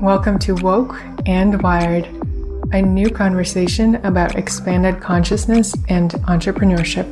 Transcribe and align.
Welcome 0.00 0.38
to 0.38 0.54
Woke 0.54 0.98
and 1.26 1.60
Wired, 1.60 2.06
a 2.72 2.80
new 2.80 3.10
conversation 3.10 3.96
about 3.96 4.34
expanded 4.34 4.98
consciousness 4.98 5.74
and 5.90 6.12
entrepreneurship. 6.26 7.06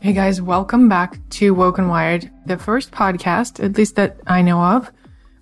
Hey 0.00 0.14
guys, 0.14 0.40
welcome 0.40 0.88
back 0.88 1.18
to 1.32 1.52
Woke 1.52 1.76
and 1.76 1.90
Wired, 1.90 2.30
the 2.46 2.56
first 2.56 2.92
podcast, 2.92 3.62
at 3.62 3.76
least 3.76 3.96
that 3.96 4.18
I 4.26 4.40
know 4.40 4.62
of, 4.62 4.90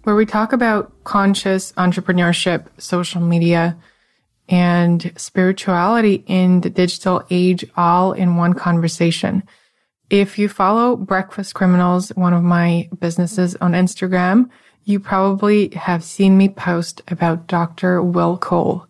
where 0.03 0.17
we 0.17 0.27
talk 0.27 0.53
about 0.53 1.05
conscious 1.05 1.71
entrepreneurship, 1.75 2.67
social 2.77 3.21
media, 3.21 3.79
and 4.49 5.13
spirituality 5.17 6.25
in 6.27 6.63
the 6.63 6.71
digital 6.71 7.23
age 7.31 7.65
all 7.77 8.13
in 8.13 8.37
one 8.37 8.55
conversation. 8.55 9.43
If 10.11 10.39
you 10.39 10.49
follow 10.49 10.97
Breakfast 10.97 11.55
Criminals, 11.55 12.09
one 12.11 12.33
of 12.33 12.43
my 12.43 12.89
businesses 12.99 13.57
on 13.57 13.73
Instagram, 13.73 14.49
you 14.85 15.01
probably 15.01 15.69
have 15.75 16.03
seen 16.03 16.39
me 16.39 16.49
post 16.49 17.03
about 17.09 17.47
Dr. 17.47 18.03
Will 18.03 18.39
Cole. 18.39 18.87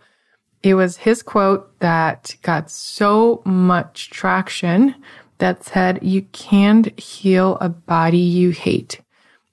It 0.62 0.74
was 0.74 0.96
his 0.98 1.22
quote 1.22 1.77
that 1.80 2.36
got 2.42 2.70
so 2.70 3.42
much 3.44 4.10
traction 4.10 4.94
that 5.38 5.64
said, 5.64 6.00
you 6.02 6.22
can't 6.22 6.98
heal 6.98 7.58
a 7.60 7.68
body 7.68 8.18
you 8.18 8.50
hate 8.50 9.00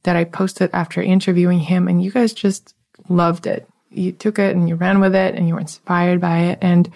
that 0.03 0.15
I 0.15 0.23
posted 0.23 0.69
after 0.71 1.01
interviewing 1.01 1.59
him 1.59 1.87
and 1.87 2.03
you 2.03 2.11
guys 2.11 2.33
just 2.33 2.75
loved 3.09 3.47
it 3.47 3.67
you 3.97 4.11
took 4.11 4.39
it 4.39 4.55
and 4.55 4.67
you 4.67 4.75
ran 4.75 4.99
with 4.99 5.15
it 5.15 5.35
and 5.35 5.47
you 5.47 5.55
were 5.55 5.59
inspired 5.59 6.21
by 6.21 6.39
it. 6.39 6.59
And 6.61 6.91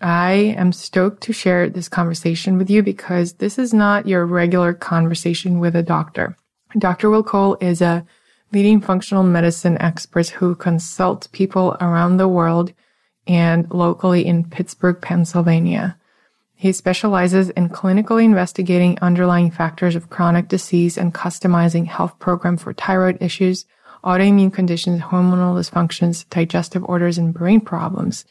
I 0.00 0.54
am 0.56 0.72
stoked 0.72 1.22
to 1.24 1.32
share 1.32 1.68
this 1.68 1.88
conversation 1.88 2.56
with 2.56 2.70
you 2.70 2.82
because 2.82 3.34
this 3.34 3.58
is 3.58 3.74
not 3.74 4.06
your 4.06 4.24
regular 4.26 4.72
conversation 4.72 5.58
with 5.58 5.74
a 5.74 5.82
doctor. 5.82 6.36
Dr. 6.76 7.10
Will 7.10 7.22
Cole 7.22 7.56
is 7.60 7.80
a 7.80 8.06
leading 8.52 8.80
functional 8.80 9.22
medicine 9.22 9.80
expert 9.80 10.28
who 10.28 10.54
consults 10.54 11.26
people 11.26 11.76
around 11.80 12.16
the 12.16 12.28
world 12.28 12.72
and 13.26 13.70
locally 13.70 14.24
in 14.24 14.48
Pittsburgh, 14.48 15.00
Pennsylvania. 15.00 15.96
He 16.54 16.72
specializes 16.72 17.50
in 17.50 17.68
clinically 17.68 18.24
investigating 18.24 18.98
underlying 19.00 19.50
factors 19.50 19.94
of 19.94 20.10
chronic 20.10 20.48
disease 20.48 20.98
and 20.98 21.14
customizing 21.14 21.86
health 21.86 22.18
program 22.18 22.56
for 22.56 22.72
thyroid 22.72 23.18
issues, 23.20 23.64
autoimmune 24.04 24.52
conditions, 24.52 25.00
hormonal 25.00 25.54
dysfunctions, 25.56 26.28
digestive 26.30 26.84
orders, 26.84 27.18
and 27.18 27.34
brain 27.34 27.60
problems. 27.60 28.24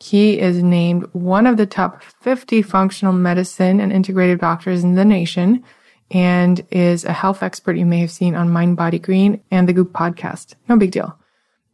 He 0.00 0.38
is 0.40 0.62
named 0.62 1.06
one 1.12 1.46
of 1.46 1.56
the 1.56 1.66
top 1.66 2.02
50 2.02 2.62
functional 2.62 3.12
medicine 3.12 3.80
and 3.80 3.92
integrative 3.92 4.40
doctors 4.40 4.82
in 4.82 4.94
the 4.94 5.04
nation 5.04 5.62
and 6.10 6.64
is 6.70 7.04
a 7.04 7.12
health 7.12 7.42
expert 7.42 7.76
you 7.76 7.86
may 7.86 7.98
have 7.98 8.10
seen 8.10 8.34
on 8.34 8.50
Mind 8.50 8.76
Body 8.76 8.98
Green 8.98 9.40
and 9.50 9.68
the 9.68 9.72
Goop 9.72 9.92
podcast. 9.92 10.54
No 10.68 10.76
big 10.76 10.90
deal. 10.90 11.18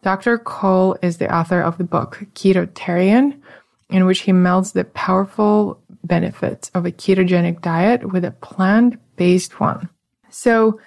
Dr. 0.03 0.39
Cole 0.39 0.97
is 1.03 1.19
the 1.19 1.34
author 1.34 1.61
of 1.61 1.77
the 1.77 1.84
book 1.84 2.25
Ketotarian, 2.34 3.41
in 3.91 4.06
which 4.06 4.20
he 4.20 4.33
melds 4.33 4.72
the 4.72 4.84
powerful 4.84 5.83
benefits 6.05 6.70
of 6.75 6.86
a 6.86 6.92
ketogenic 6.92 7.61
diet 7.62 8.12
with 8.12 8.25
a 8.25 8.31
plant 8.31 8.97
based 9.16 9.59
one. 9.59 9.89
So 10.31 10.81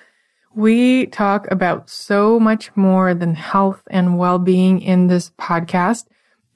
we 0.54 1.08
talk 1.08 1.50
about 1.50 1.90
so 1.90 2.40
much 2.40 2.76
more 2.76 3.14
than 3.14 3.36
health 3.36 3.82
and 3.90 4.18
well-being 4.18 4.82
in 4.82 5.08
this 5.08 5.32
podcast. 5.32 6.06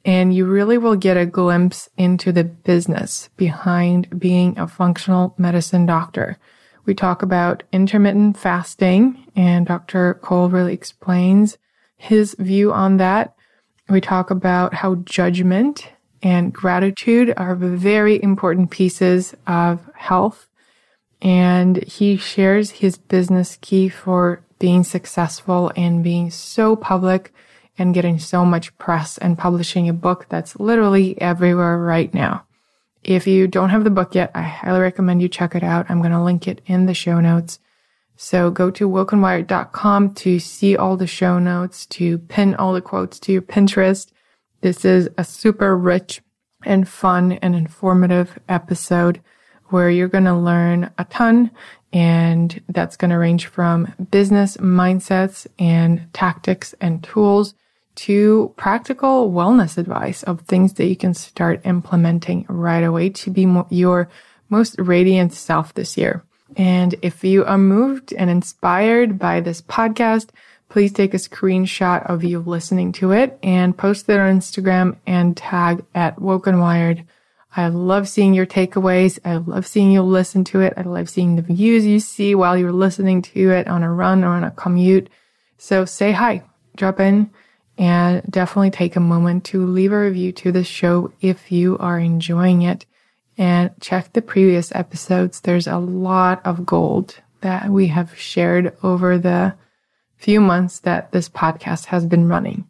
And 0.04 0.36
you 0.36 0.46
really 0.46 0.78
will 0.78 0.96
get 0.96 1.18
a 1.18 1.26
glimpse 1.26 1.90
into 1.98 2.32
the 2.32 2.44
business 2.44 3.30
behind 3.38 4.20
being 4.20 4.58
a 4.58 4.68
functional 4.68 5.34
medicine 5.38 5.86
doctor. 5.86 6.38
We 6.86 6.94
talk 6.94 7.24
about 7.24 7.64
intermittent 7.72 8.38
fasting 8.38 9.26
and 9.36 9.66
Dr. 9.66 10.16
Cole 10.16 10.50
really 10.50 10.74
explains 10.74 11.58
his 11.98 12.36
view 12.38 12.72
on 12.72 12.98
that. 12.98 13.34
We 13.90 14.02
talk 14.02 14.30
about 14.30 14.74
how 14.76 14.96
judgment 14.96 15.90
and 16.22 16.54
gratitude 16.54 17.34
are 17.38 17.56
very 17.56 18.22
important 18.22 18.70
pieces 18.70 19.34
of 19.48 19.90
health 19.96 20.48
and 21.26 21.84
he 21.86 22.16
shares 22.16 22.70
his 22.70 23.00
business 23.00 23.58
key 23.60 23.90
for 23.90 24.44
being 24.60 24.84
successful 24.84 25.72
and 25.76 26.04
being 26.04 26.30
so 26.30 26.76
public 26.76 27.34
and 27.80 27.96
getting 27.96 28.20
so 28.20 28.46
much 28.46 28.78
press 28.78 29.18
and 29.18 29.36
publishing 29.36 29.90
a 29.90 29.94
book 29.94 30.28
that's 30.30 30.60
literally 30.60 31.20
everywhere 31.20 31.80
right 31.80 32.14
now. 32.14 32.46
If 33.04 33.26
you 33.26 33.48
don't 33.48 33.72
have 33.72 33.84
the 33.84 33.90
book 33.90 34.14
yet, 34.14 34.30
I 34.36 34.44
highly 34.44 34.80
recommend 34.80 35.20
you 35.24 35.28
check 35.28 35.56
it 35.56 35.64
out. 35.64 35.88
I'm 35.90 36.00
going 36.00 36.12
to 36.12 36.22
link 36.22 36.48
it 36.48 36.62
in 36.68 36.86
the 36.86 36.94
show 36.94 37.20
notes. 37.20 37.58
So 38.16 38.52
go 38.52 38.70
to 38.70 38.88
wokeandwired.com 38.88 40.14
to 40.14 40.40
see 40.40 40.78
all 40.78 40.96
the 40.96 41.08
show 41.08 41.40
notes, 41.40 41.88
to 41.88 42.20
pin 42.20 42.54
all 42.54 42.72
the 42.72 42.82
quotes 42.82 43.20
to 43.22 43.34
your 43.34 43.42
Pinterest. 43.42 44.12
This 44.62 44.86
is 44.86 45.10
a 45.18 45.24
super 45.24 45.76
rich 45.76 46.22
and 46.64 46.88
fun 46.88 47.32
and 47.34 47.56
informative 47.56 48.38
episode 48.48 49.22
where 49.70 49.90
you're 49.90 50.08
going 50.08 50.26
to 50.26 50.36
learn 50.36 50.92
a 50.98 51.06
ton 51.06 51.52
and 51.92 52.62
that's 52.70 52.98
going 52.98 53.12
to 53.12 53.18
range 53.18 53.48
from 53.48 53.94
business 54.12 54.58
mindsets 54.58 55.48
and 55.58 56.08
tactics 56.14 56.76
and 56.82 57.04
tools 57.04 57.56
to 57.96 58.54
practical 58.58 59.32
wellness 59.32 59.78
advice 59.78 60.22
of 60.24 60.42
things 60.42 60.74
that 60.74 60.88
you 60.88 60.96
can 60.96 61.14
start 61.14 61.66
implementing 61.66 62.46
right 62.50 62.84
away 62.84 63.10
to 63.10 63.32
be 63.32 63.46
more, 63.46 63.66
your 63.70 64.10
most 64.50 64.76
radiant 64.78 65.34
self 65.34 65.74
this 65.74 65.98
year. 65.98 66.24
And 66.58 66.96
if 67.02 67.24
you 67.24 67.46
are 67.46 67.58
moved 67.58 68.14
and 68.14 68.30
inspired 68.30 69.18
by 69.18 69.40
this 69.40 69.62
podcast, 69.62 70.30
please 70.70 70.92
take 70.92 71.14
a 71.14 71.18
screenshot 71.18 72.06
of 72.10 72.24
you 72.24 72.40
listening 72.40 72.92
to 72.94 73.12
it 73.12 73.40
and 73.42 73.78
post 73.78 74.10
it 74.10 74.20
on 74.20 74.40
Instagram 74.40 74.98
and 75.08 75.36
tag 75.36 75.86
at 75.96 76.22
Woke 76.22 76.48
and 76.48 76.60
Wired 76.60 77.06
I 77.58 77.70
love 77.70 78.10
seeing 78.10 78.34
your 78.34 78.46
takeaways. 78.46 79.18
I 79.24 79.38
love 79.38 79.66
seeing 79.66 79.92
you 79.92 80.02
listen 80.02 80.44
to 80.46 80.60
it. 80.60 80.74
I 80.76 80.82
love 80.82 81.10
seeing 81.10 81.36
the 81.36 81.42
views 81.42 81.86
you 81.86 82.02
see 82.02 82.36
while 82.36 82.58
you're 82.58 82.74
listening 82.74 83.22
to 83.24 83.52
it 83.52 83.68
on 83.68 83.82
a 83.82 83.92
run 83.92 84.24
or 84.26 84.30
on 84.30 84.44
a 84.44 84.52
commute. 84.52 85.10
So 85.58 85.86
say 85.86 86.12
hi, 86.12 86.44
drop 86.76 87.00
in, 87.00 87.32
and 87.78 88.22
definitely 88.30 88.72
take 88.72 88.98
a 88.98 89.00
moment 89.00 89.46
to 89.46 89.66
leave 89.66 89.94
a 89.94 90.00
review 90.00 90.34
to 90.34 90.52
the 90.52 90.66
show 90.66 91.14
if 91.22 91.50
you 91.50 91.78
are 91.78 91.98
enjoying 91.98 92.62
it. 92.62 92.86
And 93.38 93.72
check 93.80 94.12
the 94.14 94.22
previous 94.22 94.74
episodes. 94.76 95.42
There's 95.42 95.68
a 95.68 95.78
lot 95.78 96.46
of 96.46 96.66
gold 96.66 97.20
that 97.42 97.70
we 97.70 97.88
have 97.88 98.18
shared 98.18 98.76
over 98.84 99.18
the 99.18 99.56
few 100.18 100.42
months 100.42 100.80
that 100.80 101.12
this 101.12 101.30
podcast 101.30 101.86
has 101.86 102.06
been 102.06 102.28
running. 102.28 102.68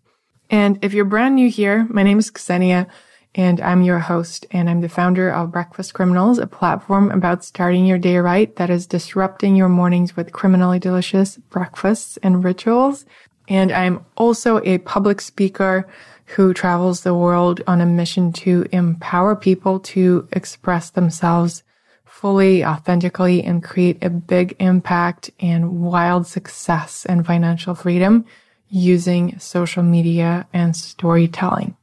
And 0.50 0.78
if 0.84 0.94
you're 0.94 1.06
brand 1.06 1.36
new 1.36 1.50
here, 1.50 1.88
my 1.90 2.04
name 2.04 2.20
is 2.20 2.30
Ksenia 2.30 2.88
and 3.36 3.60
I'm 3.60 3.82
your 3.82 4.00
host, 4.00 4.46
and 4.52 4.70
I'm 4.70 4.80
the 4.80 4.88
founder 4.88 5.30
of 5.30 5.52
Breakfast 5.52 5.94
Criminals, 5.94 6.40
a 6.40 6.48
platform 6.48 7.12
about 7.12 7.44
starting 7.44 7.86
your 7.86 7.98
day 7.98 8.18
right 8.18 8.56
that 8.56 8.70
is 8.70 8.88
disrupting 8.88 9.58
your 9.58 9.68
mornings 9.68 10.16
with 10.16 10.32
criminally 10.32 10.80
delicious 10.80 11.36
breakfasts 11.50 12.18
and 12.24 12.46
rituals. 12.46 13.06
And 13.50 13.74
I'm 13.74 14.06
also 14.16 14.62
a 14.64 14.78
public 14.80 15.20
speaker 15.20 15.86
who 16.28 16.54
travels 16.54 17.02
the 17.02 17.14
world 17.14 17.62
on 17.68 17.82
a 17.82 17.86
mission 17.86 18.32
to 18.34 18.66
empower 18.72 19.36
people 19.36 19.82
to 19.82 20.28
express 20.32 20.90
themselves 20.90 21.62
fully, 22.06 22.64
authentically, 22.64 23.44
and 23.44 23.62
create 23.62 24.02
a 24.02 24.10
big 24.10 24.56
impact 24.60 25.30
and 25.42 25.82
wild 25.82 26.26
success 26.26 27.06
and 27.06 27.26
financial 27.26 27.76
freedom 27.76 28.24
using 28.70 29.38
social 29.40 29.84
media 29.84 30.48
and 30.54 30.74
storytelling. 30.74 31.76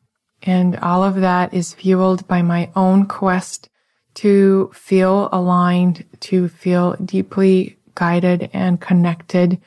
And 0.43 0.77
all 0.81 1.05
of 1.05 1.17
that 1.17 1.55
is 1.55 1.75
fueled 1.75 2.27
by 2.27 2.43
my 2.43 2.71
own 2.75 3.07
quest 3.07 3.69
to 4.15 4.71
feel 4.75 5.29
aligned, 5.33 6.05
to 6.21 6.49
feel 6.49 6.95
deeply 6.97 7.79
guided 7.95 8.51
and 8.53 8.81
connected, 8.81 9.61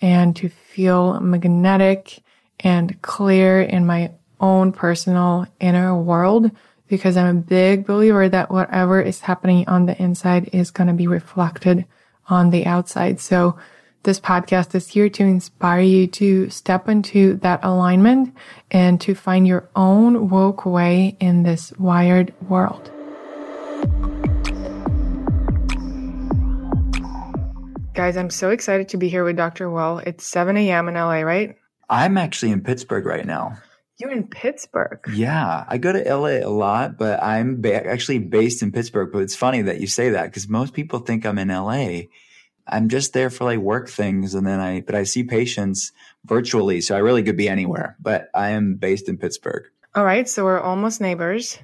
and 0.00 0.34
to 0.36 0.48
feel 0.48 1.20
magnetic 1.20 2.22
and 2.60 3.00
clear 3.02 3.60
in 3.60 3.86
my 3.86 4.12
own 4.40 4.72
personal 4.72 5.46
inner 5.60 5.96
world. 5.96 6.50
Because 6.88 7.16
I'm 7.16 7.38
a 7.38 7.40
big 7.40 7.86
believer 7.86 8.28
that 8.28 8.50
whatever 8.50 9.00
is 9.00 9.20
happening 9.20 9.66
on 9.68 9.86
the 9.86 10.00
inside 10.02 10.50
is 10.52 10.70
going 10.70 10.88
to 10.88 10.92
be 10.94 11.06
reflected 11.06 11.86
on 12.28 12.50
the 12.50 12.66
outside. 12.66 13.20
So 13.20 13.56
this 14.04 14.18
podcast 14.18 14.74
is 14.74 14.88
here 14.88 15.08
to 15.08 15.22
inspire 15.22 15.80
you 15.80 16.06
to 16.08 16.50
step 16.50 16.88
into 16.88 17.34
that 17.36 17.60
alignment 17.62 18.34
and 18.70 19.00
to 19.00 19.14
find 19.14 19.46
your 19.46 19.68
own 19.76 20.28
woke 20.28 20.66
way 20.66 21.16
in 21.20 21.44
this 21.44 21.72
wired 21.78 22.34
world. 22.48 22.90
Guys, 27.94 28.16
I'm 28.16 28.30
so 28.30 28.50
excited 28.50 28.88
to 28.88 28.96
be 28.96 29.08
here 29.08 29.22
with 29.22 29.36
Dr. 29.36 29.70
Will. 29.70 29.98
It's 29.98 30.26
7 30.26 30.56
a.m. 30.56 30.88
in 30.88 30.94
LA, 30.94 31.20
right? 31.20 31.56
I'm 31.88 32.16
actually 32.16 32.50
in 32.50 32.62
Pittsburgh 32.62 33.04
right 33.04 33.26
now. 33.26 33.58
You're 33.98 34.10
in 34.10 34.26
Pittsburgh. 34.26 34.98
Yeah, 35.12 35.64
I 35.68 35.78
go 35.78 35.92
to 35.92 36.16
LA 36.16 36.40
a 36.44 36.50
lot, 36.50 36.98
but 36.98 37.22
I'm 37.22 37.60
ba- 37.60 37.86
actually 37.86 38.18
based 38.18 38.62
in 38.62 38.72
Pittsburgh. 38.72 39.10
But 39.12 39.22
it's 39.22 39.36
funny 39.36 39.62
that 39.62 39.80
you 39.80 39.86
say 39.86 40.10
that 40.10 40.24
because 40.24 40.48
most 40.48 40.72
people 40.72 41.00
think 41.00 41.24
I'm 41.24 41.38
in 41.38 41.48
LA. 41.48 42.08
I'm 42.66 42.88
just 42.88 43.12
there 43.12 43.30
for 43.30 43.44
like 43.44 43.58
work 43.58 43.88
things, 43.88 44.34
and 44.34 44.46
then 44.46 44.60
I 44.60 44.80
but 44.80 44.94
I 44.94 45.04
see 45.04 45.24
patients 45.24 45.92
virtually, 46.24 46.80
so 46.80 46.94
I 46.94 46.98
really 46.98 47.22
could 47.22 47.36
be 47.36 47.48
anywhere. 47.48 47.96
But 48.00 48.28
I 48.34 48.50
am 48.50 48.76
based 48.76 49.08
in 49.08 49.18
Pittsburgh. 49.18 49.64
All 49.94 50.04
right, 50.04 50.28
so 50.28 50.44
we're 50.44 50.60
almost 50.60 51.00
neighbors. 51.00 51.58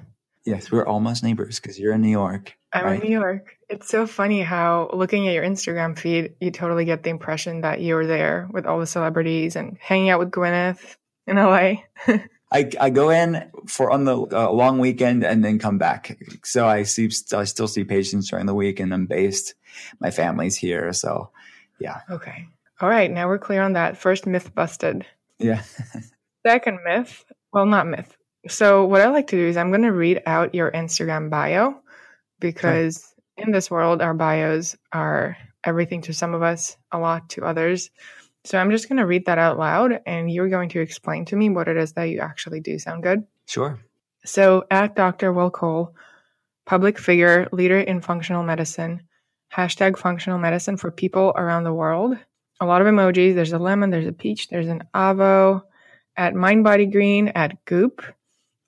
Yes, 0.45 0.71
we're 0.71 0.85
almost 0.85 1.23
neighbors 1.23 1.59
because 1.59 1.79
you're 1.79 1.93
in 1.93 2.01
New 2.01 2.09
York. 2.09 2.55
I'm 2.71 2.85
right? 2.85 3.01
in 3.01 3.07
New 3.07 3.19
York. 3.19 3.55
It's 3.69 3.87
so 3.87 4.05
funny 4.05 4.41
how 4.41 4.89
looking 4.93 5.27
at 5.27 5.33
your 5.33 5.43
Instagram 5.43 5.97
feed, 5.97 6.35
you 6.39 6.51
totally 6.51 6.85
get 6.85 7.03
the 7.03 7.09
impression 7.09 7.61
that 7.61 7.81
you're 7.81 8.05
there 8.05 8.47
with 8.51 8.65
all 8.65 8.79
the 8.79 8.87
celebrities 8.87 9.55
and 9.55 9.77
hanging 9.79 10.09
out 10.09 10.19
with 10.19 10.31
Gwyneth 10.31 10.95
in 11.27 11.37
LA. 11.37 11.83
I, 12.51 12.71
I 12.79 12.89
go 12.89 13.09
in 13.09 13.51
for 13.67 13.91
on 13.91 14.05
the 14.05 14.17
uh, 14.17 14.51
long 14.51 14.79
weekend 14.79 15.23
and 15.23 15.45
then 15.45 15.59
come 15.59 15.77
back. 15.77 16.17
So 16.43 16.67
I 16.67 16.83
see, 16.83 17.09
I 17.33 17.43
still 17.43 17.67
see 17.67 17.83
patients 17.83 18.29
during 18.29 18.47
the 18.47 18.55
week 18.55 18.79
and 18.79 18.93
I'm 18.93 19.05
based. 19.05 19.53
My 19.99 20.09
family's 20.09 20.57
here. 20.57 20.91
So 20.93 21.29
yeah. 21.79 22.01
Okay. 22.09 22.47
All 22.81 22.89
right. 22.89 23.11
Now 23.11 23.27
we're 23.27 23.39
clear 23.39 23.61
on 23.61 23.73
that. 23.73 23.97
First 23.97 24.25
myth 24.25 24.53
busted. 24.55 25.05
Yeah. 25.37 25.61
Second 26.47 26.79
myth. 26.85 27.23
Well, 27.53 27.65
not 27.65 27.87
myth. 27.87 28.15
So 28.47 28.85
what 28.85 29.01
I 29.01 29.09
like 29.09 29.27
to 29.27 29.35
do 29.35 29.47
is 29.47 29.57
I'm 29.57 29.69
going 29.69 29.83
to 29.83 29.91
read 29.91 30.21
out 30.25 30.55
your 30.55 30.71
Instagram 30.71 31.29
bio 31.29 31.81
because 32.39 33.13
in 33.37 33.51
this 33.51 33.69
world, 33.69 34.01
our 34.01 34.13
bios 34.13 34.75
are 34.91 35.37
everything 35.63 36.01
to 36.03 36.13
some 36.13 36.33
of 36.33 36.41
us, 36.41 36.77
a 36.91 36.99
lot 36.99 37.29
to 37.29 37.43
others. 37.43 37.89
So 38.45 38.57
I'm 38.57 38.71
just 38.71 38.87
going 38.87 38.97
to 38.97 39.05
read 39.05 39.25
that 39.25 39.37
out 39.37 39.57
loud 39.59 39.99
and 40.05 40.31
you're 40.31 40.49
going 40.49 40.69
to 40.69 40.79
explain 40.79 41.25
to 41.25 41.35
me 41.35 41.49
what 41.49 41.67
it 41.67 41.77
is 41.77 41.93
that 41.93 42.05
you 42.05 42.19
actually 42.19 42.61
do. 42.61 42.79
Sound 42.79 43.03
good? 43.03 43.23
Sure. 43.45 43.79
So 44.25 44.65
at 44.71 44.95
Dr. 44.95 45.33
Will 45.33 45.49
Cole, 45.49 45.95
public 46.65 46.97
figure, 46.97 47.47
leader 47.51 47.79
in 47.79 48.01
functional 48.01 48.43
medicine, 48.43 49.01
hashtag 49.53 49.97
functional 49.97 50.39
medicine 50.39 50.77
for 50.77 50.91
people 50.91 51.33
around 51.35 51.63
the 51.63 51.73
world. 51.73 52.17
A 52.61 52.65
lot 52.65 52.81
of 52.81 52.87
emojis. 52.87 53.35
There's 53.35 53.53
a 53.53 53.59
lemon, 53.59 53.89
there's 53.89 54.07
a 54.07 54.11
peach, 54.11 54.49
there's 54.49 54.67
an 54.67 54.83
avo. 54.93 55.63
At 56.17 56.35
Mind 56.35 56.65
Body 56.65 56.85
Green, 56.85 57.29
at 57.29 57.63
Goop, 57.65 58.03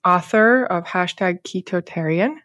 author 0.04 0.64
of 0.64 0.84
hashtag 0.84 1.42
Ketotarian 1.42 2.36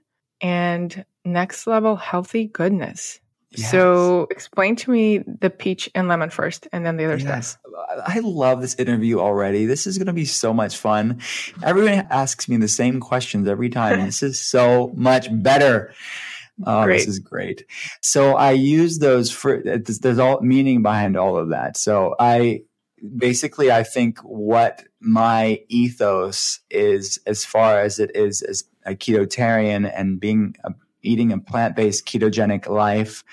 and 0.41 1.05
Next 1.23 1.65
Level 1.65 1.95
Healthy 1.95 2.47
Goodness. 2.47 3.19
Yes. 3.51 3.71
So 3.71 4.27
explain 4.29 4.75
to 4.77 4.91
me 4.91 5.19
the 5.19 5.49
peach 5.49 5.89
and 5.95 6.07
lemon 6.07 6.29
first 6.29 6.67
and 6.71 6.85
then 6.85 6.97
the 6.97 7.05
other 7.05 7.17
yes. 7.17 7.51
stuff. 7.51 7.61
I 8.05 8.19
love 8.19 8.61
this 8.61 8.75
interview 8.75 9.19
already. 9.19 9.65
This 9.65 9.87
is 9.87 9.97
going 9.97 10.07
to 10.07 10.13
be 10.13 10.25
so 10.25 10.53
much 10.53 10.77
fun. 10.77 11.21
Everyone 11.63 12.07
asks 12.09 12.49
me 12.49 12.57
the 12.57 12.67
same 12.67 12.99
questions 12.99 13.47
every 13.47 13.69
time. 13.69 14.05
this 14.05 14.21
is 14.23 14.39
so 14.39 14.91
much 14.95 15.27
better. 15.31 15.93
Oh, 16.65 16.83
great. 16.83 16.97
this 16.97 17.07
is 17.07 17.19
great. 17.19 17.65
So 18.01 18.35
I 18.35 18.51
use 18.51 18.99
those 18.99 19.31
for, 19.31 19.61
there's 19.63 20.19
all 20.19 20.41
meaning 20.41 20.81
behind 20.81 21.15
all 21.15 21.37
of 21.37 21.49
that. 21.49 21.77
So 21.77 22.15
I, 22.19 22.63
basically, 23.15 23.71
I 23.71 23.83
think 23.83 24.19
what 24.19 24.83
my 24.99 25.61
ethos 25.69 26.59
is 26.69 27.19
as 27.25 27.45
far 27.45 27.79
as 27.79 27.99
it 27.99 28.15
is 28.15 28.41
as 28.41 28.63
a 28.85 28.95
ketotarian 28.95 29.91
and 29.95 30.19
being 30.19 30.55
a 30.63 30.73
eating 31.07 31.31
a 31.31 31.39
plant 31.39 31.75
based 31.75 32.05
ketogenic 32.05 32.67
life, 32.67 33.23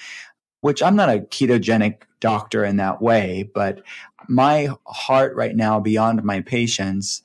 which 0.60 0.82
I'm 0.82 0.96
not 0.96 1.10
a 1.10 1.20
ketogenic 1.20 2.02
doctor 2.20 2.64
in 2.64 2.76
that 2.78 3.02
way, 3.02 3.50
but 3.54 3.82
my 4.28 4.70
heart 4.86 5.34
right 5.36 5.54
now, 5.54 5.80
beyond 5.80 6.24
my 6.24 6.40
patients, 6.40 7.22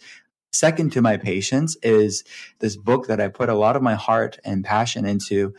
second 0.52 0.92
to 0.94 1.02
my 1.02 1.16
patients, 1.18 1.78
is 1.82 2.24
this 2.60 2.76
book 2.76 3.08
that 3.08 3.22
I 3.22 3.28
put 3.30 3.50
a 3.50 3.56
lot 3.56 3.76
of 3.76 3.82
my 3.82 3.96
heart 3.96 4.40
and 4.44 4.66
passion 4.66 5.06
into, 5.06 5.54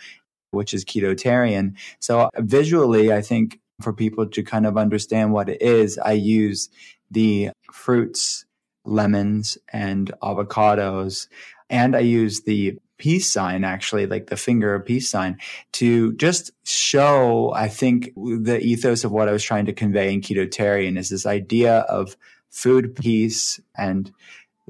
which 0.51 0.75
is 0.75 0.85
Ketotarian. 0.85 1.77
So 2.01 2.29
visually, 2.37 3.13
I 3.13 3.23
think 3.23 3.61
for 3.81 3.93
people 3.93 4.27
to 4.27 4.43
kind 4.43 4.67
of 4.67 4.77
understand 4.77 5.33
what 5.33 5.49
it 5.49 5.63
is, 5.63 5.97
I 5.99 6.13
use 6.13 6.69
the 7.11 7.51
fruits, 7.73 8.45
lemons, 8.85 9.57
and 9.73 10.13
avocados. 10.23 11.29
And 11.71 11.97
I 11.97 12.01
use 12.01 12.43
the 12.43 12.79
peace 13.01 13.33
sign, 13.33 13.65
actually, 13.65 14.07
like 14.07 14.29
the 14.29 14.37
finger 14.37 14.75
of 14.75 14.85
peace 14.85 15.11
sign, 15.11 15.39
to 15.73 16.13
just 16.13 16.53
show, 16.65 17.53
I 17.53 17.67
think, 17.67 18.13
the 18.15 18.61
ethos 18.61 19.03
of 19.03 19.11
what 19.11 19.29
I 19.29 19.33
was 19.33 19.43
trying 19.43 19.67
to 19.67 19.73
convey 19.73 20.13
in 20.13 20.21
Ketotarian 20.21 20.99
is 20.99 21.09
this 21.09 21.27
idea 21.27 21.79
of 21.81 22.17
food 22.51 22.95
peace 22.95 23.59
and 23.77 24.13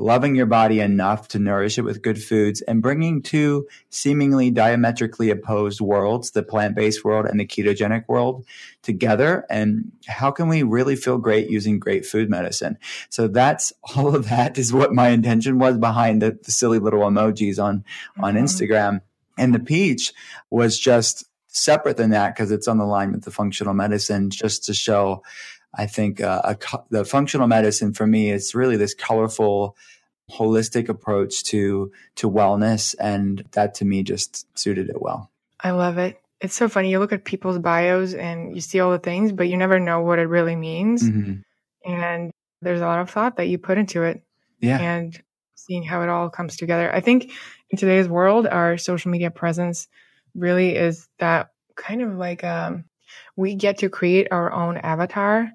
loving 0.00 0.34
your 0.34 0.46
body 0.46 0.80
enough 0.80 1.28
to 1.28 1.38
nourish 1.38 1.78
it 1.78 1.82
with 1.82 2.02
good 2.02 2.22
foods 2.22 2.62
and 2.62 2.82
bringing 2.82 3.22
two 3.22 3.68
seemingly 3.90 4.50
diametrically 4.50 5.30
opposed 5.30 5.80
worlds, 5.80 6.30
the 6.30 6.42
plant-based 6.42 7.04
world 7.04 7.26
and 7.26 7.38
the 7.38 7.46
ketogenic 7.46 8.08
world 8.08 8.44
together. 8.82 9.44
And 9.50 9.92
how 10.06 10.30
can 10.30 10.48
we 10.48 10.62
really 10.62 10.96
feel 10.96 11.18
great 11.18 11.50
using 11.50 11.78
great 11.78 12.06
food 12.06 12.30
medicine? 12.30 12.78
So 13.10 13.28
that's 13.28 13.72
all 13.96 14.14
of 14.14 14.28
that 14.28 14.58
is 14.58 14.72
what 14.72 14.94
my 14.94 15.10
intention 15.10 15.58
was 15.58 15.76
behind 15.76 16.22
the, 16.22 16.38
the 16.42 16.52
silly 16.52 16.78
little 16.78 17.00
emojis 17.00 17.62
on, 17.62 17.80
mm-hmm. 17.80 18.24
on 18.24 18.34
Instagram. 18.34 19.02
And 19.38 19.54
the 19.54 19.60
peach 19.60 20.12
was 20.50 20.78
just 20.78 21.24
separate 21.48 21.96
than 21.96 22.10
that 22.10 22.34
because 22.34 22.50
it's 22.50 22.68
on 22.68 22.78
the 22.78 22.84
line 22.84 23.12
with 23.12 23.24
the 23.24 23.30
functional 23.30 23.74
medicine 23.74 24.30
just 24.30 24.64
to 24.64 24.74
show 24.74 25.22
I 25.74 25.86
think 25.86 26.20
uh, 26.20 26.42
a, 26.44 26.78
the 26.90 27.04
functional 27.04 27.46
medicine 27.46 27.92
for 27.92 28.06
me 28.06 28.30
is 28.30 28.54
really 28.54 28.76
this 28.76 28.94
colorful, 28.94 29.76
holistic 30.30 30.88
approach 30.88 31.44
to 31.44 31.92
to 32.16 32.30
wellness, 32.30 32.94
and 32.98 33.44
that 33.52 33.74
to 33.74 33.84
me 33.84 34.02
just 34.02 34.46
suited 34.58 34.88
it 34.88 35.00
well. 35.00 35.30
I 35.60 35.70
love 35.70 35.98
it. 35.98 36.20
It's 36.40 36.54
so 36.54 36.68
funny. 36.68 36.90
You 36.90 36.98
look 36.98 37.12
at 37.12 37.24
people's 37.24 37.58
bios 37.58 38.14
and 38.14 38.54
you 38.54 38.60
see 38.60 38.80
all 38.80 38.90
the 38.90 38.98
things, 38.98 39.32
but 39.32 39.48
you 39.48 39.56
never 39.56 39.78
know 39.78 40.00
what 40.00 40.18
it 40.18 40.26
really 40.26 40.56
means. 40.56 41.02
Mm-hmm. 41.02 41.92
And 41.92 42.32
there's 42.62 42.80
a 42.80 42.86
lot 42.86 43.00
of 43.00 43.10
thought 43.10 43.36
that 43.36 43.48
you 43.48 43.58
put 43.58 43.76
into 43.76 44.04
it. 44.04 44.22
Yeah. 44.58 44.78
And 44.78 45.22
seeing 45.54 45.82
how 45.82 46.02
it 46.02 46.08
all 46.08 46.30
comes 46.30 46.56
together. 46.56 46.92
I 46.92 47.00
think 47.00 47.30
in 47.68 47.78
today's 47.78 48.08
world, 48.08 48.46
our 48.46 48.78
social 48.78 49.10
media 49.10 49.30
presence 49.30 49.86
really 50.34 50.74
is 50.76 51.08
that 51.18 51.50
kind 51.76 52.02
of 52.02 52.16
like 52.16 52.42
um, 52.42 52.84
we 53.36 53.54
get 53.54 53.78
to 53.78 53.88
create 53.88 54.28
our 54.30 54.52
own 54.52 54.78
avatar 54.78 55.50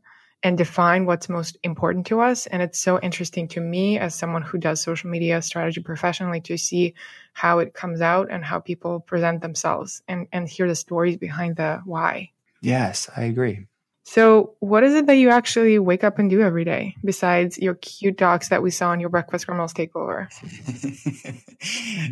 and 0.46 0.60
define 0.60 1.08
what's 1.08 1.28
most 1.28 1.58
important 1.64 2.06
to 2.06 2.22
us. 2.22 2.46
And 2.46 2.62
it's 2.62 2.80
so 2.80 3.00
interesting 3.00 3.48
to 3.48 3.60
me 3.60 3.98
as 3.98 4.14
someone 4.14 4.44
who 4.44 4.60
does 4.60 4.80
social 4.80 5.10
media 5.10 5.42
strategy 5.42 5.82
professionally 5.82 6.40
to 6.42 6.56
see 6.56 6.94
how 7.34 7.58
it 7.58 7.74
comes 7.74 8.00
out 8.00 8.30
and 8.30 8.46
how 8.46 8.60
people 8.60 9.00
present 9.00 9.42
themselves 9.42 10.04
and, 10.08 10.28
and 10.32 10.48
hear 10.48 10.68
the 10.68 10.76
stories 10.76 11.18
behind 11.18 11.56
the 11.56 11.82
why. 11.84 12.30
Yes, 12.62 13.10
I 13.18 13.24
agree. 13.24 13.66
So, 14.08 14.54
what 14.60 14.84
is 14.84 14.94
it 14.94 15.08
that 15.08 15.16
you 15.16 15.32
actually 15.32 15.80
wake 15.80 16.04
up 16.04 16.20
and 16.20 16.30
do 16.30 16.42
every 16.42 16.64
day 16.64 16.96
besides 17.04 17.58
your 17.58 17.74
cute 17.74 18.18
dogs 18.18 18.50
that 18.50 18.62
we 18.62 18.70
saw 18.70 18.94
in 18.94 19.00
your 19.00 19.10
breakfast 19.10 19.48
criminals 19.48 19.74
takeover? 19.74 20.28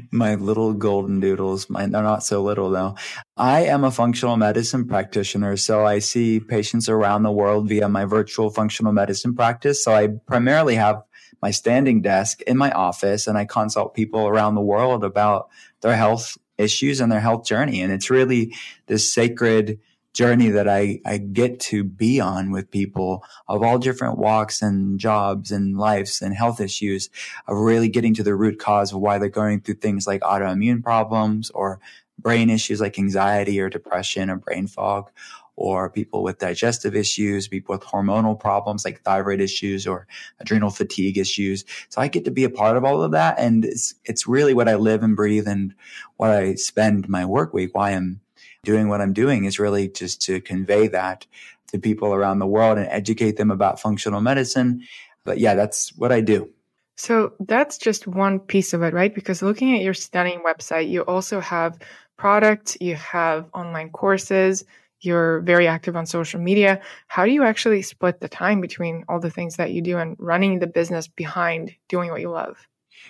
my 0.11 0.33
little 0.33 0.73
golden 0.73 1.19
doodles. 1.19 1.69
My, 1.69 1.85
they're 1.85 2.01
not 2.01 2.23
so 2.23 2.41
little 2.41 2.71
though. 2.71 2.95
I 3.37 3.65
am 3.65 3.83
a 3.83 3.91
functional 3.91 4.37
medicine 4.37 4.87
practitioner, 4.87 5.55
so 5.55 5.85
I 5.85 5.99
see 5.99 6.39
patients 6.39 6.89
around 6.89 7.21
the 7.21 7.31
world 7.31 7.69
via 7.69 7.87
my 7.87 8.05
virtual 8.05 8.49
functional 8.49 8.91
medicine 8.91 9.35
practice. 9.35 9.83
So 9.83 9.93
I 9.93 10.07
primarily 10.25 10.73
have 10.73 11.03
my 11.43 11.51
standing 11.51 12.01
desk 12.01 12.41
in 12.41 12.57
my 12.57 12.71
office 12.71 13.27
and 13.27 13.37
I 13.37 13.45
consult 13.45 13.93
people 13.93 14.27
around 14.27 14.55
the 14.55 14.61
world 14.61 15.03
about 15.03 15.49
their 15.81 15.95
health 15.95 16.39
issues 16.57 16.99
and 16.99 17.11
their 17.11 17.19
health 17.19 17.45
journey. 17.45 17.81
And 17.81 17.93
it's 17.93 18.09
really 18.09 18.55
this 18.87 19.13
sacred 19.13 19.79
journey 20.13 20.49
that 20.49 20.69
I, 20.69 20.99
I 21.05 21.17
get 21.17 21.59
to 21.61 21.83
be 21.83 22.19
on 22.19 22.51
with 22.51 22.69
people 22.69 23.23
of 23.47 23.63
all 23.63 23.79
different 23.79 24.19
walks 24.19 24.61
and 24.61 24.99
jobs 24.99 25.51
and 25.51 25.77
lives 25.77 26.21
and 26.21 26.35
health 26.35 26.61
issues 26.61 27.09
of 27.47 27.57
really 27.57 27.89
getting 27.89 28.13
to 28.15 28.23
the 28.23 28.35
root 28.35 28.59
cause 28.59 28.93
of 28.93 28.99
why 28.99 29.17
they're 29.17 29.29
going 29.29 29.61
through 29.61 29.75
things 29.75 30.05
like 30.05 30.21
autoimmune 30.21 30.83
problems 30.83 31.49
or 31.51 31.79
brain 32.19 32.49
issues 32.49 32.79
like 32.79 32.99
anxiety 32.99 33.59
or 33.59 33.69
depression 33.69 34.29
or 34.29 34.37
brain 34.37 34.67
fog 34.67 35.09
or 35.55 35.89
people 35.89 36.23
with 36.23 36.39
digestive 36.39 36.95
issues, 36.95 37.47
people 37.47 37.73
with 37.73 37.83
hormonal 37.83 38.39
problems 38.39 38.85
like 38.85 39.01
thyroid 39.01 39.39
issues 39.39 39.85
or 39.85 40.07
adrenal 40.39 40.71
fatigue 40.71 41.17
issues. 41.17 41.63
So 41.89 42.01
I 42.01 42.07
get 42.07 42.25
to 42.25 42.31
be 42.31 42.43
a 42.43 42.49
part 42.49 42.75
of 42.75 42.83
all 42.83 43.03
of 43.03 43.11
that. 43.11 43.37
And 43.37 43.65
it's, 43.65 43.93
it's 44.05 44.27
really 44.27 44.53
what 44.53 44.67
I 44.67 44.75
live 44.75 45.03
and 45.03 45.15
breathe 45.15 45.47
and 45.47 45.73
what 46.17 46.31
I 46.31 46.55
spend 46.55 47.07
my 47.07 47.25
work 47.25 47.53
week, 47.53 47.75
why 47.75 47.91
I'm 47.91 48.19
doing 48.63 48.87
what 48.87 49.01
I'm 49.01 49.13
doing 49.13 49.45
is 49.45 49.59
really 49.59 49.89
just 49.89 50.21
to 50.23 50.39
convey 50.41 50.87
that 50.87 51.25
to 51.71 51.79
people 51.79 52.13
around 52.13 52.39
the 52.39 52.47
world 52.47 52.77
and 52.77 52.87
educate 52.87 53.37
them 53.37 53.51
about 53.51 53.79
functional 53.79 54.21
medicine. 54.21 54.83
But 55.25 55.39
yeah, 55.39 55.55
that's 55.55 55.95
what 55.97 56.11
I 56.11 56.21
do. 56.21 56.49
So 56.95 57.33
that's 57.39 57.77
just 57.77 58.07
one 58.07 58.39
piece 58.39 58.73
of 58.73 58.83
it, 58.83 58.93
right? 58.93 59.13
Because 59.13 59.41
looking 59.41 59.75
at 59.75 59.81
your 59.81 59.93
stunning 59.93 60.41
website, 60.45 60.89
you 60.89 61.01
also 61.01 61.39
have 61.39 61.77
products, 62.17 62.77
you 62.79 62.95
have 62.95 63.49
online 63.53 63.89
courses, 63.89 64.63
You're 65.03 65.41
very 65.41 65.67
active 65.67 65.95
on 65.95 66.05
social 66.05 66.39
media. 66.39 66.81
How 67.07 67.25
do 67.25 67.31
you 67.31 67.43
actually 67.43 67.81
split 67.81 68.21
the 68.21 68.29
time 68.29 68.61
between 68.61 69.03
all 69.09 69.19
the 69.19 69.29
things 69.29 69.57
that 69.57 69.71
you 69.71 69.81
do 69.81 69.97
and 69.97 70.15
running 70.17 70.59
the 70.59 70.67
business 70.67 71.07
behind 71.07 71.75
doing 71.89 72.09
what 72.09 72.21
you 72.21 72.29
love? 72.29 72.67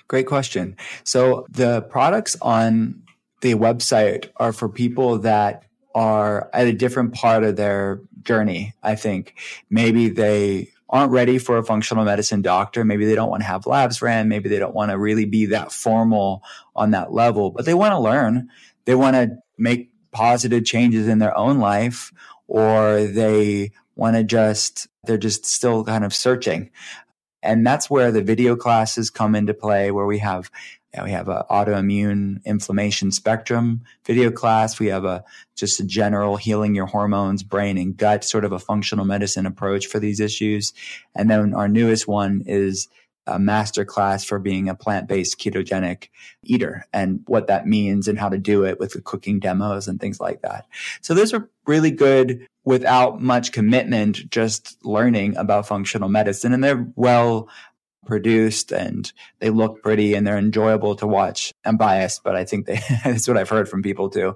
Great 0.08 0.26
question. 0.26 0.76
So 1.04 1.46
the 1.52 1.84
products 1.84 2.36
on 2.42 3.04
the 3.44 3.56
website 3.56 4.30
are 4.38 4.54
for 4.54 4.70
people 4.70 5.20
that 5.20 5.66
are 5.94 6.50
at 6.54 6.66
a 6.66 6.74
different 6.74 7.14
part 7.14 7.44
of 7.44 7.58
their 7.58 8.00
journey. 8.24 8.74
I 8.82 8.96
think 8.96 9.36
maybe 9.70 10.08
they 10.08 10.72
aren't 10.90 11.12
ready 11.12 11.38
for 11.38 11.58
a 11.58 11.64
functional 11.64 12.06
medicine 12.06 12.42
doctor. 12.42 12.86
Maybe 12.86 13.06
they 13.06 13.16
don't 13.16 13.30
want 13.30 13.42
to 13.42 13.48
have 13.48 13.68
labs 13.68 14.02
ran. 14.02 14.30
Maybe 14.30 14.48
they 14.48 14.60
don't 14.60 14.74
want 14.74 14.92
to 14.92 14.98
really 14.98 15.26
be 15.26 15.48
that 15.48 15.74
formal 15.74 16.42
on 16.74 16.92
that 16.92 17.12
level, 17.12 17.52
but 17.52 17.66
they 17.66 17.74
want 17.74 17.92
to 17.92 18.00
learn. 18.00 18.50
They 18.86 18.96
want 18.96 19.16
to 19.16 19.38
make 19.58 19.92
positive 20.12 20.64
changes 20.64 21.10
in 21.10 21.20
their 21.20 21.38
own 21.38 21.60
life 21.60 22.14
or 22.48 23.04
they 23.04 23.72
want 23.96 24.16
to 24.16 24.24
just, 24.24 24.88
they're 25.04 25.18
just 25.18 25.46
still 25.46 25.84
kind 25.84 26.06
of 26.06 26.16
searching. 26.16 26.72
And 27.42 27.68
that's 27.68 27.90
where 27.90 28.12
the 28.12 28.22
video 28.22 28.56
classes 28.56 29.10
come 29.10 29.36
into 29.36 29.54
play, 29.54 29.92
where 29.92 30.06
we 30.06 30.20
have 30.20 30.50
we 31.02 31.12
have 31.12 31.28
an 31.28 31.42
autoimmune 31.50 32.44
inflammation 32.46 33.12
spectrum 33.12 33.82
video 34.06 34.30
class. 34.30 34.80
We 34.80 34.88
have 34.88 35.06
a 35.06 35.24
just 35.56 35.80
a 35.80 35.84
general 35.84 36.38
healing 36.38 36.76
your 36.76 36.86
hormones, 36.86 37.42
brain 37.42 37.78
and 37.78 37.98
gut, 37.98 38.24
sort 38.24 38.46
of 38.46 38.52
a 38.52 38.60
functional 38.60 39.06
medicine 39.06 39.46
approach 39.46 39.88
for 39.88 40.00
these 40.00 40.20
issues. 40.20 40.74
And 41.16 41.30
then 41.32 41.54
our 41.54 41.68
newest 41.68 42.08
one 42.08 42.44
is 42.46 42.90
a 43.26 43.40
master 43.40 43.86
class 43.86 44.24
for 44.24 44.38
being 44.38 44.68
a 44.68 44.76
plant-based 44.76 45.40
ketogenic 45.40 46.10
eater 46.44 46.86
and 46.92 47.22
what 47.26 47.48
that 47.48 47.66
means 47.66 48.08
and 48.08 48.20
how 48.20 48.30
to 48.30 48.38
do 48.38 48.66
it 48.66 48.80
with 48.80 48.92
the 48.92 49.02
cooking 49.02 49.40
demos 49.40 49.88
and 49.88 50.00
things 50.00 50.20
like 50.20 50.42
that. 50.42 50.66
So 51.02 51.14
those 51.14 51.34
are 51.34 51.50
really 51.66 51.92
good 51.92 52.46
without 52.66 53.22
much 53.22 53.52
commitment, 53.52 54.30
just 54.30 54.78
learning 54.86 55.38
about 55.38 55.68
functional 55.68 56.10
medicine 56.10 56.54
and 56.54 56.64
they're 56.64 56.86
well 56.96 57.48
produced 58.06 58.72
and 58.72 59.12
they 59.40 59.50
look 59.50 59.82
pretty 59.82 60.14
and 60.14 60.26
they're 60.26 60.38
enjoyable 60.38 60.96
to 60.96 61.08
watch. 61.08 61.54
I'm 61.66 61.78
biased, 61.78 62.24
but 62.24 62.36
I 62.36 62.46
think 62.46 62.66
they, 62.66 62.80
that's 63.04 63.28
what 63.28 63.38
I've 63.38 63.50
heard 63.50 63.70
from 63.70 63.82
people 63.82 64.10
too. 64.10 64.36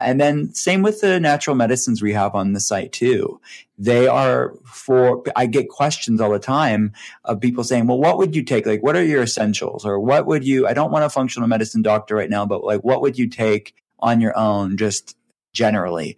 And 0.00 0.18
then 0.18 0.54
same 0.54 0.80
with 0.80 1.02
the 1.02 1.20
natural 1.20 1.54
medicines 1.54 2.00
we 2.00 2.14
have 2.14 2.34
on 2.34 2.54
the 2.54 2.60
site 2.60 2.90
too. 2.90 3.38
They 3.76 4.08
are 4.08 4.54
for, 4.64 5.22
I 5.36 5.44
get 5.44 5.68
questions 5.68 6.20
all 6.22 6.30
the 6.30 6.38
time 6.38 6.94
of 7.26 7.40
people 7.40 7.64
saying, 7.64 7.86
well, 7.86 7.98
what 7.98 8.16
would 8.16 8.34
you 8.34 8.42
take? 8.42 8.64
Like, 8.64 8.82
what 8.82 8.96
are 8.96 9.04
your 9.04 9.22
essentials? 9.22 9.84
Or 9.84 10.00
what 10.00 10.26
would 10.26 10.42
you, 10.42 10.66
I 10.66 10.72
don't 10.72 10.90
want 10.90 11.04
a 11.04 11.10
functional 11.10 11.48
medicine 11.48 11.82
doctor 11.82 12.14
right 12.14 12.30
now, 12.30 12.46
but 12.46 12.64
like, 12.64 12.80
what 12.80 13.02
would 13.02 13.18
you 13.18 13.28
take 13.28 13.74
on 13.98 14.22
your 14.22 14.36
own 14.38 14.78
just 14.78 15.16
generally? 15.52 16.16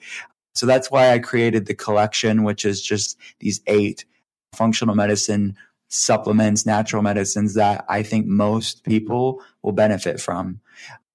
So 0.55 0.67
that's 0.67 0.91
why 0.91 1.11
I 1.11 1.19
created 1.19 1.67
the 1.67 1.75
collection, 1.75 2.45
which 2.45 2.65
is 2.65 2.81
just 2.81 3.19
these 3.41 3.61
eight 3.67 4.05
functional 4.53 4.95
medicine 4.95 5.57
supplements, 5.93 6.65
natural 6.65 7.03
medicines 7.03 7.55
that 7.55 7.85
I 7.89 8.03
think 8.03 8.27
most 8.27 8.83
people 8.85 9.43
will 9.63 9.73
benefit 9.73 10.21
from. 10.21 10.61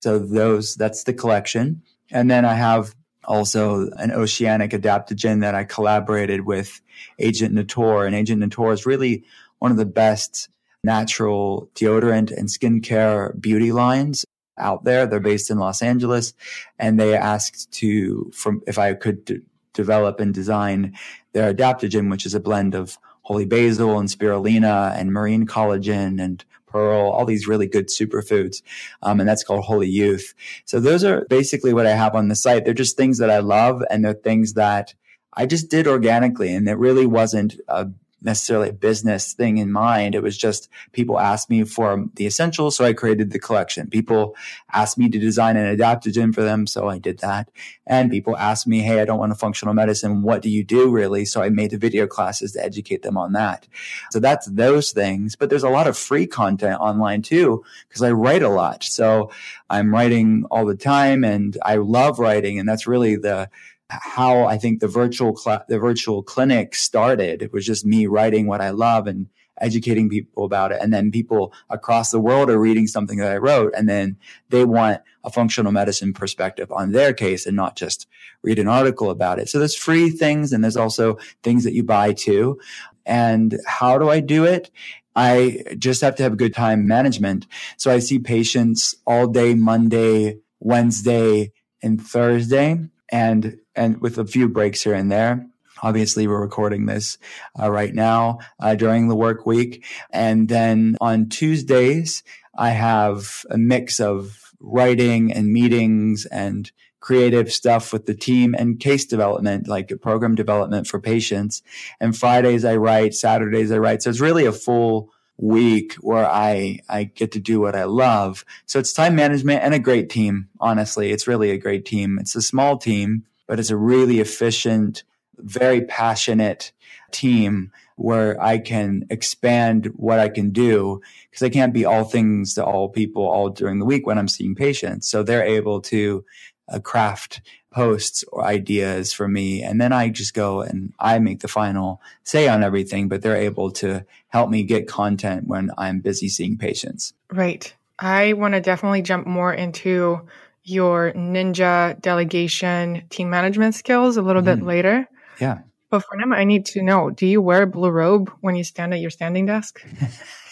So 0.01 0.19
those, 0.19 0.75
that's 0.75 1.03
the 1.03 1.13
collection. 1.13 1.81
And 2.11 2.29
then 2.29 2.45
I 2.45 2.53
have 2.53 2.95
also 3.25 3.89
an 3.97 4.11
oceanic 4.11 4.71
adaptogen 4.71 5.41
that 5.41 5.55
I 5.55 5.63
collaborated 5.63 6.45
with 6.45 6.79
Agent 7.19 7.55
Nateur. 7.55 8.05
And 8.05 8.15
Agent 8.15 8.41
Nateur 8.41 8.71
is 8.71 8.85
really 8.85 9.23
one 9.59 9.71
of 9.71 9.77
the 9.77 9.85
best 9.85 10.49
natural 10.83 11.69
deodorant 11.73 12.31
and 12.31 12.47
skincare 12.47 13.39
beauty 13.41 13.71
lines 13.71 14.25
out 14.59 14.83
there. 14.83 15.07
They're 15.07 15.19
based 15.19 15.49
in 15.49 15.57
Los 15.57 15.81
Angeles 15.81 16.33
and 16.77 16.99
they 16.99 17.15
asked 17.15 17.71
to, 17.73 18.31
from, 18.33 18.61
if 18.67 18.77
I 18.77 18.93
could 18.93 19.25
d- 19.25 19.41
develop 19.73 20.19
and 20.19 20.33
design 20.33 20.95
their 21.33 21.53
adaptogen, 21.53 22.09
which 22.11 22.25
is 22.25 22.35
a 22.35 22.39
blend 22.39 22.75
of 22.75 22.97
holy 23.27 23.43
basil 23.43 23.99
and 23.99 24.07
spirulina 24.07 24.97
and 24.97 25.11
marine 25.11 25.45
collagen 25.45 26.23
and 26.23 26.45
pearl, 26.65 27.11
all 27.11 27.25
these 27.25 27.45
really 27.45 27.67
good 27.67 27.89
superfoods. 27.89 28.61
Um, 29.01 29.19
and 29.19 29.27
that's 29.27 29.43
called 29.43 29.65
Holy 29.65 29.89
Youth. 29.89 30.33
So 30.63 30.79
those 30.79 31.03
are 31.03 31.25
basically 31.25 31.73
what 31.73 31.85
I 31.85 31.91
have 31.91 32.15
on 32.15 32.29
the 32.29 32.37
site. 32.37 32.63
They're 32.63 32.73
just 32.73 32.95
things 32.95 33.17
that 33.17 33.29
I 33.29 33.39
love 33.39 33.83
and 33.89 34.05
they're 34.05 34.13
things 34.13 34.53
that 34.53 34.93
I 35.33 35.45
just 35.45 35.69
did 35.69 35.87
organically. 35.87 36.55
And 36.55 36.69
it 36.69 36.77
really 36.77 37.05
wasn't 37.05 37.59
a 37.67 37.89
necessarily 38.21 38.69
a 38.69 38.73
business 38.73 39.33
thing 39.33 39.57
in 39.57 39.71
mind. 39.71 40.15
It 40.15 40.23
was 40.23 40.37
just 40.37 40.69
people 40.91 41.19
asked 41.19 41.49
me 41.49 41.63
for 41.63 42.05
the 42.15 42.25
essentials. 42.25 42.75
So 42.75 42.85
I 42.85 42.93
created 42.93 43.31
the 43.31 43.39
collection. 43.39 43.89
People 43.89 44.35
asked 44.73 44.97
me 44.97 45.09
to 45.09 45.19
design 45.19 45.55
an 45.55 45.75
adaptogen 45.75 46.33
for 46.33 46.41
them. 46.41 46.65
So 46.65 46.89
I 46.89 46.97
did 46.97 47.19
that. 47.19 47.49
And 47.85 48.09
people 48.09 48.35
asked 48.37 48.67
me, 48.67 48.79
Hey, 48.79 49.01
I 49.01 49.05
don't 49.05 49.19
want 49.19 49.31
a 49.31 49.35
functional 49.35 49.73
medicine. 49.73 50.23
What 50.23 50.41
do 50.41 50.49
you 50.49 50.63
do 50.63 50.89
really? 50.89 51.25
So 51.25 51.41
I 51.41 51.49
made 51.49 51.71
the 51.71 51.77
video 51.77 52.07
classes 52.07 52.53
to 52.53 52.63
educate 52.63 53.03
them 53.03 53.17
on 53.17 53.33
that. 53.33 53.67
So 54.11 54.19
that's 54.19 54.47
those 54.47 54.91
things. 54.91 55.35
But 55.35 55.49
there's 55.49 55.63
a 55.63 55.69
lot 55.69 55.87
of 55.87 55.97
free 55.97 56.25
content 56.25 56.79
online 56.79 57.21
too, 57.21 57.63
because 57.87 58.01
I 58.01 58.11
write 58.11 58.43
a 58.43 58.49
lot. 58.49 58.83
So 58.83 59.31
I'm 59.69 59.93
writing 59.93 60.45
all 60.49 60.65
the 60.65 60.75
time 60.75 61.23
and 61.23 61.57
I 61.63 61.75
love 61.75 62.19
writing. 62.19 62.59
And 62.59 62.67
that's 62.67 62.87
really 62.87 63.15
the, 63.15 63.49
how 63.89 64.45
I 64.45 64.57
think 64.57 64.79
the 64.79 64.87
virtual 64.87 65.35
cl- 65.35 65.63
the 65.67 65.79
virtual 65.79 66.23
clinic 66.23 66.75
started. 66.75 67.41
It 67.41 67.53
was 67.53 67.65
just 67.65 67.85
me 67.85 68.05
writing 68.05 68.47
what 68.47 68.61
I 68.61 68.71
love 68.71 69.07
and 69.07 69.27
educating 69.59 70.09
people 70.09 70.45
about 70.45 70.71
it. 70.71 70.79
And 70.81 70.93
then 70.93 71.11
people 71.11 71.53
across 71.69 72.11
the 72.11 72.19
world 72.19 72.49
are 72.49 72.59
reading 72.59 72.87
something 72.87 73.17
that 73.17 73.31
I 73.31 73.37
wrote 73.37 73.73
and 73.75 73.89
then 73.89 74.17
they 74.49 74.65
want 74.65 75.01
a 75.23 75.31
functional 75.31 75.71
medicine 75.71 76.13
perspective 76.13 76.71
on 76.71 76.91
their 76.91 77.13
case 77.13 77.45
and 77.45 77.55
not 77.55 77.75
just 77.75 78.07
read 78.43 78.59
an 78.59 78.67
article 78.67 79.09
about 79.09 79.39
it. 79.39 79.49
So 79.49 79.57
there's 79.59 79.75
free 79.75 80.09
things 80.09 80.53
and 80.53 80.63
there's 80.63 80.77
also 80.77 81.17
things 81.41 81.63
that 81.63 81.73
you 81.73 81.83
buy 81.83 82.13
too. 82.13 82.59
And 83.05 83.57
how 83.65 83.97
do 83.97 84.09
I 84.09 84.19
do 84.19 84.45
it? 84.45 84.69
I 85.15 85.63
just 85.79 86.01
have 86.01 86.15
to 86.17 86.23
have 86.23 86.37
good 86.37 86.53
time 86.53 86.87
management. 86.87 87.47
So 87.77 87.89
I 87.89 87.99
see 87.99 88.19
patients 88.19 88.95
all 89.07 89.25
day, 89.25 89.55
Monday, 89.55 90.37
Wednesday, 90.59 91.51
and 91.81 91.99
Thursday 91.99 92.89
and 93.09 93.57
and 93.75 94.01
with 94.01 94.17
a 94.17 94.25
few 94.25 94.47
breaks 94.47 94.83
here 94.83 94.93
and 94.93 95.11
there. 95.11 95.47
Obviously, 95.83 96.27
we're 96.27 96.41
recording 96.41 96.87
this 96.87 97.19
uh, 97.59 97.71
right 97.71 97.93
now 97.93 98.39
uh, 98.59 98.73
during 98.73 99.07
the 99.07 99.15
work 99.15 99.45
week, 99.45 99.85
and 100.11 100.49
then 100.49 100.97
on 101.01 101.29
Tuesdays 101.29 102.23
I 102.57 102.71
have 102.71 103.45
a 103.51 103.57
mix 103.57 103.99
of 103.99 104.53
writing 104.59 105.31
and 105.31 105.53
meetings 105.53 106.25
and 106.25 106.71
creative 106.99 107.53
stuff 107.53 107.93
with 107.93 108.05
the 108.05 108.15
team 108.15 108.55
and 108.57 108.79
case 108.79 109.05
development, 109.05 109.67
like 109.67 109.93
program 110.01 110.35
development 110.35 110.87
for 110.87 110.99
patients. 110.99 111.61
And 111.99 112.17
Fridays 112.17 112.65
I 112.65 112.75
write, 112.75 113.13
Saturdays 113.13 113.71
I 113.71 113.77
write. 113.77 114.01
So 114.01 114.09
it's 114.09 114.19
really 114.19 114.45
a 114.45 114.51
full 114.51 115.11
week 115.37 115.93
where 115.95 116.25
I, 116.25 116.79
I 116.89 117.05
get 117.05 117.31
to 117.33 117.39
do 117.39 117.59
what 117.59 117.75
I 117.75 117.83
love. 117.83 118.43
So 118.65 118.79
it's 118.79 118.93
time 118.93 119.15
management 119.15 119.63
and 119.63 119.73
a 119.73 119.79
great 119.79 120.09
team. 120.09 120.49
Honestly, 120.59 121.11
it's 121.11 121.27
really 121.27 121.51
a 121.51 121.57
great 121.57 121.85
team. 121.85 122.17
It's 122.19 122.35
a 122.35 122.41
small 122.41 122.77
team, 122.77 123.25
but 123.47 123.59
it's 123.59 123.69
a 123.69 123.77
really 123.77 124.19
efficient, 124.19 125.03
very 125.37 125.81
passionate 125.81 126.71
team 127.11 127.71
where 127.95 128.41
I 128.41 128.59
can 128.59 129.05
expand 129.09 129.91
what 129.95 130.19
I 130.19 130.29
can 130.29 130.51
do 130.51 131.01
because 131.29 131.43
I 131.43 131.49
can't 131.49 131.73
be 131.73 131.85
all 131.85 132.03
things 132.03 132.53
to 132.53 132.63
all 132.63 132.89
people 132.89 133.27
all 133.27 133.49
during 133.49 133.79
the 133.79 133.85
week 133.85 134.05
when 134.05 134.17
I'm 134.17 134.27
seeing 134.27 134.55
patients. 134.55 135.09
So 135.09 135.23
they're 135.23 135.43
able 135.43 135.81
to 135.81 136.23
uh, 136.69 136.79
craft 136.79 137.41
posts 137.71 138.23
or 138.31 138.45
ideas 138.45 139.13
for 139.13 139.27
me. 139.27 139.61
And 139.61 139.79
then 139.79 139.93
I 139.93 140.09
just 140.09 140.33
go 140.33 140.61
and 140.61 140.93
I 140.99 141.19
make 141.19 141.41
the 141.41 141.47
final 141.47 142.01
say 142.23 142.47
on 142.47 142.63
everything, 142.63 143.07
but 143.07 143.21
they're 143.21 143.35
able 143.35 143.71
to 143.73 144.05
help 144.29 144.49
me 144.49 144.63
get 144.63 144.87
content 144.87 145.47
when 145.47 145.71
I'm 145.77 145.99
busy 145.99 146.29
seeing 146.29 146.57
patients. 146.57 147.13
Right. 147.31 147.73
I 147.99 148.33
want 148.33 148.53
to 148.53 148.61
definitely 148.61 149.01
jump 149.01 149.27
more 149.27 149.53
into 149.53 150.21
your 150.63 151.13
ninja 151.13 151.99
delegation 152.01 153.03
team 153.09 153.29
management 153.29 153.75
skills 153.75 154.17
a 154.17 154.21
little 154.21 154.41
mm. 154.41 154.45
bit 154.45 154.63
later. 154.63 155.07
Yeah. 155.39 155.59
But 155.89 156.03
for 156.03 156.17
now, 156.17 156.35
I 156.35 156.43
need 156.43 156.65
to 156.67 156.83
know 156.83 157.09
do 157.09 157.25
you 157.25 157.41
wear 157.41 157.63
a 157.63 157.67
blue 157.67 157.89
robe 157.89 158.29
when 158.41 158.55
you 158.55 158.63
stand 158.63 158.93
at 158.93 158.99
your 158.99 159.09
standing 159.09 159.45
desk? 159.45 159.81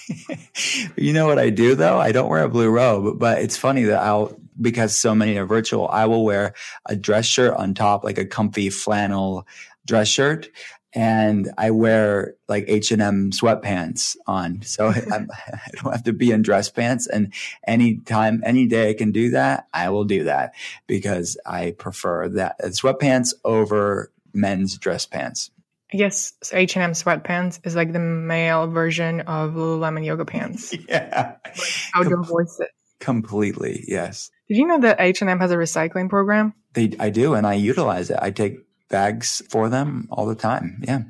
you 0.96 1.12
know 1.12 1.28
what 1.28 1.40
I 1.40 1.50
do 1.50 1.76
though? 1.76 2.00
I 2.00 2.12
don't 2.12 2.30
wear 2.30 2.44
a 2.44 2.50
blue 2.50 2.70
robe, 2.70 3.20
but 3.20 3.40
it's 3.40 3.58
funny 3.58 3.84
that 3.84 4.02
I'll 4.02 4.38
because 4.60 4.96
so 4.96 5.16
many 5.16 5.38
are 5.38 5.46
virtual, 5.46 5.88
I 5.88 6.06
will 6.06 6.24
wear 6.24 6.54
a 6.86 6.96
dress 6.96 7.26
shirt 7.26 7.56
on 7.56 7.74
top, 7.74 8.04
like 8.04 8.18
a 8.18 8.26
comfy 8.26 8.70
flannel 8.70 9.48
dress 9.86 10.08
shirt. 10.08 10.50
And 10.94 11.52
I 11.58 11.72
wear 11.72 12.36
like 12.48 12.66
H 12.70 12.92
and 12.92 13.02
M 13.02 13.32
sweatpants 13.32 14.16
on, 14.28 14.62
so 14.62 14.88
I'm, 15.14 15.30
I 15.32 15.70
don't 15.74 15.92
have 15.92 16.04
to 16.04 16.14
be 16.14 16.32
in 16.32 16.42
dress 16.42 16.70
pants. 16.70 17.06
And 17.06 17.34
anytime, 17.68 18.42
any 18.46 18.66
day 18.66 18.90
I 18.90 18.94
can 18.94 19.12
do 19.12 19.32
that, 19.32 19.68
I 19.74 19.90
will 19.90 20.06
do 20.06 20.24
that 20.24 20.54
because 20.88 21.38
I 21.46 21.72
prefer 21.78 22.30
that 22.30 22.56
uh, 22.64 22.68
sweatpants 22.68 23.34
over 23.44 24.12
men's 24.34 24.78
dress 24.78 25.06
pants. 25.06 25.52
I 25.94 25.98
guess 25.98 26.34
H 26.52 26.76
and 26.76 26.84
M 26.84 26.92
sweatpants 26.92 27.60
is 27.66 27.76
like 27.76 27.94
the 27.94 28.00
male 28.00 28.68
version 28.68 29.22
of 29.22 29.54
Lululemon 29.54 30.06
yoga 30.06 30.26
pants. 30.26 30.74
yeah, 30.90 31.36
like 31.46 31.70
outdoor 31.96 32.24
voices. 32.24 32.68
Completely, 33.00 33.84
yes. 33.88 34.30
Did 34.48 34.58
you 34.58 34.68
know 34.68 34.80
that 34.80 35.00
H 35.00 35.22
and 35.22 35.30
M 35.30 35.40
has 35.40 35.52
a 35.52 35.58
recycling 35.58 36.10
program? 36.10 36.54
They, 36.74 36.94
I 37.00 37.10
do, 37.10 37.34
and 37.34 37.48
I 37.48 37.54
utilize 37.54 38.10
it. 38.10 38.20
I 38.22 38.32
take 38.32 38.58
bags 38.90 39.42
for 39.50 39.70
them 39.70 40.08
all 40.12 40.26
the 40.26 40.36
time. 40.36 40.82
Yeah. 40.84 41.04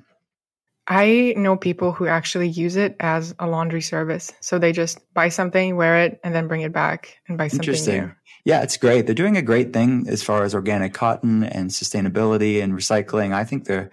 I 0.88 1.34
know 1.36 1.58
people 1.58 1.92
who 1.92 2.06
actually 2.06 2.50
use 2.50 2.76
it 2.76 2.96
as 3.00 3.34
a 3.40 3.48
laundry 3.48 3.82
service. 3.82 4.32
So 4.42 4.60
they 4.60 4.72
just 4.72 5.00
buy 5.14 5.30
something, 5.30 5.76
wear 5.76 6.04
it, 6.04 6.20
and 6.24 6.34
then 6.34 6.48
bring 6.48 6.62
it 6.62 6.72
back 6.72 7.18
and 7.28 7.38
buy 7.38 7.48
something 7.48 7.74
new. 7.74 8.12
Yeah, 8.46 8.62
it's 8.62 8.78
great. 8.78 9.08
They're 9.08 9.16
doing 9.16 9.38
a 9.38 9.42
great 9.42 9.74
thing 9.74 10.06
as 10.08 10.22
far 10.22 10.44
as 10.44 10.54
organic 10.54 10.94
cotton 10.94 11.44
and 11.44 11.72
sustainability 11.72 12.62
and 12.62 12.74
recycling. 12.74 13.34
I 13.34 13.44
think 13.44 13.66
they're 13.66 13.90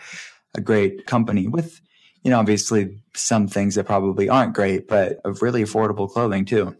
a 0.54 0.61
great 0.61 1.06
company 1.06 1.49
with, 1.49 1.80
you 2.22 2.30
know, 2.30 2.38
obviously 2.38 3.00
some 3.14 3.49
things 3.49 3.76
that 3.76 3.84
probably 3.84 4.28
aren't 4.28 4.52
great, 4.52 4.87
but 4.87 5.18
of 5.25 5.40
really 5.40 5.62
affordable 5.62 6.11
clothing 6.11 6.44
too. 6.44 6.76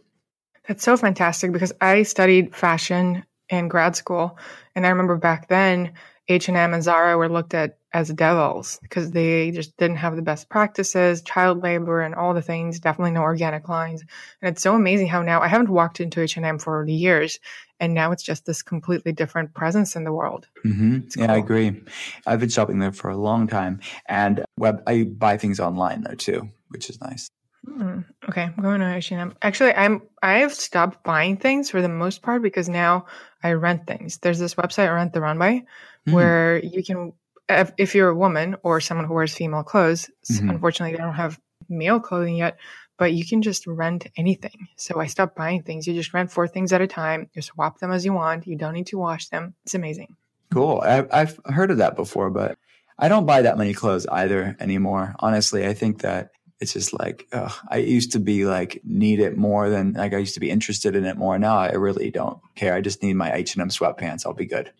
That's 0.67 0.83
so 0.83 0.97
fantastic 0.97 1.51
because 1.51 1.73
I 1.81 2.03
studied 2.03 2.55
fashion 2.55 3.25
in 3.49 3.67
grad 3.67 3.95
school. 3.95 4.37
And 4.75 4.85
I 4.85 4.89
remember 4.89 5.17
back 5.17 5.47
then, 5.47 5.93
H&M 6.29 6.73
and 6.73 6.81
Zara 6.81 7.17
were 7.17 7.27
looked 7.27 7.53
at 7.53 7.77
as 7.91 8.09
devils 8.09 8.79
because 8.81 9.11
they 9.11 9.51
just 9.51 9.75
didn't 9.77 9.97
have 9.97 10.15
the 10.15 10.21
best 10.21 10.49
practices, 10.49 11.21
child 11.21 11.61
labor 11.61 12.01
and 12.01 12.15
all 12.15 12.33
the 12.33 12.41
things, 12.41 12.79
definitely 12.79 13.11
no 13.11 13.21
organic 13.21 13.67
lines. 13.67 14.01
And 14.41 14.49
it's 14.49 14.61
so 14.61 14.73
amazing 14.73 15.07
how 15.07 15.21
now 15.21 15.41
I 15.41 15.47
haven't 15.47 15.69
walked 15.69 15.99
into 15.99 16.21
H&M 16.21 16.59
for 16.59 16.85
years 16.87 17.39
and 17.79 17.93
now 17.93 18.11
it's 18.11 18.23
just 18.23 18.45
this 18.45 18.63
completely 18.63 19.11
different 19.11 19.53
presence 19.53 19.95
in 19.95 20.05
the 20.05 20.13
world. 20.13 20.47
Mm-hmm. 20.65 20.99
Yeah. 21.17 21.33
I 21.33 21.37
agree. 21.37 21.83
I've 22.25 22.39
been 22.39 22.49
shopping 22.49 22.79
there 22.79 22.93
for 22.93 23.09
a 23.09 23.17
long 23.17 23.47
time 23.47 23.81
and 24.07 24.43
web 24.57 24.81
I 24.87 25.03
buy 25.03 25.37
things 25.37 25.59
online 25.59 26.01
there 26.01 26.15
too, 26.15 26.49
which 26.69 26.89
is 26.89 26.99
nice. 27.01 27.29
Hmm. 27.65 27.99
Okay, 28.29 28.43
I'm 28.43 28.61
going 28.61 28.81
to 28.81 28.95
H&M. 28.95 29.35
Actually, 29.41 29.73
I'm 29.73 30.01
I've 30.21 30.53
stopped 30.53 31.03
buying 31.03 31.37
things 31.37 31.69
for 31.69 31.81
the 31.81 31.89
most 31.89 32.21
part 32.21 32.41
because 32.41 32.67
now 32.67 33.05
I 33.41 33.53
rent 33.53 33.87
things. 33.87 34.17
There's 34.17 34.39
this 34.39 34.55
website, 34.55 34.93
Rent 34.93 35.13
the 35.13 35.21
Runway, 35.21 35.63
mm. 36.07 36.13
where 36.13 36.63
you 36.63 36.83
can, 36.83 37.13
if, 37.47 37.71
if, 37.77 37.95
you're 37.95 38.09
a 38.09 38.15
woman 38.15 38.57
or 38.63 38.81
someone 38.81 39.05
who 39.05 39.13
wears 39.13 39.33
female 39.33 39.63
clothes, 39.63 40.09
mm-hmm. 40.29 40.49
unfortunately, 40.49 40.95
they 40.95 41.03
don't 41.03 41.15
have 41.15 41.39
male 41.69 41.99
clothing 41.99 42.35
yet, 42.35 42.57
but 42.97 43.13
you 43.13 43.25
can 43.25 43.41
just 43.41 43.65
rent 43.65 44.07
anything. 44.17 44.67
So 44.75 44.99
I 44.99 45.07
stopped 45.07 45.35
buying 45.35 45.63
things. 45.63 45.87
You 45.87 45.93
just 45.93 46.13
rent 46.13 46.31
four 46.31 46.47
things 46.47 46.73
at 46.73 46.81
a 46.81 46.87
time. 46.87 47.29
You 47.33 47.41
swap 47.41 47.79
them 47.79 47.91
as 47.91 48.03
you 48.03 48.13
want. 48.13 48.45
You 48.45 48.57
don't 48.57 48.73
need 48.73 48.87
to 48.87 48.97
wash 48.97 49.29
them. 49.29 49.55
It's 49.63 49.75
amazing. 49.75 50.15
Cool. 50.53 50.81
I, 50.81 51.05
I've 51.11 51.39
heard 51.45 51.71
of 51.71 51.77
that 51.77 51.95
before, 51.95 52.29
but 52.29 52.57
I 52.99 53.07
don't 53.07 53.25
buy 53.25 53.41
that 53.41 53.57
many 53.57 53.73
clothes 53.73 54.05
either 54.05 54.55
anymore. 54.59 55.15
Honestly, 55.19 55.65
I 55.65 55.73
think 55.73 56.01
that 56.01 56.31
it's 56.63 56.73
just 56.73 56.97
like 56.97 57.27
I 57.69 57.77
used 57.77 58.13
to 58.13 58.19
be 58.19 58.45
like 58.45 58.81
need 58.83 59.19
it 59.19 59.37
more 59.37 59.69
than 59.69 59.93
like 59.93 60.13
I 60.13 60.17
used 60.17 60.33
to 60.33 60.39
be 60.39 60.49
interested 60.49 60.95
in 60.95 61.05
it 61.05 61.17
more. 61.17 61.37
Now 61.37 61.57
I 61.57 61.73
really 61.73 62.09
don't 62.09 62.39
care. 62.55 62.73
I 62.73 62.81
just 62.81 63.03
need 63.03 63.13
my 63.13 63.31
H 63.31 63.53
and 63.53 63.61
M 63.61 63.69
sweatpants. 63.69 64.25
I'll 64.25 64.33
be 64.33 64.47
good. 64.47 64.71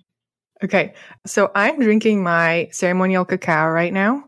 Okay. 0.64 0.94
So 1.26 1.52
I'm 1.54 1.80
drinking 1.80 2.24
my 2.24 2.70
ceremonial 2.72 3.26
cacao 3.26 3.68
right 3.70 3.94
now, 3.94 4.24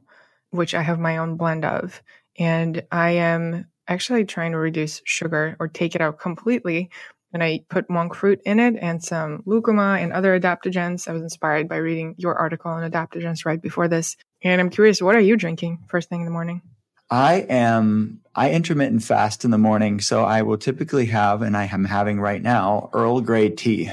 which 0.51 0.75
I 0.75 0.81
have 0.81 0.99
my 0.99 1.17
own 1.17 1.37
blend 1.37 1.65
of. 1.65 2.03
And 2.37 2.83
I 2.91 3.11
am 3.11 3.67
actually 3.87 4.25
trying 4.25 4.51
to 4.51 4.57
reduce 4.57 5.01
sugar 5.05 5.55
or 5.59 5.69
take 5.69 5.95
it 5.95 6.01
out 6.01 6.19
completely. 6.19 6.89
And 7.31 7.41
I 7.41 7.61
put 7.69 7.89
monk 7.89 8.15
fruit 8.15 8.41
in 8.45 8.59
it 8.59 8.75
and 8.81 9.01
some 9.01 9.43
lucuma 9.45 9.97
and 10.01 10.11
other 10.11 10.37
adaptogens. 10.37 11.07
I 11.07 11.13
was 11.13 11.21
inspired 11.21 11.69
by 11.69 11.77
reading 11.77 12.15
your 12.17 12.35
article 12.35 12.71
on 12.71 12.89
adaptogens 12.89 13.45
right 13.45 13.61
before 13.61 13.87
this. 13.87 14.17
And 14.43 14.59
I'm 14.59 14.69
curious, 14.69 15.01
what 15.01 15.15
are 15.15 15.21
you 15.21 15.37
drinking 15.37 15.85
first 15.87 16.09
thing 16.09 16.19
in 16.19 16.25
the 16.25 16.31
morning? 16.31 16.61
I 17.09 17.45
am 17.49 18.21
I 18.33 18.51
intermittent 18.51 19.03
fast 19.03 19.45
in 19.45 19.51
the 19.51 19.57
morning, 19.57 20.01
so 20.01 20.23
I 20.23 20.41
will 20.41 20.57
typically 20.57 21.05
have, 21.07 21.41
and 21.41 21.55
I 21.55 21.69
am 21.71 21.85
having 21.85 22.19
right 22.19 22.41
now, 22.41 22.89
Earl 22.93 23.21
Grey 23.21 23.49
tea. 23.49 23.91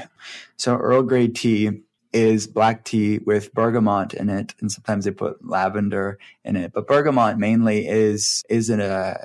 So 0.57 0.75
Earl 0.75 1.03
Grey 1.03 1.27
tea 1.27 1.83
is 2.11 2.45
black 2.47 2.83
tea 2.83 3.19
with 3.19 3.53
bergamot 3.53 4.13
in 4.13 4.29
it, 4.29 4.53
and 4.59 4.71
sometimes 4.71 5.05
they 5.05 5.11
put 5.11 5.45
lavender 5.45 6.19
in 6.43 6.55
it. 6.55 6.73
But 6.73 6.87
bergamot 6.87 7.37
mainly 7.37 7.87
is 7.87 8.43
is 8.49 8.69
in 8.69 8.79
a, 8.79 9.17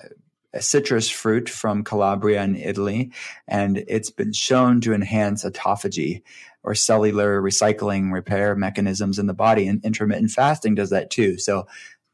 a 0.53 0.63
citrus 0.63 1.09
fruit 1.09 1.49
from 1.49 1.85
Calabria 1.85 2.43
in 2.43 2.57
Italy, 2.57 3.11
and 3.47 3.85
it's 3.89 4.11
been 4.11 4.33
shown 4.33 4.81
to 4.83 4.95
enhance 4.95 5.45
autophagy 5.45 6.23
or 6.63 6.75
cellular 6.75 7.41
recycling 7.41 8.13
repair 8.13 8.55
mechanisms 8.55 9.19
in 9.19 9.27
the 9.27 9.35
body. 9.35 9.67
And 9.67 9.85
intermittent 9.85 10.31
fasting 10.31 10.75
does 10.75 10.91
that 10.91 11.11
too. 11.11 11.39
So 11.39 11.67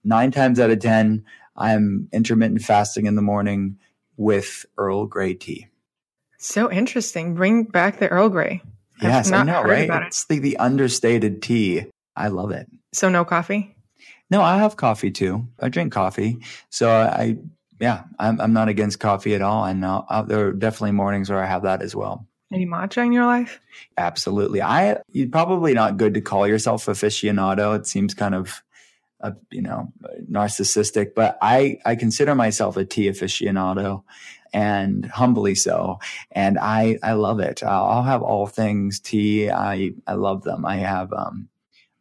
nine 0.05 0.31
times 0.31 0.61
out 0.61 0.71
of 0.71 0.81
ten, 0.81 1.25
I'm 1.57 2.09
intermittent 2.13 2.63
fasting 2.63 3.07
in 3.07 3.15
the 3.15 3.23
morning 3.23 3.79
with 4.17 4.67
Earl 4.77 5.07
Grey 5.07 5.35
tea. 5.35 5.69
So 6.39 6.71
interesting. 6.71 7.35
Bring 7.35 7.65
back 7.65 7.99
the 7.99 8.09
Earl 8.09 8.29
Grey. 8.29 8.63
Yes, 9.03 9.33
I 9.33 9.43
know, 9.43 9.63
right? 9.63 9.89
It. 9.91 10.07
It's 10.07 10.27
the, 10.27 10.39
the 10.39 10.57
understated 10.59 11.43
tea. 11.43 11.87
I 12.17 12.29
love 12.29 12.51
it. 12.51 12.69
So 12.93 13.09
no 13.09 13.25
coffee? 13.25 13.75
No, 14.31 14.41
I 14.41 14.59
have 14.59 14.77
coffee 14.77 15.11
too. 15.11 15.47
I 15.61 15.69
drink 15.69 15.93
coffee. 15.93 16.39
So 16.71 16.91
I, 16.91 17.37
yeah, 17.81 18.05
I'm, 18.19 18.41
I'm 18.41 18.53
not 18.53 18.69
against 18.69 19.01
coffee 19.01 19.35
at 19.35 19.43
all. 19.43 19.65
And 19.65 19.85
uh, 19.85 20.23
there 20.27 20.49
are 20.49 20.53
definitely 20.53 20.93
mornings 20.93 21.31
where 21.31 21.43
I 21.43 21.47
have 21.47 21.63
that 21.63 21.83
as 21.83 21.95
well. 21.95 22.27
Any 22.53 22.67
matcha 22.67 23.05
in 23.05 23.13
your 23.13 23.27
life? 23.27 23.61
Absolutely. 23.97 24.63
I, 24.63 24.99
you're 25.09 25.29
probably 25.29 25.75
not 25.75 25.97
good 25.97 26.15
to 26.15 26.21
call 26.21 26.47
yourself 26.47 26.87
aficionado. 26.87 27.77
It 27.77 27.87
seems 27.87 28.15
kind 28.15 28.35
of, 28.35 28.63
uh, 29.25 29.33
you 29.51 29.63
know, 29.63 29.91
narcissistic, 30.31 31.15
but 31.15 31.39
I, 31.41 31.79
I 31.87 31.97
consider 31.97 32.35
myself 32.35 32.77
a 32.77 32.85
tea 32.85 33.09
aficionado 33.09 34.03
and 34.53 35.07
humbly 35.07 35.55
so. 35.55 35.99
And 36.31 36.59
I, 36.59 36.99
I 37.03 37.15
love 37.15 37.41
it. 37.41 37.63
I'll 37.63 38.03
have 38.03 38.23
all 38.23 38.47
things 38.47 39.01
tea. 39.01 39.51
I, 39.51 39.95
I 40.07 40.13
love 40.15 40.43
them. 40.43 40.67
I 40.67 40.77
have, 40.77 41.13
um, 41.13 41.49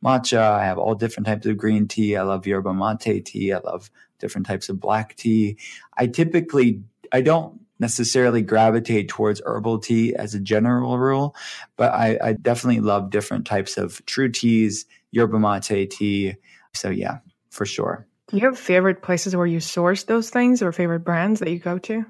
matcha. 0.03 0.39
I 0.39 0.65
have 0.65 0.77
all 0.77 0.95
different 0.95 1.27
types 1.27 1.45
of 1.45 1.57
green 1.57 1.87
tea. 1.87 2.17
I 2.17 2.23
love 2.23 2.45
yerba 2.45 2.73
mate 2.73 3.25
tea. 3.25 3.53
I 3.53 3.59
love 3.59 3.89
different 4.19 4.45
types 4.45 4.67
of 4.67 4.81
black 4.81 5.15
tea. 5.15 5.57
I 5.97 6.07
typically, 6.07 6.83
I 7.13 7.21
don't 7.21 7.61
necessarily 7.79 8.41
gravitate 8.41 9.07
towards 9.07 9.41
herbal 9.45 9.79
tea 9.79 10.13
as 10.13 10.33
a 10.33 10.39
general 10.39 10.99
rule, 10.99 11.35
but 11.77 11.93
I, 11.93 12.19
I 12.21 12.33
definitely 12.33 12.81
love 12.81 13.11
different 13.11 13.47
types 13.47 13.77
of 13.77 14.05
true 14.05 14.29
teas, 14.29 14.85
yerba 15.11 15.39
mate 15.39 15.89
tea. 15.89 16.35
So 16.73 16.89
yeah, 16.89 17.19
for 17.49 17.65
sure. 17.65 18.07
Do 18.27 18.37
you 18.37 18.45
have 18.45 18.57
favorite 18.57 19.01
places 19.01 19.35
where 19.35 19.45
you 19.45 19.59
source 19.59 20.03
those 20.03 20.29
things 20.29 20.61
or 20.61 20.71
favorite 20.71 21.01
brands 21.01 21.39
that 21.39 21.49
you 21.49 21.59
go 21.59 21.77
to? 21.79 22.05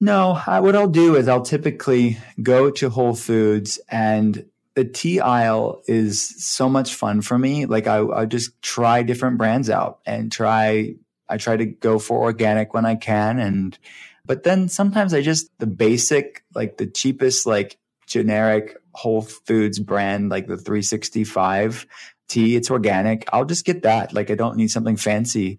No, 0.00 0.40
I, 0.46 0.60
what 0.60 0.76
I'll 0.76 0.88
do 0.88 1.16
is 1.16 1.28
I'll 1.28 1.42
typically 1.42 2.18
go 2.42 2.70
to 2.70 2.90
Whole 2.90 3.14
Foods 3.14 3.80
and 3.88 4.44
the 4.74 4.84
tea 4.84 5.20
aisle 5.20 5.82
is 5.86 6.22
so 6.44 6.68
much 6.68 6.94
fun 6.94 7.22
for 7.22 7.38
me. 7.38 7.64
Like 7.64 7.86
I, 7.86 8.06
I 8.06 8.26
just 8.26 8.60
try 8.60 9.02
different 9.02 9.38
brands 9.38 9.70
out 9.70 10.00
and 10.04 10.30
try, 10.30 10.94
I 11.28 11.38
try 11.38 11.56
to 11.56 11.64
go 11.64 11.98
for 11.98 12.20
organic 12.20 12.74
when 12.74 12.84
I 12.84 12.94
can. 12.94 13.38
And, 13.38 13.78
but 14.26 14.42
then 14.42 14.68
sometimes 14.68 15.14
I 15.14 15.22
just, 15.22 15.50
the 15.58 15.66
basic, 15.66 16.44
like 16.54 16.76
the 16.76 16.86
cheapest, 16.86 17.46
like 17.46 17.78
generic 18.06 18.76
Whole 18.92 19.22
Foods 19.22 19.78
brand, 19.78 20.28
like 20.28 20.46
the 20.46 20.58
365 20.58 21.86
tea, 22.28 22.56
it's 22.56 22.70
organic. 22.70 23.28
I'll 23.32 23.44
just 23.44 23.64
get 23.64 23.82
that. 23.82 24.12
Like 24.12 24.30
I 24.30 24.34
don't 24.34 24.56
need 24.56 24.70
something 24.70 24.96
fancy 24.96 25.58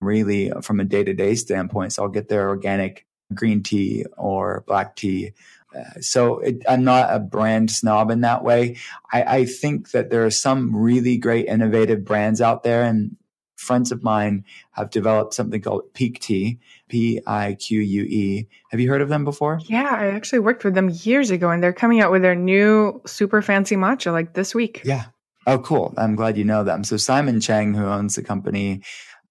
really 0.00 0.50
from 0.62 0.80
a 0.80 0.84
day 0.84 1.04
to 1.04 1.12
day 1.12 1.34
standpoint. 1.34 1.92
So 1.92 2.02
I'll 2.02 2.08
get 2.08 2.28
their 2.28 2.48
organic 2.48 3.06
green 3.34 3.62
tea 3.62 4.06
or 4.16 4.64
black 4.66 4.96
tea. 4.96 5.32
Uh, 5.76 6.00
so 6.00 6.38
it, 6.40 6.62
I'm 6.68 6.82
not 6.82 7.14
a 7.14 7.20
brand 7.20 7.70
snob 7.70 8.10
in 8.10 8.22
that 8.22 8.42
way. 8.42 8.76
I, 9.12 9.22
I, 9.22 9.44
think 9.44 9.92
that 9.92 10.10
there 10.10 10.26
are 10.26 10.30
some 10.30 10.74
really 10.74 11.16
great 11.16 11.46
innovative 11.46 12.04
brands 12.04 12.40
out 12.40 12.64
there, 12.64 12.82
and 12.82 13.16
friends 13.56 13.92
of 13.92 14.02
mine 14.02 14.44
have 14.72 14.90
developed 14.90 15.32
something 15.32 15.60
called 15.60 15.82
Pique 15.94 16.18
Tea, 16.18 16.58
P 16.88 17.20
I 17.24 17.54
Q 17.54 17.80
U 17.80 18.02
E. 18.02 18.48
Have 18.72 18.80
you 18.80 18.88
heard 18.88 19.00
of 19.00 19.08
them 19.08 19.24
before? 19.24 19.60
Yeah, 19.66 19.94
I 19.96 20.06
actually 20.06 20.40
worked 20.40 20.64
with 20.64 20.74
them 20.74 20.90
years 20.90 21.30
ago, 21.30 21.50
and 21.50 21.62
they're 21.62 21.72
coming 21.72 22.00
out 22.00 22.10
with 22.10 22.22
their 22.22 22.34
new 22.34 23.00
super 23.06 23.40
fancy 23.40 23.76
matcha 23.76 24.10
like 24.10 24.34
this 24.34 24.56
week. 24.56 24.82
Yeah. 24.84 25.04
Oh, 25.46 25.58
cool. 25.58 25.94
I'm 25.96 26.16
glad 26.16 26.36
you 26.36 26.44
know 26.44 26.64
them. 26.64 26.84
So 26.84 26.96
Simon 26.96 27.40
Cheng, 27.40 27.74
who 27.74 27.84
owns 27.84 28.14
the 28.14 28.22
company, 28.22 28.82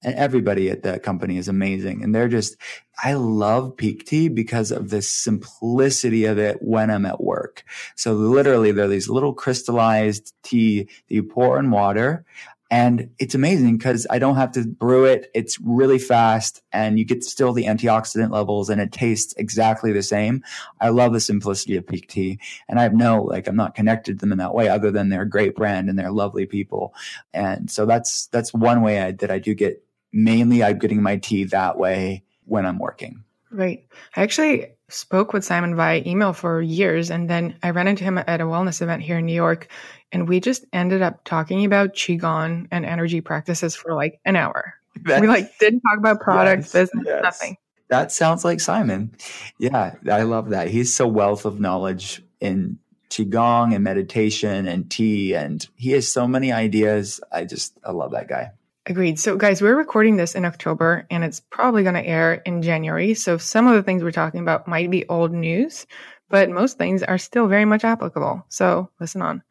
and 0.02 0.16
everybody 0.16 0.70
at 0.70 0.84
that 0.84 1.04
company 1.04 1.38
is 1.38 1.48
amazing. 1.48 2.04
And 2.04 2.16
they're 2.16 2.30
just, 2.30 2.56
I 3.04 3.14
love 3.14 3.76
Pique 3.76 4.06
Tea 4.06 4.30
because 4.30 4.72
of 4.72 4.90
the 4.90 5.02
simplicity 5.02 6.26
of 6.26 6.38
it 6.38 6.58
when 6.62 6.90
I'm 6.90 7.06
at 7.06 7.22
work. 7.22 7.64
So 7.96 8.14
literally 8.14 8.72
there 8.72 8.86
are 8.86 8.90
these 8.90 9.10
little 9.10 9.34
crystallized 9.34 10.34
tea 10.42 10.84
that 10.84 11.14
you 11.14 11.24
pour 11.24 11.60
in 11.60 11.70
water. 11.70 12.26
And 12.72 13.10
it's 13.18 13.34
amazing 13.34 13.78
because 13.78 14.06
I 14.10 14.20
don't 14.20 14.36
have 14.36 14.52
to 14.52 14.68
brew 14.68 15.06
it. 15.06 15.32
It's 15.34 15.60
really 15.60 15.98
fast 15.98 16.62
and 16.72 17.00
you 17.00 17.06
get 17.06 17.24
still 17.24 17.52
the 17.52 17.66
antioxidant 17.66 18.32
levels 18.32 18.70
and 18.70 18.80
it 18.80 18.92
tastes 18.92 19.34
exactly 19.38 19.92
the 19.92 20.04
same. 20.04 20.44
I 20.80 20.90
love 20.90 21.14
the 21.14 21.20
simplicity 21.20 21.78
of 21.78 21.88
Pique 21.88 22.08
Tea. 22.08 22.40
And 22.68 22.80
I 22.80 22.84
have 22.84 22.94
no, 22.94 23.24
like, 23.24 23.48
I'm 23.48 23.56
not 23.56 23.74
connected 23.74 24.20
to 24.20 24.20
them 24.20 24.32
in 24.32 24.38
that 24.38 24.54
way 24.54 24.70
other 24.70 24.92
than 24.92 25.10
they're 25.10 25.24
a 25.24 25.30
great 25.30 25.56
brand 25.56 25.90
and 25.90 25.98
they're 25.98 26.12
lovely 26.12 26.46
people. 26.46 26.94
And 27.34 27.72
so 27.72 27.88
that's, 27.88 28.28
that's 28.28 28.54
one 28.54 28.82
way 28.82 29.02
I, 29.02 29.12
that 29.14 29.32
I 29.32 29.40
do 29.40 29.56
get 29.56 29.84
mainly 30.12 30.64
I'm 30.64 30.78
getting 30.78 31.02
my 31.02 31.18
tea 31.18 31.46
that 31.46 31.78
way 31.78 32.24
when 32.46 32.66
I'm 32.66 32.80
working. 32.80 33.24
Right. 33.52 33.88
I 34.16 34.22
actually 34.22 34.68
spoke 34.90 35.34
with 35.34 35.44
Simon 35.44 35.76
via 35.76 36.04
email 36.06 36.34
for 36.34 36.62
years, 36.62 37.10
and 37.10 37.30
then 37.30 37.56
I 37.64 37.72
ran 37.72 37.88
into 37.88 38.04
him 38.04 38.18
at 38.18 38.42
a 38.42 38.46
wellness 38.46 38.82
event 38.82 39.02
here 39.02 39.18
in 39.18 39.26
New 39.26 39.34
York, 39.34 39.70
and 40.12 40.28
we 40.28 40.40
just 40.40 40.66
ended 40.74 41.02
up 41.02 41.24
talking 41.24 41.66
about 41.66 41.94
qigong 41.94 42.68
and 42.72 42.86
energy 42.86 43.22
practices 43.22 43.76
for 43.76 43.94
like 43.94 44.20
an 44.26 44.36
hour. 44.36 44.74
That's, 45.04 45.22
we 45.22 45.28
like 45.28 45.58
didn't 45.60 45.82
talk 45.82 45.98
about 45.98 46.20
products, 46.20 46.74
yes, 46.74 46.90
business, 46.90 47.06
yes. 47.08 47.24
nothing. 47.24 47.58
That 47.90 48.12
sounds 48.12 48.46
like 48.46 48.60
Simon. 48.60 49.16
Yeah, 49.58 49.96
I 50.10 50.24
love 50.24 50.50
that. 50.50 50.68
He's 50.68 50.94
so 50.94 51.08
wealth 51.08 51.46
of 51.46 51.60
knowledge 51.60 52.22
in 52.40 52.80
qigong 53.10 53.74
and 53.74 53.84
meditation 53.84 54.68
and 54.68 54.90
tea, 54.90 55.36
and 55.36 55.66
he 55.76 55.92
has 55.92 56.12
so 56.12 56.28
many 56.28 56.52
ideas. 56.52 57.20
I 57.32 57.46
just 57.46 57.78
I 57.84 57.92
love 57.92 58.12
that 58.12 58.28
guy. 58.28 58.52
Agreed. 58.86 59.20
So, 59.20 59.38
guys, 59.38 59.62
we're 59.62 59.76
recording 59.76 60.16
this 60.16 60.34
in 60.34 60.46
October 60.46 61.06
and 61.12 61.24
it's 61.24 61.42
probably 61.52 61.84
going 61.84 61.96
to 61.96 62.06
air 62.06 62.34
in 62.34 62.64
January. 62.64 63.14
So, 63.14 63.38
some 63.38 63.68
of 63.68 63.76
the 63.76 63.84
things 63.84 64.02
we're 64.02 64.12
talking 64.12 64.40
about 64.40 64.68
might 64.68 64.90
be 64.90 65.08
old 65.08 65.32
news, 65.32 65.86
but 66.28 66.50
most 66.50 66.80
things 66.80 67.04
are 67.04 67.20
still 67.20 67.48
very 67.48 67.66
much 67.66 67.84
applicable. 67.84 68.44
So, 68.50 68.90
listen 69.00 69.22
on. 69.22 69.44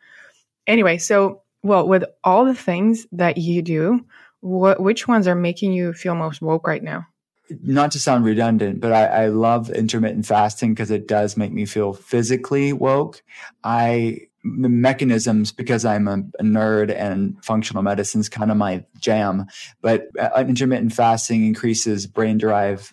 Anyway, 0.68 0.98
so, 0.98 1.42
well, 1.62 1.88
with 1.88 2.04
all 2.22 2.44
the 2.44 2.54
things 2.54 3.06
that 3.12 3.38
you 3.38 3.62
do, 3.62 4.04
what, 4.40 4.80
which 4.80 5.08
ones 5.08 5.26
are 5.26 5.34
making 5.34 5.72
you 5.72 5.92
feel 5.94 6.14
most 6.14 6.42
woke 6.42 6.68
right 6.68 6.82
now? 6.82 7.06
Not 7.62 7.90
to 7.92 7.98
sound 7.98 8.26
redundant, 8.26 8.80
but 8.80 8.92
I, 8.92 9.06
I 9.06 9.26
love 9.28 9.70
intermittent 9.70 10.26
fasting 10.26 10.74
because 10.74 10.90
it 10.90 11.08
does 11.08 11.36
make 11.36 11.50
me 11.50 11.64
feel 11.64 11.94
physically 11.94 12.74
woke. 12.74 13.22
I 13.64 14.20
the 14.44 14.68
mechanisms 14.68 15.50
because 15.50 15.84
I'm 15.84 16.06
a, 16.06 16.18
a, 16.38 16.44
nerd 16.44 16.94
and 16.94 17.42
functional 17.44 17.82
medicine 17.82 18.20
is 18.20 18.28
kind 18.28 18.50
of 18.50 18.56
my 18.56 18.84
jam. 19.00 19.46
But 19.80 20.08
uh, 20.18 20.44
intermittent 20.46 20.92
fasting 20.92 21.44
increases 21.44 22.06
brain 22.06 22.38
derived 22.38 22.92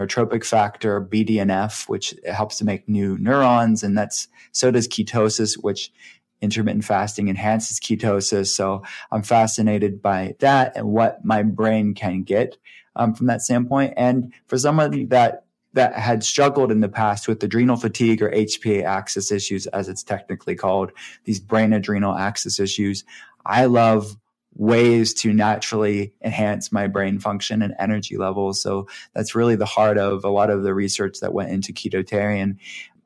neurotrophic 0.00 0.44
factor 0.44 1.00
BDNF, 1.00 1.88
which 1.88 2.14
helps 2.26 2.58
to 2.58 2.64
make 2.64 2.88
new 2.88 3.16
neurons, 3.18 3.82
and 3.82 3.96
that's 3.96 4.28
so 4.52 4.70
does 4.70 4.88
ketosis, 4.88 5.54
which 5.54 5.92
intermittent 6.40 6.84
fasting 6.84 7.28
enhances 7.28 7.80
ketosis. 7.80 8.48
So 8.48 8.82
I'm 9.10 9.22
fascinated 9.22 10.02
by 10.02 10.36
that 10.40 10.76
and 10.76 10.88
what 10.88 11.24
my 11.24 11.42
brain 11.42 11.94
can 11.94 12.22
get 12.22 12.56
um, 12.94 13.14
from 13.14 13.26
that 13.26 13.42
standpoint. 13.42 13.94
And 13.96 14.32
for 14.46 14.58
somebody 14.58 15.04
that 15.06 15.44
that 15.72 15.92
had 15.94 16.24
struggled 16.24 16.72
in 16.72 16.80
the 16.80 16.88
past 16.88 17.28
with 17.28 17.42
adrenal 17.42 17.76
fatigue 17.76 18.22
or 18.22 18.30
HPA 18.30 18.84
axis 18.84 19.30
issues, 19.30 19.66
as 19.66 19.90
it's 19.90 20.02
technically 20.02 20.54
called, 20.54 20.90
these 21.24 21.38
brain 21.38 21.74
adrenal 21.74 22.16
axis 22.16 22.58
issues. 22.58 23.04
I 23.44 23.66
love 23.66 24.16
ways 24.54 25.12
to 25.12 25.34
naturally 25.34 26.14
enhance 26.24 26.72
my 26.72 26.86
brain 26.86 27.18
function 27.18 27.60
and 27.60 27.74
energy 27.78 28.16
levels. 28.16 28.60
So 28.60 28.88
that's 29.12 29.34
really 29.34 29.54
the 29.54 29.66
heart 29.66 29.98
of 29.98 30.24
a 30.24 30.30
lot 30.30 30.48
of 30.48 30.62
the 30.62 30.72
research 30.72 31.20
that 31.20 31.34
went 31.34 31.50
into 31.50 31.74
ketotarian 31.74 32.56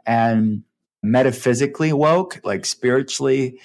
and 0.06 0.62
metaphysically 1.02 1.92
woke, 1.92 2.40
like 2.44 2.66
spiritually 2.66 3.58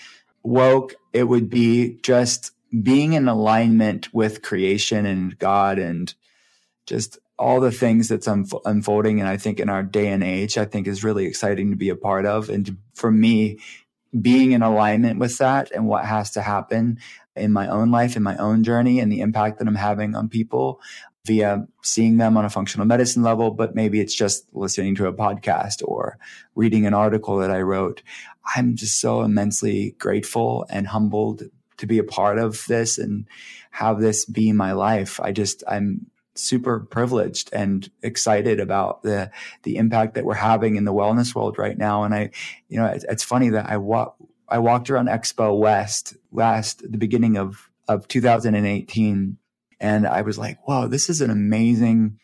woke. 0.43 0.95
It 1.13 1.25
would 1.25 1.49
be 1.49 1.99
just 2.01 2.51
being 2.83 3.13
in 3.13 3.27
alignment 3.27 4.13
with 4.13 4.41
creation 4.41 5.05
and 5.05 5.37
God 5.37 5.79
and 5.79 6.13
just 6.85 7.19
all 7.37 7.59
the 7.59 7.71
things 7.71 8.07
that's 8.07 8.27
unfolding 8.27 9.19
and 9.19 9.27
i 9.27 9.35
think 9.35 9.59
in 9.59 9.69
our 9.69 9.83
day 9.83 10.07
and 10.07 10.23
age 10.23 10.57
i 10.57 10.65
think 10.65 10.87
is 10.87 11.03
really 11.03 11.25
exciting 11.25 11.69
to 11.69 11.75
be 11.75 11.89
a 11.89 11.95
part 11.95 12.25
of 12.25 12.49
and 12.49 12.77
for 12.93 13.11
me 13.11 13.59
being 14.21 14.53
in 14.53 14.61
alignment 14.61 15.19
with 15.19 15.37
that 15.37 15.69
and 15.71 15.85
what 15.85 16.05
has 16.05 16.31
to 16.31 16.41
happen 16.41 16.97
in 17.35 17.51
my 17.51 17.67
own 17.67 17.91
life 17.91 18.15
in 18.15 18.23
my 18.23 18.37
own 18.37 18.63
journey 18.63 18.99
and 18.99 19.11
the 19.11 19.19
impact 19.19 19.59
that 19.59 19.67
i'm 19.67 19.75
having 19.75 20.15
on 20.15 20.29
people 20.29 20.79
via 21.25 21.65
seeing 21.81 22.17
them 22.17 22.37
on 22.37 22.45
a 22.45 22.49
functional 22.49 22.85
medicine 22.85 23.23
level 23.23 23.51
but 23.51 23.75
maybe 23.75 23.99
it's 23.99 24.15
just 24.15 24.47
listening 24.53 24.95
to 24.95 25.07
a 25.07 25.13
podcast 25.13 25.81
or 25.83 26.17
reading 26.55 26.85
an 26.85 26.93
article 26.93 27.37
that 27.37 27.51
i 27.51 27.61
wrote 27.61 28.01
i'm 28.55 28.75
just 28.75 28.99
so 28.99 29.21
immensely 29.21 29.95
grateful 29.97 30.65
and 30.69 30.87
humbled 30.87 31.43
to 31.77 31.85
be 31.85 31.97
a 31.97 32.03
part 32.03 32.39
of 32.39 32.65
this 32.67 32.97
and 32.97 33.27
have 33.71 33.99
this 33.99 34.25
be 34.25 34.51
my 34.51 34.71
life 34.71 35.19
i 35.21 35.31
just 35.31 35.63
i'm 35.67 36.05
super 36.35 36.81
privileged 36.81 37.49
and 37.53 37.89
excited 38.03 38.59
about 38.59 39.03
the 39.03 39.31
the 39.63 39.77
impact 39.77 40.15
that 40.15 40.25
we're 40.25 40.33
having 40.33 40.75
in 40.75 40.85
the 40.85 40.93
wellness 40.93 41.33
world 41.33 41.57
right 41.57 41.77
now. 41.77 42.03
And 42.03 42.13
I, 42.13 42.31
you 42.67 42.77
know, 42.77 42.85
it's, 42.85 43.05
it's 43.05 43.23
funny 43.23 43.49
that 43.49 43.69
I 43.69 43.77
walk 43.77 44.15
I 44.47 44.59
walked 44.59 44.89
around 44.89 45.07
Expo 45.07 45.57
West 45.57 46.15
last 46.31 46.89
the 46.89 46.97
beginning 46.97 47.37
of 47.37 47.69
of 47.87 48.07
2018, 48.07 49.37
and 49.79 50.07
I 50.07 50.21
was 50.21 50.37
like, 50.37 50.57
"Whoa, 50.67 50.87
this 50.87 51.09
is 51.09 51.21
an 51.21 51.29
amazing." 51.29 52.19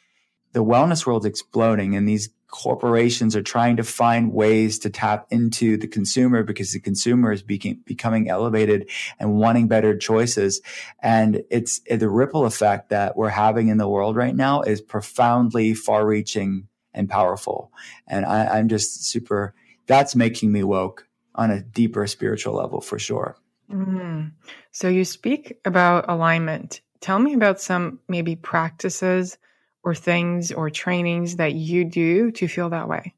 The 0.53 0.63
wellness 0.63 1.05
world's 1.05 1.25
exploding, 1.25 1.95
and 1.95 2.07
these 2.07 2.29
corporations 2.51 3.35
are 3.35 3.41
trying 3.41 3.77
to 3.77 3.83
find 3.83 4.33
ways 4.33 4.77
to 4.79 4.89
tap 4.89 5.25
into 5.31 5.77
the 5.77 5.87
consumer 5.87 6.43
because 6.43 6.73
the 6.73 6.79
consumer 6.79 7.31
is 7.31 7.41
becoming 7.41 8.29
elevated 8.29 8.89
and 9.19 9.37
wanting 9.37 9.67
better 9.67 9.97
choices. 9.97 10.61
And 11.01 11.43
it's 11.49 11.79
the 11.89 12.09
ripple 12.09 12.45
effect 12.45 12.89
that 12.89 13.15
we're 13.15 13.29
having 13.29 13.69
in 13.69 13.77
the 13.77 13.87
world 13.87 14.15
right 14.15 14.35
now 14.35 14.61
is 14.61 14.81
profoundly 14.81 15.73
far 15.73 16.05
reaching 16.05 16.67
and 16.93 17.09
powerful. 17.09 17.71
And 18.05 18.25
I, 18.25 18.59
I'm 18.59 18.67
just 18.67 19.05
super, 19.05 19.55
that's 19.87 20.15
making 20.15 20.51
me 20.51 20.63
woke 20.63 21.07
on 21.33 21.49
a 21.49 21.61
deeper 21.61 22.05
spiritual 22.05 22.55
level 22.55 22.81
for 22.81 22.99
sure. 22.99 23.37
Mm. 23.71 24.33
So 24.71 24.89
you 24.89 25.05
speak 25.05 25.57
about 25.63 26.05
alignment. 26.09 26.81
Tell 27.01 27.19
me 27.19 27.33
about 27.33 27.59
some 27.59 27.99
maybe 28.07 28.35
practices 28.35 29.37
or 29.83 29.95
things 29.95 30.51
or 30.51 30.69
trainings 30.69 31.37
that 31.37 31.53
you 31.53 31.83
do 31.83 32.31
to 32.31 32.47
feel 32.47 32.69
that 32.69 32.87
way? 32.87 33.15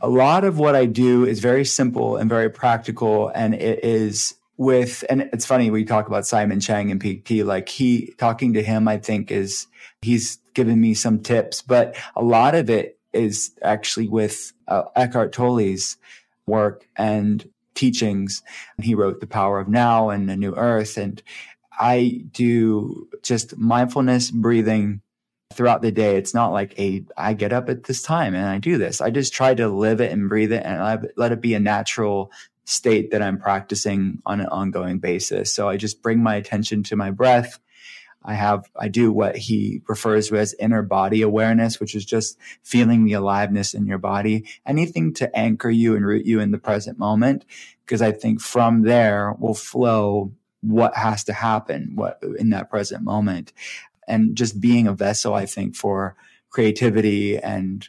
A 0.00 0.08
lot 0.08 0.44
of 0.44 0.58
what 0.58 0.74
I 0.74 0.86
do 0.86 1.24
is 1.24 1.40
very 1.40 1.64
simple 1.64 2.16
and 2.16 2.28
very 2.28 2.50
practical. 2.50 3.28
And 3.34 3.54
it 3.54 3.84
is 3.84 4.34
with, 4.56 5.04
and 5.10 5.28
it's 5.32 5.44
funny, 5.44 5.70
we 5.70 5.84
talk 5.84 6.06
about 6.06 6.26
Simon 6.26 6.60
Cheng 6.60 6.90
and 6.90 7.00
PT, 7.00 7.44
like 7.44 7.68
he, 7.68 8.14
talking 8.18 8.54
to 8.54 8.62
him, 8.62 8.88
I 8.88 8.96
think 8.96 9.30
is, 9.30 9.66
he's 10.00 10.38
given 10.54 10.80
me 10.80 10.94
some 10.94 11.20
tips, 11.20 11.60
but 11.60 11.96
a 12.14 12.22
lot 12.22 12.54
of 12.54 12.70
it 12.70 12.98
is 13.12 13.52
actually 13.62 14.08
with 14.08 14.52
uh, 14.68 14.84
Eckhart 14.94 15.32
Tolle's 15.32 15.98
work 16.46 16.88
and 16.96 17.46
teachings. 17.74 18.42
He 18.80 18.94
wrote 18.94 19.20
The 19.20 19.26
Power 19.26 19.60
of 19.60 19.68
Now 19.68 20.08
and 20.08 20.30
A 20.30 20.36
New 20.36 20.54
Earth. 20.54 20.96
And 20.96 21.22
I 21.78 22.24
do 22.32 23.08
just 23.22 23.56
mindfulness, 23.56 24.30
breathing, 24.30 25.00
throughout 25.52 25.82
the 25.82 25.92
day. 25.92 26.16
It's 26.16 26.34
not 26.34 26.52
like 26.52 26.78
a 26.78 27.04
I 27.16 27.32
get 27.32 27.52
up 27.52 27.68
at 27.68 27.84
this 27.84 28.02
time 28.02 28.34
and 28.34 28.46
I 28.46 28.58
do 28.58 28.78
this. 28.78 29.00
I 29.00 29.10
just 29.10 29.32
try 29.32 29.54
to 29.54 29.68
live 29.68 30.00
it 30.00 30.12
and 30.12 30.28
breathe 30.28 30.52
it 30.52 30.62
and 30.64 30.82
I 30.82 30.98
let 31.16 31.32
it 31.32 31.40
be 31.40 31.54
a 31.54 31.60
natural 31.60 32.30
state 32.64 33.10
that 33.12 33.22
I'm 33.22 33.38
practicing 33.38 34.20
on 34.26 34.40
an 34.40 34.46
ongoing 34.46 34.98
basis. 34.98 35.54
So 35.54 35.68
I 35.68 35.76
just 35.76 36.02
bring 36.02 36.22
my 36.22 36.34
attention 36.34 36.82
to 36.84 36.96
my 36.96 37.10
breath. 37.10 37.58
I 38.24 38.34
have, 38.34 38.68
I 38.76 38.88
do 38.88 39.12
what 39.12 39.36
he 39.36 39.82
refers 39.86 40.28
to 40.28 40.36
as 40.36 40.52
inner 40.58 40.82
body 40.82 41.22
awareness, 41.22 41.78
which 41.78 41.94
is 41.94 42.04
just 42.04 42.36
feeling 42.64 43.04
the 43.04 43.12
aliveness 43.12 43.72
in 43.72 43.86
your 43.86 43.98
body, 43.98 44.46
anything 44.66 45.14
to 45.14 45.34
anchor 45.36 45.70
you 45.70 45.94
and 45.94 46.04
root 46.04 46.26
you 46.26 46.40
in 46.40 46.50
the 46.50 46.58
present 46.58 46.98
moment. 46.98 47.44
Because 47.84 48.02
I 48.02 48.10
think 48.10 48.40
from 48.40 48.82
there 48.82 49.32
will 49.38 49.54
flow 49.54 50.32
what 50.62 50.96
has 50.96 51.22
to 51.24 51.32
happen 51.32 51.92
what 51.94 52.20
in 52.38 52.50
that 52.50 52.70
present 52.70 53.02
moment 53.02 53.52
and 54.06 54.36
just 54.36 54.60
being 54.60 54.86
a 54.86 54.92
vessel, 54.92 55.34
I 55.34 55.46
think, 55.46 55.74
for 55.74 56.16
creativity 56.50 57.38
and 57.38 57.88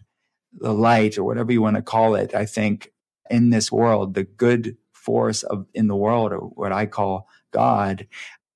the 0.53 0.73
light 0.73 1.17
or 1.17 1.23
whatever 1.23 1.51
you 1.51 1.61
want 1.61 1.75
to 1.75 1.81
call 1.81 2.15
it. 2.15 2.33
I 2.33 2.45
think 2.45 2.91
in 3.29 3.49
this 3.49 3.71
world, 3.71 4.13
the 4.13 4.23
good 4.23 4.77
force 4.93 5.43
of 5.43 5.67
in 5.73 5.87
the 5.87 5.95
world, 5.95 6.33
or 6.33 6.39
what 6.39 6.71
I 6.71 6.85
call 6.85 7.27
God, 7.51 8.07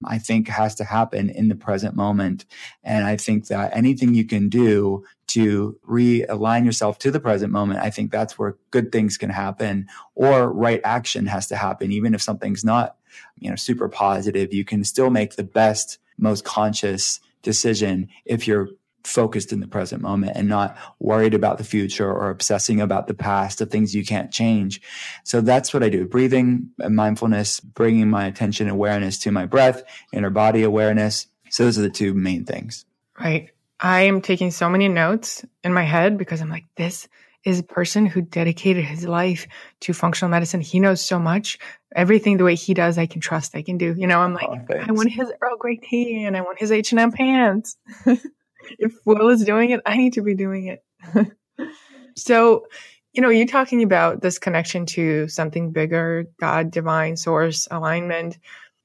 I 0.03 0.17
think 0.17 0.47
has 0.47 0.75
to 0.75 0.83
happen 0.83 1.29
in 1.29 1.47
the 1.47 1.55
present 1.55 1.95
moment. 1.95 2.45
And 2.83 3.05
I 3.05 3.17
think 3.17 3.47
that 3.47 3.75
anything 3.75 4.15
you 4.15 4.25
can 4.25 4.49
do 4.49 5.05
to 5.27 5.77
realign 5.87 6.65
yourself 6.65 6.97
to 6.99 7.11
the 7.11 7.19
present 7.19 7.53
moment, 7.53 7.79
I 7.79 7.89
think 7.89 8.11
that's 8.11 8.37
where 8.37 8.57
good 8.71 8.91
things 8.91 9.17
can 9.17 9.29
happen 9.29 9.87
or 10.15 10.51
right 10.51 10.81
action 10.83 11.27
has 11.27 11.47
to 11.47 11.55
happen. 11.55 11.91
Even 11.91 12.13
if 12.13 12.21
something's 12.21 12.65
not, 12.65 12.97
you 13.37 13.49
know, 13.49 13.55
super 13.55 13.89
positive, 13.89 14.53
you 14.53 14.65
can 14.65 14.83
still 14.83 15.09
make 15.09 15.35
the 15.35 15.43
best, 15.43 15.97
most 16.17 16.43
conscious 16.43 17.19
decision 17.41 18.09
if 18.25 18.47
you're 18.47 18.69
focused 19.03 19.51
in 19.51 19.59
the 19.59 19.67
present 19.67 20.01
moment 20.01 20.33
and 20.35 20.47
not 20.47 20.77
worried 20.99 21.33
about 21.33 21.57
the 21.57 21.63
future 21.63 22.11
or 22.11 22.29
obsessing 22.29 22.79
about 22.79 23.07
the 23.07 23.13
past 23.13 23.61
of 23.61 23.69
things 23.69 23.95
you 23.95 24.05
can't 24.05 24.31
change. 24.31 24.81
So 25.23 25.41
that's 25.41 25.73
what 25.73 25.83
I 25.83 25.89
do. 25.89 26.07
Breathing 26.07 26.69
and 26.79 26.95
mindfulness, 26.95 27.59
bringing 27.59 28.09
my 28.09 28.25
attention 28.25 28.69
awareness 28.69 29.17
to 29.19 29.31
my 29.31 29.45
breath, 29.45 29.83
inner 30.13 30.29
body 30.29 30.63
awareness. 30.63 31.27
So 31.49 31.65
those 31.65 31.79
are 31.79 31.83
the 31.83 31.89
two 31.89 32.13
main 32.13 32.45
things. 32.45 32.85
Right. 33.19 33.49
I 33.79 34.01
am 34.01 34.21
taking 34.21 34.51
so 34.51 34.69
many 34.69 34.87
notes 34.87 35.43
in 35.63 35.73
my 35.73 35.83
head 35.83 36.17
because 36.17 36.41
I'm 36.41 36.49
like, 36.49 36.65
this 36.75 37.07
is 37.43 37.59
a 37.59 37.63
person 37.63 38.05
who 38.05 38.21
dedicated 38.21 38.85
his 38.85 39.05
life 39.05 39.47
to 39.81 39.93
functional 39.93 40.29
medicine. 40.29 40.61
He 40.61 40.79
knows 40.79 41.03
so 41.03 41.19
much. 41.19 41.57
Everything 41.95 42.37
the 42.37 42.43
way 42.43 42.55
he 42.55 42.73
does, 42.73 42.97
I 42.97 43.05
can 43.05 43.19
trust. 43.21 43.55
I 43.55 43.63
can 43.63 43.77
do. 43.77 43.95
You 43.97 44.07
know, 44.07 44.19
I'm 44.19 44.33
like, 44.33 44.47
oh, 44.47 44.75
I 44.79 44.91
want 44.91 45.11
his 45.11 45.31
Earl 45.41 45.57
Grey 45.57 45.77
tea 45.77 46.23
and 46.23 46.37
I 46.37 46.41
want 46.41 46.59
his 46.59 46.71
H 46.71 46.91
and 46.91 46.99
M 46.99 47.11
pants. 47.11 47.77
if 48.05 48.93
Will 49.05 49.29
is 49.29 49.43
doing 49.43 49.71
it, 49.71 49.81
I 49.85 49.97
need 49.97 50.13
to 50.13 50.21
be 50.21 50.35
doing 50.35 50.67
it. 50.67 50.83
So, 52.15 52.67
you 53.13 53.21
know, 53.21 53.29
you're 53.29 53.47
talking 53.47 53.83
about 53.83 54.21
this 54.21 54.39
connection 54.39 54.85
to 54.87 55.27
something 55.27 55.71
bigger, 55.71 56.25
God, 56.39 56.71
divine 56.71 57.17
source, 57.17 57.67
alignment. 57.69 58.37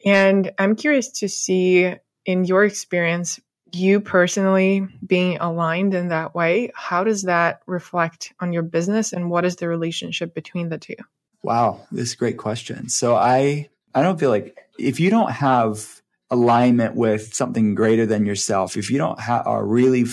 And 0.04 0.52
I'm 0.58 0.76
curious 0.76 1.10
to 1.20 1.28
see 1.28 1.94
in 2.24 2.44
your 2.44 2.64
experience, 2.64 3.40
you 3.72 4.00
personally 4.00 4.87
being 5.07 5.38
aligned 5.38 5.94
in 5.94 6.09
that 6.09 6.35
way, 6.35 6.70
how 6.74 7.05
does 7.05 7.22
that 7.22 7.62
reflect 7.66 8.33
on 8.40 8.52
your 8.52 8.62
business 8.62 9.12
and 9.12 9.31
what 9.31 9.44
is 9.44 9.57
the 9.57 9.68
relationship 9.68 10.35
between 10.35 10.68
the 10.68 10.79
two? 10.79 10.96
Wow, 11.42 11.87
this 11.92 12.09
is 12.09 12.14
a 12.14 12.16
great 12.16 12.38
question. 12.38 12.88
So 12.88 13.14
I 13.14 13.68
I 13.94 14.02
don't 14.02 14.18
feel 14.20 14.31
like 14.31 14.57
if 14.79 15.00
you 15.00 15.11
don't 15.11 15.31
have 15.31 16.02
alignment 16.31 16.96
with 16.96 17.35
something 17.35 17.74
greater 17.74 18.07
than 18.07 18.26
yourself, 18.26 18.76
if 18.76 18.90
you 18.90 18.98
don't 18.98 19.20
have 19.20 19.46
are 19.46 19.64
really 19.64 20.05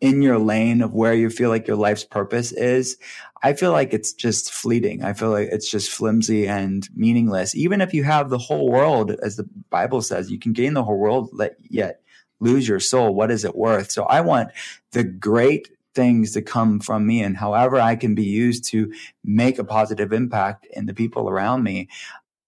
in 0.00 0.22
your 0.22 0.38
lane 0.38 0.80
of 0.80 0.94
where 0.94 1.14
you 1.14 1.28
feel 1.28 1.50
like 1.50 1.66
your 1.66 1.76
life's 1.76 2.04
purpose 2.04 2.52
is, 2.52 2.96
I 3.42 3.52
feel 3.52 3.72
like 3.72 3.92
it's 3.92 4.12
just 4.12 4.52
fleeting. 4.52 5.04
I 5.04 5.12
feel 5.12 5.30
like 5.30 5.48
it's 5.52 5.70
just 5.70 5.90
flimsy 5.90 6.48
and 6.48 6.88
meaningless. 6.94 7.54
Even 7.54 7.80
if 7.80 7.92
you 7.92 8.02
have 8.04 8.30
the 8.30 8.38
whole 8.38 8.70
world, 8.70 9.10
as 9.22 9.36
the 9.36 9.48
Bible 9.68 10.00
says, 10.00 10.30
you 10.30 10.38
can 10.38 10.52
gain 10.52 10.74
the 10.74 10.84
whole 10.84 10.98
world, 10.98 11.30
yet 11.68 12.00
lose 12.40 12.66
your 12.66 12.80
soul. 12.80 13.14
What 13.14 13.30
is 13.30 13.44
it 13.44 13.54
worth? 13.54 13.90
So 13.90 14.04
I 14.04 14.20
want 14.22 14.50
the 14.92 15.04
great 15.04 15.68
things 15.94 16.32
to 16.32 16.42
come 16.42 16.80
from 16.80 17.06
me 17.06 17.22
and 17.22 17.36
however 17.36 17.80
I 17.80 17.96
can 17.96 18.14
be 18.14 18.24
used 18.24 18.64
to 18.66 18.92
make 19.24 19.58
a 19.58 19.64
positive 19.64 20.12
impact 20.12 20.66
in 20.70 20.86
the 20.86 20.94
people 20.94 21.28
around 21.28 21.62
me. 21.62 21.88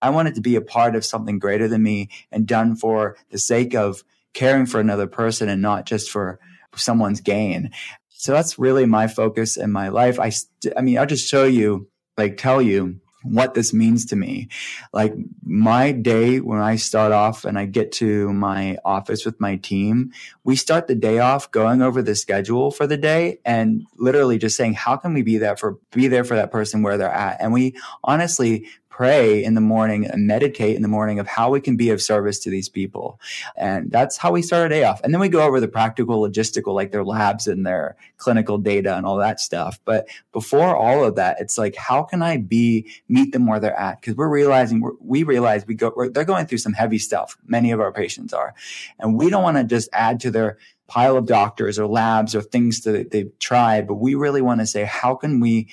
I 0.01 0.11
want 0.11 0.29
it 0.29 0.35
to 0.37 0.41
be 0.41 0.57
a 0.57 0.61
part 0.61 0.97
of 0.97 1.05
something 1.05 1.39
greater 1.39 1.69
than 1.69 1.83
me 1.83 2.09
and 2.31 2.47
done 2.47 2.77
for 2.77 3.17
the 3.31 3.39
sake 3.39 3.75
of 3.75 4.03
caring 4.35 4.67
for 4.67 4.81
another 4.81 5.07
person 5.07 5.49
and 5.49 5.61
not 5.63 5.87
just 5.87 6.11
for 6.11 6.41
someone's 6.75 7.21
gain. 7.21 7.71
So 8.09 8.33
that's 8.33 8.59
really 8.59 8.87
my 8.87 9.09
focus 9.09 9.57
in 9.57 9.71
my 9.73 9.89
life. 9.89 10.19
I, 10.19 10.31
st- 10.31 10.75
I 10.77 10.81
mean, 10.81 10.99
I'll 10.99 11.07
just 11.07 11.29
show 11.29 11.45
you, 11.45 11.89
like, 12.17 12.37
tell 12.37 12.63
you 12.63 13.01
what 13.23 13.55
this 13.55 13.73
means 13.73 14.07
to 14.07 14.17
me. 14.17 14.49
Like 14.93 15.15
my 15.45 15.93
day 15.93 16.41
when 16.41 16.61
I 16.61 16.77
start 16.77 17.13
off 17.13 17.45
and 17.45 17.59
I 17.59 17.67
get 17.67 17.93
to 17.93 18.33
my 18.33 18.79
office 18.85 19.25
with 19.25 19.41
my 19.41 19.57
team, 19.57 20.13
we 20.45 20.57
start 20.57 20.87
the 20.87 20.95
day 20.95 21.19
off 21.19 21.51
going 21.51 21.83
over 21.83 22.03
the 22.03 22.15
schedule 22.15 22.71
for 22.71 22.87
the 22.87 22.97
day 22.97 23.39
and 23.45 23.87
literally 23.97 24.39
just 24.39 24.57
saying, 24.57 24.75
how 24.75 24.97
can 24.97 25.15
we 25.15 25.23
be 25.23 25.39
there 25.39 25.57
for, 25.57 25.79
be 25.93 26.09
there 26.09 26.25
for 26.25 26.35
that 26.35 26.51
person 26.51 26.83
where 26.83 26.97
they're 26.97 27.09
at? 27.09 27.41
And 27.41 27.53
we 27.53 27.77
honestly 28.05 28.69
pray 28.93 29.43
in 29.43 29.55
the 29.55 29.61
morning 29.61 30.05
and 30.07 30.27
meditate 30.27 30.77
in 30.77 30.83
the 30.83 30.89
morning 30.89 31.19
of 31.19 31.27
how 31.27 31.51
we 31.51 31.61
can 31.63 31.77
be 31.77 31.89
of 31.89 32.03
service 32.03 32.39
to 32.39 32.51
these 32.51 32.69
people. 32.69 33.19
And 33.57 33.91
that's 33.91 34.19
how 34.19 34.33
we 34.33 34.43
start 34.43 34.65
our 34.65 34.69
day 34.69 34.85
off. 34.85 35.01
And 35.03 35.15
then 35.15 35.21
we 35.21 35.31
go 35.31 35.41
over 35.43 35.61
the 35.61 35.67
practical 35.67 36.21
logistical, 36.21 36.75
like 36.75 36.93
their 36.93 37.03
labs 37.03 37.47
and 37.47 37.65
their 37.65 37.97
clinical 38.19 38.59
data 38.59 38.95
and 38.95 39.07
all 39.07 39.17
that 39.17 39.41
stuff. 39.41 39.81
But 39.87 40.09
before 40.31 40.77
all 40.77 41.05
of 41.05 41.17
that, 41.17 41.39
it's 41.41 41.57
like, 41.57 41.75
how 41.75 42.03
can 42.03 42.23
I 42.23 42.37
be, 42.37 42.87
meet 43.09 43.33
them 43.33 43.47
where 43.47 43.59
they're 43.59 43.75
at? 43.75 44.03
Cause 44.03 44.15
we're 44.15 44.29
realizing, 44.29 44.81
we're, 44.81 44.93
we 45.01 45.23
realize 45.23 45.67
we 45.67 45.75
go, 45.75 46.11
they're 46.11 46.27
going 46.27 46.47
through 46.47 46.59
some 46.59 46.75
heavy 46.75 46.99
stuff. 46.99 47.39
Many 47.47 47.71
of 47.71 47.81
our 47.81 47.93
patients 47.93 48.35
are. 48.35 48.55
And 48.99 49.17
we 49.17 49.31
don't 49.31 49.43
want 49.43 49.57
to 49.57 49.65
just 49.65 49.89
add 49.95 50.21
to 50.21 50.31
their 50.31 50.59
pile 50.87 51.17
of 51.17 51.25
doctors 51.25 51.79
or 51.79 51.87
labs 51.87 52.35
or 52.35 52.43
things 52.43 52.83
that 52.83 53.11
they've 53.11 53.33
tried, 53.39 53.89
but 53.89 53.95
we 53.95 54.15
really 54.15 54.43
want 54.43 54.61
to 54.61 54.67
say, 54.67 54.85
how 54.85 55.15
can 55.15 55.41
we 55.41 55.67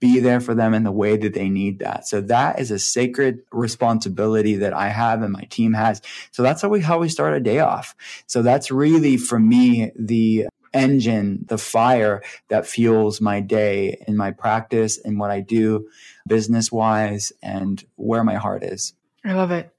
be 0.00 0.18
there 0.18 0.40
for 0.40 0.54
them 0.54 0.74
in 0.74 0.82
the 0.82 0.90
way 0.90 1.16
that 1.16 1.34
they 1.34 1.48
need 1.48 1.78
that. 1.78 2.08
So 2.08 2.20
that 2.22 2.58
is 2.58 2.70
a 2.70 2.78
sacred 2.78 3.42
responsibility 3.52 4.56
that 4.56 4.72
I 4.72 4.88
have 4.88 5.22
and 5.22 5.32
my 5.32 5.42
team 5.50 5.74
has. 5.74 6.00
So 6.32 6.42
that's 6.42 6.62
how 6.62 6.70
we, 6.70 6.80
how 6.80 6.98
we 6.98 7.08
start 7.08 7.34
a 7.34 7.40
day 7.40 7.60
off. 7.60 7.94
So 8.26 8.42
that's 8.42 8.70
really 8.70 9.18
for 9.18 9.38
me, 9.38 9.92
the 9.94 10.46
engine, 10.72 11.44
the 11.48 11.58
fire 11.58 12.22
that 12.48 12.66
fuels 12.66 13.20
my 13.20 13.40
day 13.40 14.02
in 14.06 14.16
my 14.16 14.30
practice 14.30 14.98
and 14.98 15.18
what 15.18 15.30
I 15.30 15.40
do 15.40 15.88
business 16.26 16.70
wise 16.72 17.32
and 17.42 17.84
where 17.96 18.24
my 18.24 18.36
heart 18.36 18.62
is. 18.62 18.94
I 19.24 19.34
love 19.34 19.50
it. 19.50 19.72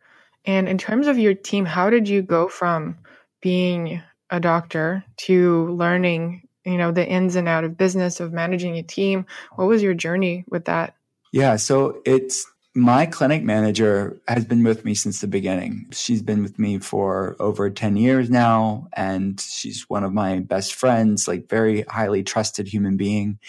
And 0.45 0.67
in 0.67 0.77
terms 0.77 1.07
of 1.07 1.17
your 1.17 1.33
team, 1.33 1.65
how 1.65 1.89
did 1.89 2.09
you 2.09 2.21
go 2.21 2.47
from 2.47 2.97
being 3.41 4.01
a 4.29 4.39
doctor 4.39 5.03
to 5.17 5.67
learning 5.71 6.47
you 6.65 6.77
know 6.77 6.91
the 6.91 7.07
ins 7.07 7.35
and 7.35 7.47
out 7.47 7.63
of 7.63 7.77
business 7.77 8.19
of 8.19 8.33
managing 8.33 8.77
a 8.77 8.83
team. 8.83 9.25
What 9.55 9.67
was 9.67 9.81
your 9.81 9.93
journey 9.93 10.45
with 10.49 10.65
that? 10.65 10.95
Yeah 11.31 11.55
so 11.55 12.01
it's 12.05 12.45
my 12.73 13.05
clinic 13.05 13.43
manager 13.43 14.21
has 14.27 14.45
been 14.45 14.63
with 14.63 14.85
me 14.85 14.95
since 14.95 15.19
the 15.19 15.27
beginning. 15.27 15.87
She's 15.91 16.21
been 16.21 16.41
with 16.41 16.57
me 16.57 16.79
for 16.79 17.35
over 17.39 17.69
10 17.69 17.97
years 17.97 18.29
now 18.29 18.87
and 18.93 19.39
she's 19.39 19.89
one 19.89 20.05
of 20.05 20.13
my 20.13 20.39
best 20.39 20.73
friends 20.73 21.27
like 21.27 21.49
very 21.49 21.81
highly 21.83 22.23
trusted 22.23 22.67
human 22.67 22.95
being. 22.95 23.39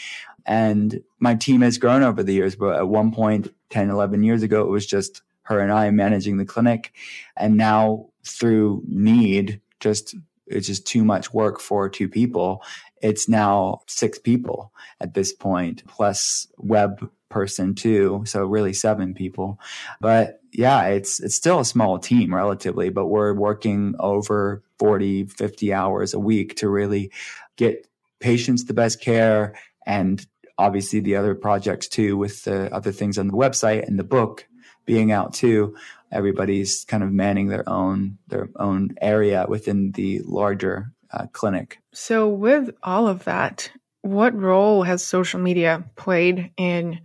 And 0.44 1.04
my 1.20 1.36
team 1.36 1.60
has 1.60 1.78
grown 1.78 2.02
over 2.02 2.22
the 2.22 2.34
years 2.34 2.56
but 2.56 2.76
at 2.76 2.88
one 2.88 3.12
point 3.12 3.54
10 3.70 3.90
11 3.90 4.24
years 4.24 4.42
ago 4.42 4.62
it 4.62 4.70
was 4.70 4.86
just 4.86 5.22
her 5.44 5.60
and 5.60 5.72
i 5.72 5.90
managing 5.90 6.38
the 6.38 6.44
clinic. 6.44 6.92
And 7.36 7.56
now 7.56 8.06
through 8.24 8.82
need 8.86 9.60
just 9.78 10.16
it's 10.48 10.66
just 10.66 10.86
too 10.86 11.04
much 11.04 11.32
work 11.32 11.60
for 11.60 11.88
two 11.88 12.08
people 12.08 12.62
it's 13.02 13.28
now 13.28 13.80
six 13.86 14.18
people 14.18 14.72
at 15.00 15.14
this 15.14 15.32
point, 15.32 15.86
plus 15.86 16.46
web 16.56 17.10
person 17.28 17.74
too. 17.74 18.22
So 18.26 18.44
really 18.44 18.72
seven 18.72 19.14
people. 19.14 19.58
But 20.00 20.40
yeah, 20.52 20.84
it's 20.88 21.18
it's 21.18 21.34
still 21.34 21.60
a 21.60 21.64
small 21.64 21.98
team 21.98 22.34
relatively, 22.34 22.90
but 22.90 23.06
we're 23.06 23.34
working 23.34 23.94
over 23.98 24.62
40, 24.78 25.26
50 25.26 25.72
hours 25.72 26.14
a 26.14 26.20
week 26.20 26.56
to 26.56 26.68
really 26.68 27.10
get 27.56 27.86
patients 28.20 28.64
the 28.64 28.74
best 28.74 29.00
care 29.00 29.54
and 29.84 30.24
obviously 30.58 31.00
the 31.00 31.16
other 31.16 31.34
projects 31.34 31.88
too 31.88 32.16
with 32.16 32.44
the 32.44 32.72
other 32.72 32.92
things 32.92 33.18
on 33.18 33.26
the 33.26 33.32
website 33.32 33.86
and 33.86 33.98
the 33.98 34.04
book 34.04 34.46
being 34.84 35.10
out 35.10 35.32
too 35.32 35.74
everybody's 36.12 36.84
kind 36.84 37.02
of 37.02 37.10
manning 37.10 37.48
their 37.48 37.68
own 37.68 38.18
their 38.28 38.48
own 38.56 38.94
area 39.00 39.44
within 39.48 39.90
the 39.92 40.20
larger 40.24 40.92
uh, 41.12 41.26
clinic. 41.32 41.78
So, 41.92 42.28
with 42.28 42.70
all 42.82 43.08
of 43.08 43.24
that, 43.24 43.70
what 44.02 44.34
role 44.38 44.82
has 44.82 45.04
social 45.04 45.40
media 45.40 45.84
played 45.96 46.50
in 46.56 47.00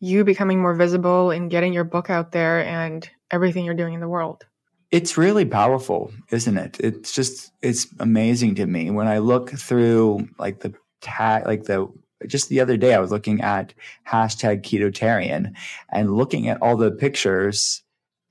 you 0.00 0.24
becoming 0.24 0.60
more 0.60 0.74
visible 0.74 1.30
and 1.30 1.50
getting 1.50 1.72
your 1.72 1.84
book 1.84 2.10
out 2.10 2.32
there 2.32 2.64
and 2.64 3.08
everything 3.30 3.64
you're 3.64 3.74
doing 3.74 3.94
in 3.94 4.00
the 4.00 4.08
world? 4.08 4.44
It's 4.90 5.16
really 5.16 5.46
powerful, 5.46 6.12
isn't 6.30 6.58
it? 6.58 6.78
It's 6.80 7.14
just 7.14 7.52
it's 7.62 7.86
amazing 7.98 8.56
to 8.56 8.66
me 8.66 8.90
when 8.90 9.06
I 9.06 9.18
look 9.18 9.50
through 9.50 10.28
like 10.38 10.60
the 10.60 10.74
tag, 11.00 11.46
like 11.46 11.64
the 11.64 11.88
just 12.26 12.48
the 12.48 12.60
other 12.60 12.76
day 12.76 12.94
I 12.94 12.98
was 12.98 13.10
looking 13.10 13.40
at 13.40 13.74
hashtag 14.06 14.62
ketotarian 14.62 15.54
and 15.90 16.14
looking 16.14 16.48
at 16.48 16.60
all 16.60 16.76
the 16.76 16.90
pictures 16.90 17.82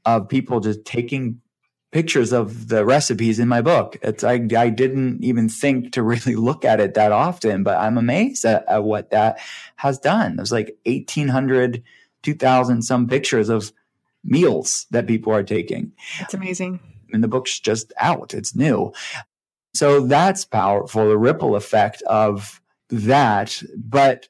of 0.06 0.30
people 0.30 0.60
just 0.60 0.86
taking 0.86 1.42
pictures 1.92 2.32
of 2.32 2.70
the 2.70 2.86
recipes 2.86 3.38
in 3.38 3.48
my 3.48 3.62
book. 3.62 3.98
It's 4.02 4.24
I, 4.24 4.48
I 4.58 4.70
didn't 4.70 5.24
even 5.24 5.50
think 5.50 5.92
to 5.94 6.04
really 6.12 6.36
look 6.36 6.66
at 6.66 6.80
it 6.80 6.94
that 6.96 7.12
often, 7.12 7.64
but 7.64 7.78
I'm 7.78 7.98
amazed 7.98 8.46
at, 8.46 8.68
at 8.68 8.84
what 8.84 9.12
that 9.12 9.40
has 9.78 10.00
done. 10.00 10.38
There's 10.38 10.52
like 10.52 10.78
1800, 10.86 11.84
2000 12.24 12.82
some 12.82 13.08
pictures 13.08 13.50
of 13.50 13.72
meals 14.24 14.86
that 14.92 15.08
people 15.08 15.34
are 15.34 15.44
taking. 15.44 15.92
It's 16.20 16.34
amazing. 16.34 16.80
And 17.12 17.24
the 17.24 17.28
book's 17.28 17.60
just 17.60 17.92
out. 17.98 18.34
It's 18.34 18.56
new. 18.56 18.94
So 19.74 20.02
that's 20.02 20.46
powerful. 20.46 21.10
The 21.10 21.18
ripple 21.18 21.56
effect 21.56 22.02
of 22.04 22.62
that. 22.90 23.62
But 23.78 24.28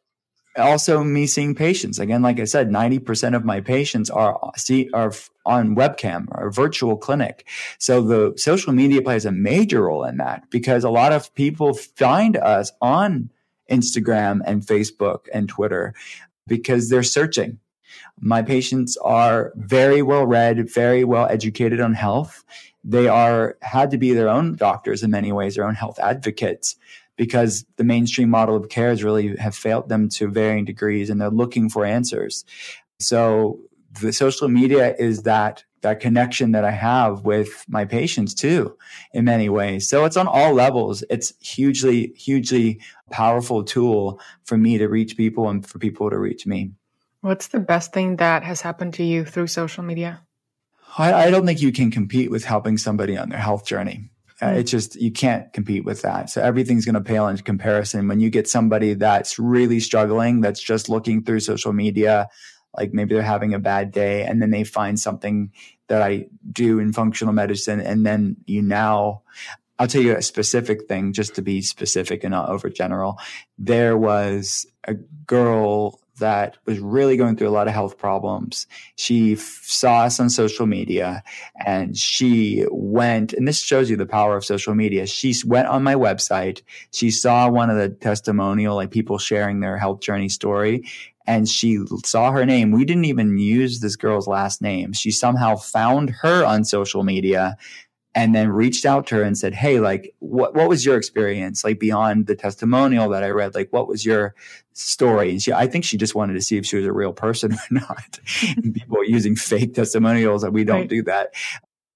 also 0.58 1.04
me 1.04 1.26
seeing 1.28 1.56
patients. 1.56 2.00
Again 2.00 2.22
like 2.22 2.40
i 2.40 2.44
said 2.44 2.70
90% 2.70 3.36
of 3.36 3.46
my 3.46 3.62
patients 3.62 4.10
are 4.10 4.52
see 4.58 4.90
are 4.94 5.14
on 5.46 5.76
webcam 5.76 6.26
or 6.32 6.52
virtual 6.52 6.98
clinic. 6.98 7.48
So 7.78 8.02
the 8.02 8.34
social 8.38 8.74
media 8.74 9.02
plays 9.02 9.26
a 9.26 9.32
major 9.32 9.84
role 9.84 10.04
in 10.04 10.18
that 10.18 10.50
because 10.50 10.84
a 10.84 10.90
lot 10.90 11.12
of 11.12 11.34
people 11.36 11.74
find 11.74 12.38
us 12.38 12.72
on 12.82 13.32
instagram 13.70 14.42
and 14.46 14.62
facebook 14.62 15.28
and 15.34 15.48
twitter 15.48 15.94
because 16.48 16.90
they're 16.90 17.04
searching. 17.04 17.60
My 18.20 18.42
patients 18.42 18.98
are 18.98 19.54
very 19.56 20.02
well 20.02 20.26
read 20.26 20.70
very 20.70 21.04
well 21.04 21.28
educated 21.30 21.80
on 21.80 21.94
health. 21.94 22.44
They 22.84 23.08
are 23.08 23.58
had 23.62 23.92
to 23.92 23.98
be 23.98 24.14
their 24.14 24.30
own 24.30 24.56
doctors 24.56 25.04
in 25.04 25.12
many 25.12 25.32
ways 25.32 25.56
their 25.56 25.68
own 25.68 25.76
health 25.76 26.00
advocates 26.00 26.76
because 27.18 27.66
the 27.78 27.84
mainstream 27.84 28.30
model 28.30 28.56
of 28.56 28.70
care 28.70 28.90
has 28.90 29.04
really 29.04 29.36
have 29.38 29.56
failed 29.56 29.90
them 29.90 30.10
to 30.10 30.28
varying 30.28 30.66
degrees 30.66 31.10
and 31.10 31.20
they're 31.20 31.30
looking 31.30 31.70
for 31.70 31.86
answers. 31.86 32.46
So 33.00 33.60
the 34.00 34.14
social 34.14 34.48
media 34.48 34.96
is 34.98 35.24
that 35.24 35.64
that 35.82 36.00
connection 36.00 36.52
that 36.52 36.64
I 36.64 36.72
have 36.72 37.26
with 37.26 37.66
my 37.68 37.86
patients 37.86 38.34
too 38.34 38.78
in 39.14 39.26
many 39.26 39.50
ways. 39.50 39.90
So 39.90 40.06
it's 40.06 40.18
on 40.18 40.28
all 40.28 40.54
levels. 40.54 41.04
It's 41.10 41.34
hugely, 41.42 42.14
hugely 42.16 42.80
powerful 43.10 43.64
tool 43.64 44.20
for 44.44 44.58
me 44.58 44.78
to 44.78 44.88
reach 44.88 45.18
people 45.18 45.50
and 45.50 45.66
for 45.66 45.80
people 45.80 46.10
to 46.10 46.18
reach 46.18 46.46
me. 46.46 46.72
What's 47.22 47.48
the 47.48 47.60
best 47.60 47.94
thing 47.94 48.18
that 48.18 48.44
has 48.44 48.62
happened 48.62 48.96
to 48.96 49.04
you 49.04 49.26
through 49.26 49.48
social 49.48 49.84
media? 49.84 50.22
I, 50.98 51.14
I 51.14 51.32
don't 51.32 51.46
think 51.46 51.62
you 51.62 51.72
can 51.72 51.90
compete 51.90 52.30
with 52.30 52.44
helping 52.44 52.78
somebody 52.78 53.18
on 53.18 53.30
their 53.30 53.40
health 53.40 53.66
journey 53.66 54.11
Uh, 54.42 54.48
mm. 54.48 54.58
it's 54.58 54.72
just, 54.72 54.96
you 54.96 55.12
can't 55.12 55.54
compete 55.54 55.86
with 55.86 56.02
that. 56.02 56.30
So 56.30 56.42
everything's 56.42 56.86
going 56.86 56.96
to 56.96 57.02
pale 57.02 57.28
in 57.28 57.38
comparison. 57.38 58.08
When 58.08 58.20
you 58.20 58.30
get 58.30 58.50
somebody 58.50 58.96
that's 58.96 59.38
really 59.38 59.80
struggling, 59.80 60.42
that's 60.42 60.62
just 60.62 60.90
looking 60.90 61.24
through 61.24 61.42
social 61.42 61.74
media, 61.74 62.28
like 62.78 62.94
maybe 62.94 63.14
they're 63.14 63.24
having 63.24 63.54
a 63.54 63.60
bad 63.60 63.92
day 63.92 64.24
and 64.24 64.42
then 64.42 64.50
they 64.50 64.64
find 64.64 65.00
something 65.00 65.52
that 65.88 66.02
I 66.02 66.28
do 66.52 66.80
in 66.80 66.94
functional 66.94 67.34
medicine. 67.34 67.80
And 67.80 68.06
then 68.06 68.38
you 68.46 68.62
now, 68.62 69.22
I'll 69.78 69.88
tell 69.88 70.02
you 70.02 70.16
a 70.16 70.22
specific 70.22 70.88
thing 70.88 71.14
just 71.14 71.36
to 71.36 71.42
be 71.42 71.62
specific 71.62 72.24
and 72.24 72.32
not 72.32 72.50
over 72.50 72.70
general. 72.70 73.20
There 73.58 73.98
was 73.98 74.66
a 74.86 74.94
girl 74.94 76.01
that 76.22 76.58
was 76.66 76.80
really 76.80 77.18
going 77.18 77.36
through 77.36 77.50
a 77.50 77.52
lot 77.52 77.68
of 77.68 77.74
health 77.74 77.98
problems. 77.98 78.66
She 78.96 79.34
f- 79.34 79.60
saw 79.64 80.04
us 80.04 80.20
on 80.20 80.30
social 80.30 80.66
media 80.66 81.22
and 81.66 81.96
she 81.96 82.66
went, 82.72 83.34
and 83.34 83.48
this 83.48 83.62
shows 83.62 83.90
you 83.90 83.98
the 83.98 84.06
power 84.06 84.38
of 84.38 84.46
social 84.46 84.74
media. 84.74 85.06
She 85.06 85.36
went 85.46 85.68
on 85.68 85.84
my 85.84 85.96
website. 85.96 86.62
She 86.92 87.12
saw 87.12 87.50
one 87.50 87.70
of 87.70 87.78
the 87.78 87.90
testimonial, 87.90 88.76
like 88.76 88.92
people 88.92 89.18
sharing 89.18 89.60
their 89.60 89.78
health 89.78 90.00
journey 90.00 90.30
story. 90.30 90.86
And 91.28 91.48
she 91.48 91.80
saw 92.04 92.32
her 92.32 92.46
name. 92.46 92.72
We 92.72 92.84
didn't 92.84 93.06
even 93.06 93.38
use 93.38 93.80
this 93.80 93.96
girl's 93.96 94.28
last 94.28 94.62
name. 94.62 94.94
She 94.94 95.12
somehow 95.12 95.56
found 95.56 96.10
her 96.22 96.44
on 96.44 96.64
social 96.66 97.04
media 97.04 97.58
and 98.14 98.36
then 98.36 98.50
reached 98.50 98.86
out 98.86 99.08
to 99.08 99.16
her 99.16 99.24
and 99.24 99.38
said, 99.38 99.54
Hey, 99.54 99.80
like, 99.80 100.14
what, 100.20 100.54
what 100.54 100.68
was 100.68 100.86
your 100.86 100.98
experience? 100.98 101.64
Like 101.64 101.80
beyond 101.80 102.28
the 102.28 102.36
testimonial 102.36 103.10
that 103.10 103.24
I 103.24 103.30
read, 103.30 103.56
like, 103.56 103.72
what 103.72 103.88
was 103.88 104.06
your 104.06 104.36
story? 104.74 105.32
And 105.32 105.42
she, 105.42 105.54
I 105.54 105.68
think 105.68 105.86
she 105.86 105.98
just 105.98 106.16
wanted 106.16 106.34
to 106.34 106.42
see 106.42 106.58
if 106.58 106.66
she 106.66 106.78
was 106.78 106.86
a 106.86 106.92
real 106.92 107.14
person 107.14 107.54
or 107.54 107.60
not. 107.72 108.20
people 108.74 109.04
using 109.06 109.36
fake 109.36 109.74
testimonials 109.74 110.42
that 110.42 110.52
we 110.52 110.64
don't 110.64 110.82
right. 110.82 110.90
do 110.90 111.04
that. 111.04 111.34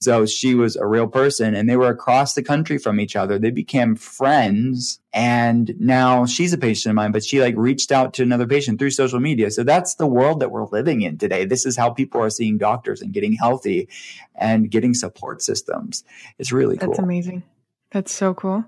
So 0.02 0.26
she 0.26 0.56
was 0.56 0.76
a 0.76 0.86
real 0.86 1.08
person 1.08 1.56
and 1.56 1.70
they 1.70 1.78
were 1.78 1.90
across 1.90 2.34
the 2.34 2.44
country 2.44 2.78
from 2.78 3.00
each 3.00 3.16
other. 3.16 3.40
They 3.40 3.50
became 3.50 3.96
friends 3.96 5.00
and 5.14 5.74
now 5.80 6.26
she's 6.26 6.54
a 6.54 6.58
patient 6.58 6.92
of 6.92 6.96
mine, 6.96 7.12
but 7.12 7.24
she 7.24 7.42
like 7.42 7.56
reached 7.58 7.92
out 7.92 8.14
to 8.16 8.24
another 8.24 8.46
patient 8.46 8.78
through 8.78 8.92
social 8.92 9.20
media. 9.20 9.50
So 9.52 9.64
that's 9.64 9.96
the 9.96 10.06
world 10.06 10.42
that 10.42 10.52
we're 10.52 10.68
living 10.68 11.02
in 11.02 11.18
today. 11.18 11.46
This 11.46 11.66
is 11.66 11.78
how 11.78 11.90
people 11.90 12.22
are 12.22 12.30
seeing 12.30 12.58
doctors 12.58 13.02
and 13.02 13.14
getting 13.14 13.34
healthy 13.34 13.88
and 14.36 14.70
getting 14.70 14.94
support 14.94 15.42
systems. 15.42 16.04
It's 16.38 16.52
really 16.52 16.78
cool. 16.78 16.90
That's 16.90 17.00
amazing. 17.00 17.44
That's 17.92 18.14
so 18.14 18.34
cool. 18.34 18.66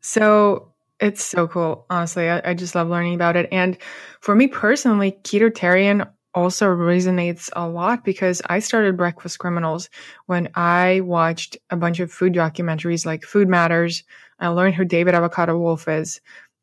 So 0.00 0.72
it's 0.98 1.22
so 1.22 1.46
cool. 1.46 1.84
Honestly, 1.90 2.28
I, 2.30 2.50
I, 2.50 2.54
just 2.54 2.74
love 2.74 2.88
learning 2.88 3.14
about 3.14 3.36
it. 3.36 3.48
And 3.52 3.76
for 4.20 4.34
me 4.34 4.46
personally, 4.46 5.18
Ketotarian 5.22 6.08
also 6.36 6.66
resonates 6.66 7.48
a 7.54 7.66
lot 7.66 8.04
because 8.04 8.42
I 8.46 8.58
started 8.58 8.96
Breakfast 8.96 9.38
Criminals 9.38 9.88
when 10.26 10.50
I 10.54 11.00
watched 11.00 11.56
a 11.70 11.76
bunch 11.76 11.98
of 11.98 12.12
food 12.12 12.34
documentaries 12.34 13.06
like 13.06 13.24
Food 13.24 13.48
Matters. 13.48 14.04
I 14.38 14.48
learned 14.48 14.74
who 14.74 14.84
David 14.84 15.14
Avocado 15.14 15.58
Wolfe 15.58 15.88
is. 15.88 16.20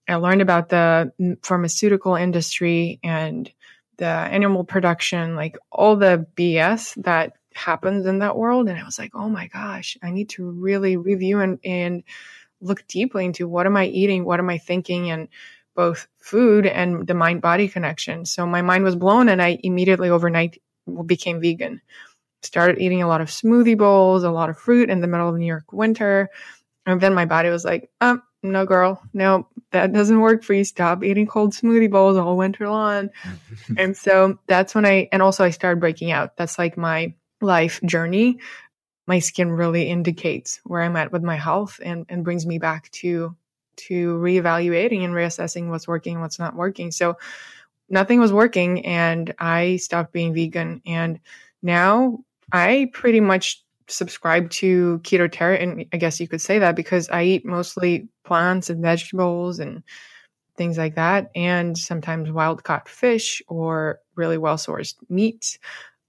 I 0.07 0.15
learned 0.15 0.43
about 0.43 0.69
the 0.69 1.11
pharmaceutical 1.41 2.15
industry 2.15 2.99
and 3.03 3.51
the 3.97 4.05
animal 4.05 4.63
production, 4.63 5.35
like 5.35 5.57
all 5.71 5.95
the 5.95 6.27
BS 6.35 7.01
that 7.03 7.33
happens 7.55 8.05
in 8.05 8.19
that 8.19 8.37
world. 8.37 8.69
And 8.69 8.77
I 8.77 8.83
was 8.83 8.99
like, 8.99 9.11
oh 9.15 9.29
my 9.29 9.47
gosh, 9.47 9.97
I 10.03 10.11
need 10.11 10.29
to 10.29 10.51
really 10.51 10.97
review 10.97 11.39
and, 11.39 11.59
and 11.63 12.03
look 12.61 12.85
deeply 12.87 13.25
into 13.25 13.47
what 13.47 13.65
am 13.65 13.75
I 13.75 13.87
eating? 13.87 14.23
What 14.23 14.39
am 14.39 14.49
I 14.49 14.59
thinking? 14.59 15.09
And 15.09 15.29
both 15.75 16.07
food 16.19 16.65
and 16.65 17.07
the 17.07 17.13
mind 17.13 17.41
body 17.41 17.67
connection. 17.67 18.25
So 18.25 18.45
my 18.45 18.61
mind 18.61 18.83
was 18.83 18.95
blown 18.95 19.29
and 19.29 19.41
I 19.41 19.59
immediately 19.63 20.09
overnight 20.09 20.61
became 21.05 21.41
vegan. 21.41 21.81
Started 22.41 22.79
eating 22.79 23.01
a 23.01 23.07
lot 23.07 23.21
of 23.21 23.29
smoothie 23.29 23.77
bowls, 23.77 24.23
a 24.23 24.31
lot 24.31 24.49
of 24.49 24.57
fruit 24.57 24.89
in 24.89 25.01
the 25.01 25.07
middle 25.07 25.29
of 25.29 25.35
New 25.35 25.45
York 25.45 25.71
winter. 25.71 26.29
And 26.85 26.99
then 26.99 27.13
my 27.13 27.25
body 27.25 27.49
was 27.49 27.63
like, 27.63 27.89
um, 28.01 28.21
no, 28.43 28.65
girl, 28.65 29.01
no, 29.13 29.47
that 29.71 29.93
doesn't 29.93 30.19
work 30.19 30.43
for 30.43 30.53
you. 30.53 30.65
Stop 30.65 31.03
eating 31.03 31.25
cold 31.25 31.53
smoothie 31.53 31.89
bowls 31.89 32.17
all 32.17 32.35
winter 32.35 32.67
long. 32.69 33.09
and 33.77 33.95
so 33.95 34.37
that's 34.47 34.75
when 34.75 34.85
I, 34.85 35.07
and 35.11 35.21
also 35.21 35.45
I 35.45 35.51
started 35.51 35.79
breaking 35.79 36.11
out. 36.11 36.35
That's 36.35 36.59
like 36.59 36.77
my 36.77 37.13
life 37.41 37.79
journey. 37.85 38.39
My 39.07 39.19
skin 39.19 39.51
really 39.51 39.89
indicates 39.89 40.59
where 40.65 40.81
I'm 40.81 40.95
at 40.97 41.11
with 41.11 41.23
my 41.23 41.37
health 41.37 41.79
and, 41.83 42.05
and 42.09 42.23
brings 42.23 42.45
me 42.45 42.57
back 42.57 42.89
to 42.91 43.35
to 43.75 44.15
reevaluating 44.17 45.03
and 45.03 45.13
reassessing 45.13 45.69
what's 45.69 45.87
working 45.87 46.13
and 46.13 46.21
what's 46.21 46.39
not 46.39 46.55
working. 46.55 46.91
So 46.91 47.17
nothing 47.89 48.19
was 48.19 48.33
working 48.33 48.85
and 48.85 49.33
I 49.39 49.77
stopped 49.77 50.13
being 50.13 50.33
vegan. 50.33 50.81
And 50.85 51.19
now 51.61 52.19
I 52.51 52.89
pretty 52.93 53.19
much 53.19 53.63
subscribe 53.87 54.49
to 54.49 54.99
ketotarian 55.03 55.61
and 55.61 55.85
I 55.93 55.97
guess 55.97 56.19
you 56.19 56.27
could 56.27 56.41
say 56.41 56.59
that 56.59 56.75
because 56.75 57.09
I 57.09 57.23
eat 57.23 57.45
mostly 57.45 58.07
plants 58.23 58.69
and 58.69 58.81
vegetables 58.81 59.59
and 59.59 59.83
things 60.55 60.77
like 60.77 60.95
that, 60.95 61.31
and 61.35 61.77
sometimes 61.77 62.31
wild 62.31 62.63
caught 62.63 62.87
fish 62.87 63.41
or 63.47 63.99
really 64.15 64.37
well 64.37 64.57
sourced 64.57 64.95
meat. 65.09 65.57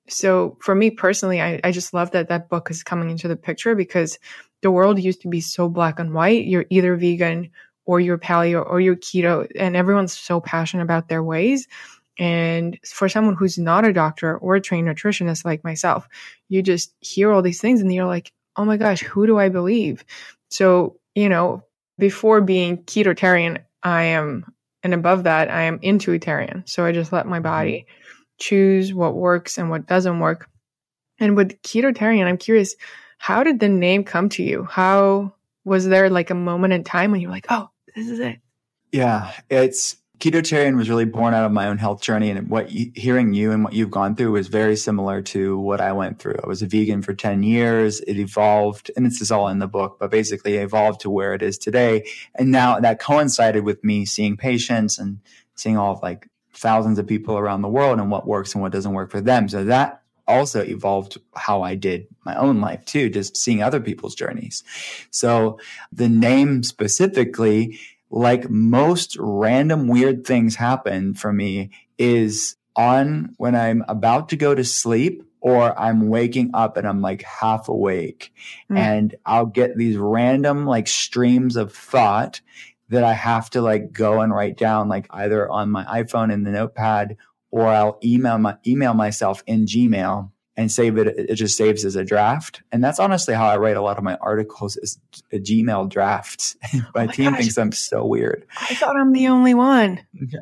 So 0.08 0.58
for 0.60 0.74
me 0.74 0.90
personally, 0.90 1.40
I, 1.40 1.60
I 1.64 1.72
just 1.72 1.94
love 1.94 2.10
that 2.10 2.28
that 2.28 2.48
book 2.50 2.70
is 2.70 2.82
coming 2.82 3.10
into 3.10 3.26
the 3.26 3.36
picture 3.36 3.74
because 3.74 4.18
the 4.64 4.70
world 4.70 4.98
used 4.98 5.20
to 5.20 5.28
be 5.28 5.42
so 5.42 5.68
black 5.68 6.00
and 6.00 6.14
white. 6.14 6.46
You're 6.46 6.64
either 6.70 6.96
vegan 6.96 7.50
or 7.84 8.00
you're 8.00 8.16
paleo 8.16 8.66
or 8.66 8.80
you're 8.80 8.96
keto, 8.96 9.46
and 9.56 9.76
everyone's 9.76 10.16
so 10.18 10.40
passionate 10.40 10.82
about 10.82 11.08
their 11.08 11.22
ways. 11.22 11.68
And 12.18 12.78
for 12.82 13.10
someone 13.10 13.34
who's 13.34 13.58
not 13.58 13.84
a 13.84 13.92
doctor 13.92 14.38
or 14.38 14.54
a 14.54 14.62
trained 14.62 14.88
nutritionist 14.88 15.44
like 15.44 15.64
myself, 15.64 16.08
you 16.48 16.62
just 16.62 16.94
hear 17.00 17.30
all 17.30 17.42
these 17.42 17.60
things 17.60 17.82
and 17.82 17.92
you're 17.92 18.06
like, 18.06 18.32
oh 18.56 18.64
my 18.64 18.78
gosh, 18.78 19.02
who 19.02 19.26
do 19.26 19.38
I 19.38 19.50
believe? 19.50 20.02
So, 20.48 20.98
you 21.14 21.28
know, 21.28 21.62
before 21.98 22.40
being 22.40 22.78
ketotarian, 22.84 23.58
I 23.82 24.04
am, 24.04 24.46
and 24.82 24.94
above 24.94 25.24
that, 25.24 25.50
I 25.50 25.64
am 25.64 25.78
intuitarian. 25.80 26.66
So 26.66 26.86
I 26.86 26.92
just 26.92 27.12
let 27.12 27.26
my 27.26 27.40
body 27.40 27.86
mm-hmm. 27.86 28.22
choose 28.38 28.94
what 28.94 29.14
works 29.14 29.58
and 29.58 29.68
what 29.68 29.86
doesn't 29.86 30.20
work. 30.20 30.48
And 31.20 31.36
with 31.36 31.60
ketotarian, 31.60 32.24
I'm 32.24 32.38
curious, 32.38 32.76
how 33.24 33.42
did 33.42 33.58
the 33.58 33.70
name 33.70 34.04
come 34.04 34.28
to 34.28 34.42
you? 34.42 34.64
How 34.64 35.32
was 35.64 35.86
there 35.86 36.10
like 36.10 36.28
a 36.28 36.34
moment 36.34 36.74
in 36.74 36.84
time 36.84 37.10
when 37.10 37.22
you 37.22 37.28
were 37.28 37.32
like, 37.32 37.46
oh, 37.48 37.70
this 37.96 38.10
is 38.10 38.20
it? 38.20 38.38
Yeah, 38.92 39.32
it's 39.48 39.96
ketotarian 40.18 40.76
was 40.76 40.90
really 40.90 41.06
born 41.06 41.32
out 41.32 41.46
of 41.46 41.50
my 41.50 41.68
own 41.68 41.78
health 41.78 42.02
journey 42.02 42.30
and 42.30 42.50
what 42.50 42.68
hearing 42.68 43.32
you 43.32 43.50
and 43.50 43.64
what 43.64 43.72
you've 43.72 43.90
gone 43.90 44.14
through 44.14 44.32
was 44.32 44.48
very 44.48 44.76
similar 44.76 45.22
to 45.22 45.58
what 45.58 45.80
I 45.80 45.92
went 45.92 46.18
through. 46.18 46.36
I 46.44 46.46
was 46.46 46.60
a 46.60 46.66
vegan 46.66 47.00
for 47.00 47.14
10 47.14 47.42
years. 47.42 48.00
It 48.00 48.18
evolved 48.18 48.90
and 48.94 49.06
this 49.06 49.22
is 49.22 49.32
all 49.32 49.48
in 49.48 49.58
the 49.58 49.66
book, 49.66 49.96
but 49.98 50.10
basically 50.10 50.56
evolved 50.56 51.00
to 51.00 51.10
where 51.10 51.32
it 51.32 51.40
is 51.40 51.56
today. 51.56 52.04
And 52.34 52.50
now 52.50 52.78
that 52.78 53.00
coincided 53.00 53.64
with 53.64 53.82
me 53.82 54.04
seeing 54.04 54.36
patients 54.36 54.98
and 54.98 55.20
seeing 55.54 55.78
all 55.78 55.94
of 55.94 56.02
like 56.02 56.28
thousands 56.52 56.98
of 56.98 57.06
people 57.06 57.38
around 57.38 57.62
the 57.62 57.68
world 57.68 57.98
and 57.98 58.10
what 58.10 58.26
works 58.26 58.52
and 58.52 58.60
what 58.60 58.72
doesn't 58.72 58.92
work 58.92 59.10
for 59.10 59.22
them. 59.22 59.48
So 59.48 59.64
that 59.64 60.02
also 60.26 60.62
evolved 60.62 61.18
how 61.34 61.62
I 61.62 61.74
did 61.74 62.06
my 62.24 62.34
own 62.36 62.60
life 62.60 62.84
too, 62.84 63.10
just 63.10 63.36
seeing 63.36 63.62
other 63.62 63.80
people's 63.80 64.14
journeys. 64.14 64.62
So 65.10 65.58
the 65.92 66.08
name 66.08 66.62
specifically, 66.62 67.78
like 68.10 68.48
most 68.48 69.16
random 69.18 69.88
weird 69.88 70.26
things 70.26 70.56
happen 70.56 71.14
for 71.14 71.32
me 71.32 71.70
is 71.98 72.56
on 72.76 73.34
when 73.36 73.54
I'm 73.54 73.84
about 73.88 74.28
to 74.30 74.36
go 74.36 74.54
to 74.54 74.64
sleep 74.64 75.22
or 75.40 75.78
I'm 75.78 76.08
waking 76.08 76.52
up 76.54 76.76
and 76.76 76.88
I'm 76.88 77.02
like 77.02 77.22
half 77.22 77.68
awake 77.68 78.32
mm. 78.70 78.78
and 78.78 79.14
I'll 79.26 79.46
get 79.46 79.76
these 79.76 79.96
random 79.96 80.64
like 80.64 80.88
streams 80.88 81.56
of 81.56 81.72
thought 81.72 82.40
that 82.88 83.04
I 83.04 83.12
have 83.12 83.50
to 83.50 83.60
like 83.60 83.92
go 83.92 84.20
and 84.20 84.32
write 84.32 84.56
down 84.56 84.88
like 84.88 85.06
either 85.10 85.48
on 85.50 85.70
my 85.70 85.84
iPhone 85.84 86.32
in 86.32 86.44
the 86.44 86.50
notepad 86.50 87.16
or 87.54 87.68
I'll 87.68 88.00
email 88.02 88.36
my 88.36 88.56
email 88.66 88.94
myself 88.94 89.44
in 89.46 89.64
Gmail 89.64 90.28
and 90.56 90.72
save 90.72 90.98
it. 90.98 91.06
It 91.06 91.36
just 91.36 91.56
saves 91.56 91.84
as 91.84 91.94
a 91.94 92.04
draft. 92.04 92.62
And 92.72 92.82
that's 92.82 92.98
honestly 92.98 93.32
how 93.32 93.46
I 93.46 93.58
write 93.58 93.76
a 93.76 93.80
lot 93.80 93.96
of 93.96 94.02
my 94.02 94.16
articles 94.16 94.76
is 94.76 94.98
a 95.32 95.38
Gmail 95.38 95.88
drafts. 95.88 96.56
Oh 96.74 96.78
my, 96.96 97.02
oh 97.02 97.06
my 97.06 97.12
team 97.12 97.30
gosh. 97.30 97.40
thinks 97.40 97.56
I'm 97.56 97.70
so 97.70 98.04
weird. 98.04 98.44
I 98.60 98.74
thought 98.74 98.96
I'm 98.96 99.12
the 99.12 99.28
only 99.28 99.54
one. 99.54 100.00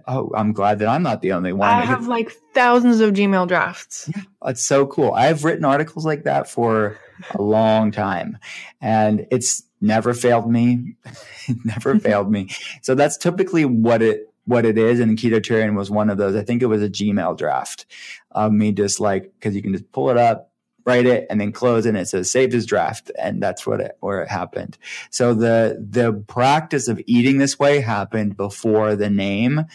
Oh, 0.09 0.31
I'm 0.35 0.55
glad 0.55 0.79
that 0.79 0.89
I'm 0.89 1.03
not 1.03 1.21
the 1.21 1.33
only 1.33 1.53
one. 1.53 1.69
I 1.69 1.83
have 1.83 2.07
like 2.09 2.33
thousands 2.55 3.01
of 3.01 3.13
Gmail 3.13 3.47
drafts. 3.47 4.11
Yeah, 4.15 4.23
it's 4.47 4.65
so 4.65 4.87
cool. 4.87 5.13
I've 5.13 5.45
written 5.45 5.67
articles 5.67 6.07
like 6.07 6.25
that 6.25 6.49
for 6.49 6.99
a 7.35 7.43
long 7.43 7.93
time 7.93 8.39
and 8.81 9.27
it's 9.31 9.65
never 9.83 10.15
failed 10.15 10.51
me. 10.51 10.97
never 11.65 11.99
failed 11.99 12.31
me. 12.31 12.49
So 12.81 12.95
that's 12.95 13.19
typically 13.19 13.67
what 13.67 14.01
it 14.01 14.32
what 14.45 14.65
it 14.65 14.77
is. 14.79 15.01
And 15.01 15.19
Ketotarian 15.19 15.77
was 15.77 15.91
one 15.91 16.11
of 16.11 16.19
those. 16.19 16.35
I 16.35 16.43
think 16.43 16.63
it 16.63 16.67
was 16.67 16.83
a 16.83 16.89
Gmail 16.89 17.37
draft 17.39 17.87
of 18.31 18.53
me 18.53 18.73
just 18.73 19.01
like, 19.01 19.33
cause 19.41 19.55
you 19.55 19.63
can 19.63 19.73
just 19.73 19.91
pull 19.93 20.11
it 20.11 20.17
up, 20.17 20.51
write 20.85 21.07
it 21.07 21.27
and 21.31 21.41
then 21.41 21.53
close 21.53 21.87
it 21.87 21.91
and 21.91 21.99
it 21.99 22.09
says 22.09 22.31
saved 22.31 22.55
as 22.55 22.67
draft. 22.67 23.11
And 23.19 23.43
that's 23.43 23.67
what 23.67 23.81
it, 23.81 23.97
where 24.01 24.23
it 24.23 24.29
happened. 24.29 24.79
So 25.11 25.33
the, 25.33 25.85
the 25.89 26.13
practice 26.27 26.89
of 26.89 27.01
eating 27.07 27.39
this 27.39 27.59
way 27.59 27.81
happened 27.81 28.37
before 28.37 28.97
the 28.97 29.11
name. 29.11 29.67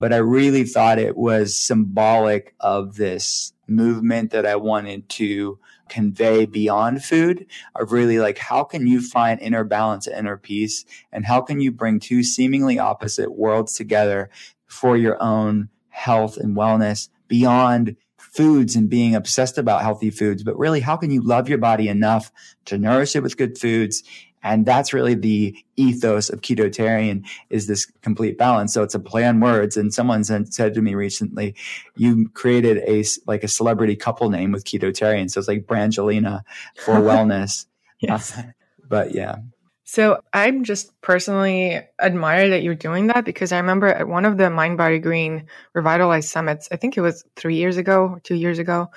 but 0.00 0.12
I 0.12 0.18
really 0.18 0.64
thought 0.64 0.98
it 0.98 1.16
was 1.16 1.56
symbolic 1.58 2.54
of 2.60 2.96
this 2.96 3.52
movement 3.66 4.32
that 4.32 4.44
I 4.46 4.56
wanted 4.56 5.08
to 5.10 5.58
convey 5.88 6.46
beyond 6.46 7.04
food 7.04 7.46
of 7.74 7.92
really 7.92 8.18
like 8.18 8.38
how 8.38 8.64
can 8.64 8.86
you 8.86 9.00
find 9.00 9.40
inner 9.40 9.64
balance 9.64 10.06
inner 10.06 10.36
peace? 10.36 10.84
And 11.12 11.24
how 11.24 11.40
can 11.40 11.60
you 11.60 11.70
bring 11.70 12.00
two 12.00 12.22
seemingly 12.22 12.78
opposite 12.78 13.36
worlds 13.36 13.74
together 13.74 14.30
for 14.66 14.96
your 14.96 15.22
own 15.22 15.68
health 15.88 16.36
and 16.36 16.56
wellness 16.56 17.08
beyond 17.28 17.96
foods 18.34 18.74
and 18.74 18.90
being 18.90 19.14
obsessed 19.14 19.58
about 19.58 19.82
healthy 19.82 20.10
foods, 20.10 20.42
but 20.42 20.58
really 20.58 20.80
how 20.80 20.96
can 20.96 21.10
you 21.10 21.22
love 21.22 21.48
your 21.48 21.58
body 21.58 21.88
enough 21.88 22.32
to 22.64 22.76
nourish 22.76 23.14
it 23.14 23.22
with 23.22 23.36
good 23.36 23.56
foods 23.56 24.02
and 24.44 24.66
that's 24.66 24.92
really 24.92 25.14
the 25.14 25.56
ethos 25.76 26.28
of 26.28 26.42
ketotarian 26.42 27.24
is 27.48 27.66
this 27.66 27.86
complete 28.02 28.36
balance. 28.36 28.74
So 28.74 28.82
it's 28.82 28.94
a 28.94 29.00
play 29.00 29.24
on 29.24 29.40
words. 29.40 29.76
And 29.78 29.92
someone 29.92 30.22
said, 30.22 30.52
said 30.52 30.74
to 30.74 30.82
me 30.82 30.94
recently, 30.94 31.56
you 31.96 32.28
created 32.28 32.76
a, 32.86 33.04
like 33.26 33.42
a 33.42 33.48
celebrity 33.48 33.96
couple 33.96 34.28
name 34.28 34.52
with 34.52 34.64
ketotarian. 34.64 35.30
So 35.30 35.40
it's 35.40 35.48
like 35.48 35.66
Brangelina 35.66 36.42
for 36.76 36.94
wellness. 36.96 37.64
yes. 37.98 38.36
Uh, 38.36 38.42
but 38.86 39.14
yeah. 39.14 39.36
So 39.84 40.20
I'm 40.32 40.64
just 40.64 40.98
personally 41.00 41.80
admire 41.98 42.50
that 42.50 42.62
you're 42.62 42.74
doing 42.74 43.06
that 43.08 43.24
because 43.24 43.50
I 43.50 43.58
remember 43.58 43.86
at 43.86 44.08
one 44.08 44.26
of 44.26 44.36
the 44.36 44.50
Mind 44.50 44.76
Body 44.76 44.98
Green 44.98 45.46
Revitalized 45.72 46.28
Summits, 46.28 46.68
I 46.70 46.76
think 46.76 46.98
it 46.98 47.00
was 47.00 47.24
three 47.36 47.56
years 47.56 47.78
ago 47.78 48.08
or 48.08 48.20
two 48.20 48.34
years 48.34 48.58
ago. 48.58 48.90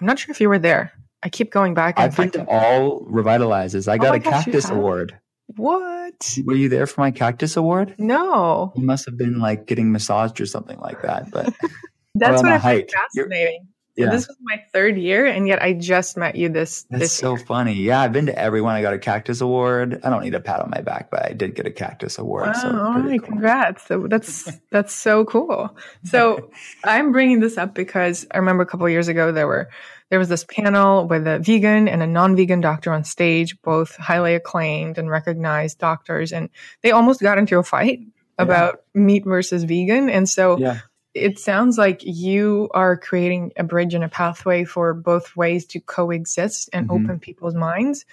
I'm 0.00 0.06
not 0.06 0.18
sure 0.18 0.32
if 0.32 0.40
you 0.40 0.48
were 0.48 0.58
there. 0.58 0.92
I 1.24 1.30
keep 1.30 1.50
going 1.50 1.72
back. 1.72 1.98
I've 1.98 2.14
been 2.14 2.30
to 2.32 2.46
all 2.46 3.00
revitalizes. 3.06 3.88
I 3.88 3.94
oh 3.94 3.98
got 3.98 4.14
a 4.14 4.18
gosh, 4.18 4.44
cactus 4.44 4.68
award. 4.68 5.18
What? 5.56 6.38
Were 6.44 6.54
you 6.54 6.68
there 6.68 6.86
for 6.86 7.00
my 7.00 7.10
cactus 7.10 7.56
award? 7.56 7.94
No. 7.96 8.72
You 8.76 8.84
must 8.84 9.06
have 9.06 9.16
been 9.16 9.38
like 9.38 9.66
getting 9.66 9.90
massaged 9.90 10.40
or 10.40 10.46
something 10.46 10.78
like 10.80 11.00
that. 11.00 11.30
But 11.30 11.54
that's 12.14 12.42
what 12.42 12.52
I 12.52 12.58
find 12.58 12.90
fascinating. 12.90 13.68
Yeah. 13.96 14.10
This 14.10 14.26
was 14.26 14.36
my 14.42 14.60
third 14.72 14.98
year, 14.98 15.24
and 15.24 15.46
yet 15.46 15.62
I 15.62 15.72
just 15.72 16.16
met 16.16 16.34
you 16.34 16.48
this. 16.48 16.84
That's 16.90 17.04
this 17.04 17.12
so 17.12 17.36
year. 17.36 17.46
funny. 17.46 17.74
Yeah, 17.74 18.00
I've 18.00 18.12
been 18.12 18.26
to 18.26 18.36
everyone. 18.36 18.74
I 18.74 18.82
got 18.82 18.92
a 18.92 18.98
cactus 18.98 19.40
award. 19.40 20.00
I 20.02 20.10
don't 20.10 20.24
need 20.24 20.34
a 20.34 20.40
pat 20.40 20.60
on 20.60 20.70
my 20.70 20.80
back, 20.80 21.12
but 21.12 21.24
I 21.24 21.32
did 21.32 21.54
get 21.54 21.64
a 21.66 21.70
cactus 21.70 22.18
award. 22.18 22.46
Wow, 22.46 22.52
so 22.54 22.68
all 22.70 22.98
right, 22.98 23.20
cool. 23.20 23.28
congrats! 23.28 23.86
So 23.86 24.08
that's 24.08 24.50
that's 24.72 24.92
so 24.92 25.24
cool. 25.24 25.76
So 26.02 26.50
I'm 26.84 27.12
bringing 27.12 27.38
this 27.38 27.56
up 27.56 27.72
because 27.72 28.26
I 28.32 28.38
remember 28.38 28.64
a 28.64 28.66
couple 28.66 28.88
years 28.88 29.06
ago 29.06 29.30
there 29.30 29.46
were 29.46 29.70
there 30.10 30.18
was 30.18 30.28
this 30.28 30.44
panel 30.44 31.06
with 31.06 31.26
a 31.26 31.38
vegan 31.38 31.88
and 31.88 32.02
a 32.02 32.06
non-vegan 32.06 32.60
doctor 32.60 32.92
on 32.92 33.04
stage, 33.04 33.60
both 33.62 33.96
highly 33.96 34.34
acclaimed 34.34 34.98
and 34.98 35.10
recognized 35.10 35.78
doctors, 35.78 36.32
and 36.32 36.48
they 36.82 36.90
almost 36.90 37.20
got 37.20 37.38
into 37.38 37.58
a 37.58 37.62
fight 37.62 38.00
about 38.38 38.82
yeah. 38.94 39.00
meat 39.00 39.24
versus 39.24 39.64
vegan, 39.64 40.10
and 40.10 40.28
so. 40.28 40.58
Yeah 40.58 40.80
it 41.14 41.38
sounds 41.38 41.78
like 41.78 42.00
you 42.02 42.68
are 42.74 42.96
creating 42.96 43.52
a 43.56 43.62
bridge 43.62 43.94
and 43.94 44.02
a 44.02 44.08
pathway 44.08 44.64
for 44.64 44.92
both 44.92 45.36
ways 45.36 45.64
to 45.64 45.80
coexist 45.80 46.68
and 46.72 46.88
mm-hmm. 46.88 47.04
open 47.04 47.20
people's 47.20 47.54
minds. 47.54 48.04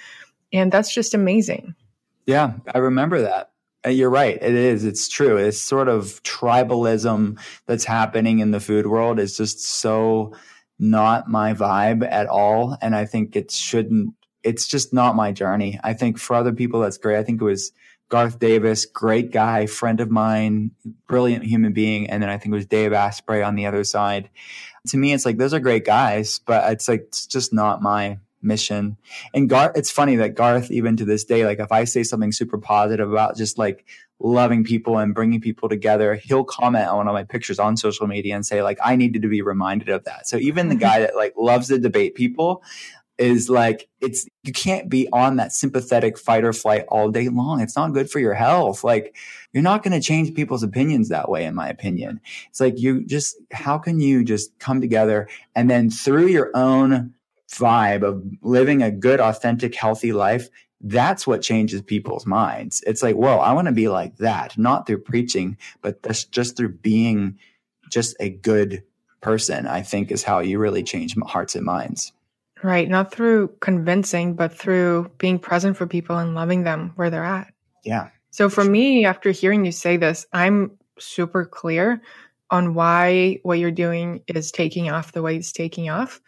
And 0.53 0.71
that's 0.71 0.93
just 0.93 1.13
amazing. 1.13 1.75
Yeah, 2.25 2.53
I 2.73 2.77
remember 2.77 3.23
that. 3.23 3.51
Uh, 3.83 3.89
you're 3.89 4.11
right. 4.11 4.37
It 4.39 4.53
is. 4.53 4.85
It's 4.85 5.09
true. 5.09 5.37
It's 5.37 5.59
sort 5.59 5.87
of 5.87 6.21
tribalism 6.23 7.39
that's 7.65 7.85
happening 7.85 8.39
in 8.39 8.51
the 8.51 8.59
food 8.59 8.85
world 8.85 9.19
is 9.19 9.35
just 9.35 9.63
so 9.63 10.35
not 10.81 11.29
my 11.29 11.53
vibe 11.53 12.05
at 12.09 12.27
all. 12.27 12.75
And 12.81 12.95
I 12.95 13.05
think 13.05 13.35
it 13.35 13.51
shouldn't, 13.51 14.15
it's 14.43 14.67
just 14.67 14.91
not 14.91 15.15
my 15.15 15.31
journey. 15.31 15.79
I 15.83 15.93
think 15.93 16.17
for 16.17 16.35
other 16.35 16.51
people, 16.51 16.81
that's 16.81 16.97
great. 16.97 17.17
I 17.17 17.23
think 17.23 17.39
it 17.39 17.45
was 17.45 17.71
Garth 18.09 18.39
Davis, 18.39 18.85
great 18.85 19.31
guy, 19.31 19.67
friend 19.67 20.01
of 20.01 20.09
mine, 20.09 20.71
brilliant 21.07 21.45
human 21.45 21.71
being. 21.71 22.09
And 22.09 22.21
then 22.21 22.29
I 22.29 22.37
think 22.37 22.51
it 22.51 22.57
was 22.57 22.65
Dave 22.65 22.91
Asprey 22.91 23.43
on 23.43 23.55
the 23.55 23.67
other 23.67 23.83
side. 23.83 24.29
To 24.87 24.97
me, 24.97 25.13
it's 25.13 25.25
like, 25.25 25.37
those 25.37 25.53
are 25.53 25.59
great 25.59 25.85
guys, 25.85 26.39
but 26.39 26.69
it's 26.71 26.89
like, 26.89 27.01
it's 27.01 27.27
just 27.27 27.53
not 27.53 27.81
my 27.81 28.17
mission. 28.41 28.97
And 29.33 29.49
Garth, 29.49 29.77
it's 29.77 29.91
funny 29.91 30.15
that 30.17 30.35
Garth, 30.35 30.71
even 30.71 30.97
to 30.97 31.05
this 31.05 31.23
day, 31.23 31.45
like 31.45 31.59
if 31.59 31.71
I 31.71 31.83
say 31.83 32.03
something 32.03 32.31
super 32.31 32.57
positive 32.57 33.11
about 33.11 33.37
just 33.37 33.57
like 33.57 33.85
loving 34.19 34.63
people 34.63 34.97
and 34.97 35.15
bringing 35.15 35.41
people 35.41 35.69
together, 35.69 36.15
he'll 36.15 36.43
comment 36.43 36.87
on 36.87 36.97
one 36.97 37.07
of 37.07 37.13
my 37.13 37.23
pictures 37.23 37.59
on 37.59 37.77
social 37.77 38.07
media 38.07 38.35
and 38.35 38.45
say 38.45 38.61
like, 38.61 38.79
I 38.83 38.95
needed 38.95 39.21
to 39.23 39.27
be 39.27 39.41
reminded 39.41 39.89
of 39.89 40.03
that. 40.05 40.27
So 40.27 40.37
even 40.37 40.69
the 40.69 40.75
guy 40.75 40.99
that 40.99 41.15
like 41.15 41.33
loves 41.37 41.67
to 41.69 41.79
debate 41.79 42.15
people, 42.15 42.63
is 43.21 43.51
like 43.51 43.87
it's 43.99 44.25
you 44.43 44.51
can't 44.51 44.89
be 44.89 45.07
on 45.13 45.35
that 45.35 45.53
sympathetic 45.53 46.17
fight 46.17 46.43
or 46.43 46.53
flight 46.53 46.85
all 46.87 47.11
day 47.11 47.29
long. 47.29 47.61
It's 47.61 47.75
not 47.75 47.93
good 47.93 48.09
for 48.09 48.19
your 48.19 48.33
health. 48.33 48.83
Like 48.83 49.15
you're 49.53 49.61
not 49.61 49.83
going 49.83 49.93
to 49.93 50.05
change 50.05 50.33
people's 50.33 50.63
opinions 50.63 51.09
that 51.09 51.29
way 51.29 51.45
in 51.45 51.53
my 51.53 51.69
opinion. 51.69 52.19
It's 52.49 52.59
like 52.59 52.79
you 52.79 53.05
just 53.05 53.35
how 53.51 53.77
can 53.77 53.99
you 53.99 54.23
just 54.23 54.57
come 54.57 54.81
together 54.81 55.29
and 55.55 55.69
then 55.69 55.91
through 55.91 56.27
your 56.27 56.49
own 56.55 57.13
vibe 57.51 58.03
of 58.03 58.23
living 58.41 58.81
a 58.81 58.91
good 58.91 59.19
authentic 59.19 59.75
healthy 59.75 60.13
life 60.13 60.49
that's 60.83 61.27
what 61.27 61.41
changes 61.41 61.81
people's 61.81 62.25
minds. 62.25 62.83
It's 62.87 63.03
like, 63.03 63.15
whoa, 63.15 63.37
I 63.37 63.53
want 63.53 63.67
to 63.67 63.71
be 63.71 63.87
like 63.87 64.17
that, 64.17 64.57
not 64.57 64.87
through 64.87 64.99
preaching, 64.99 65.57
but 65.81 66.01
just, 66.03 66.31
just 66.31 66.57
through 66.57 66.73
being 66.77 67.37
just 67.89 68.15
a 68.19 68.29
good 68.29 68.83
person, 69.21 69.67
I 69.67 69.83
think 69.83 70.11
is 70.11 70.23
how 70.23 70.39
you 70.39 70.57
really 70.57 70.83
change 70.83 71.15
hearts 71.25 71.55
and 71.55 71.65
minds. 71.65 72.11
Right. 72.63 72.89
Not 72.89 73.11
through 73.11 73.49
convincing, 73.59 74.35
but 74.35 74.55
through 74.55 75.11
being 75.17 75.39
present 75.39 75.77
for 75.77 75.87
people 75.87 76.17
and 76.17 76.35
loving 76.35 76.63
them 76.63 76.93
where 76.95 77.09
they're 77.09 77.23
at. 77.23 77.53
Yeah. 77.83 78.09
So 78.31 78.49
for 78.49 78.63
me, 78.63 79.05
after 79.05 79.31
hearing 79.31 79.65
you 79.65 79.71
say 79.71 79.97
this, 79.97 80.25
I'm 80.31 80.71
super 80.99 81.45
clear 81.45 82.01
on 82.49 82.73
why 82.73 83.39
what 83.43 83.59
you're 83.59 83.71
doing 83.71 84.21
is 84.27 84.51
taking 84.51 84.89
off 84.89 85.11
the 85.11 85.21
way 85.21 85.37
it's 85.37 85.51
taking 85.51 85.89
off. 85.89 86.21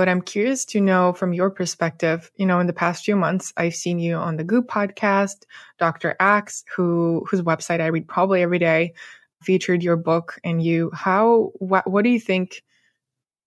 But 0.00 0.08
I'm 0.08 0.22
curious 0.22 0.64
to 0.64 0.80
know 0.80 1.12
from 1.12 1.34
your 1.34 1.50
perspective, 1.50 2.30
you 2.36 2.46
know, 2.46 2.58
in 2.58 2.66
the 2.66 2.72
past 2.72 3.04
few 3.04 3.16
months, 3.16 3.52
I've 3.58 3.74
seen 3.74 3.98
you 3.98 4.16
on 4.16 4.38
the 4.38 4.44
Goop 4.44 4.66
podcast, 4.66 5.42
Dr. 5.78 6.16
Axe, 6.18 6.64
who 6.74 7.26
whose 7.30 7.42
website 7.42 7.82
I 7.82 7.88
read 7.88 8.08
probably 8.08 8.40
every 8.40 8.58
day, 8.58 8.94
featured 9.42 9.82
your 9.82 9.96
book 9.96 10.38
and 10.42 10.62
you. 10.62 10.90
How 10.94 11.50
what 11.58 11.86
what 11.86 12.02
do 12.02 12.08
you 12.08 12.18
think 12.18 12.62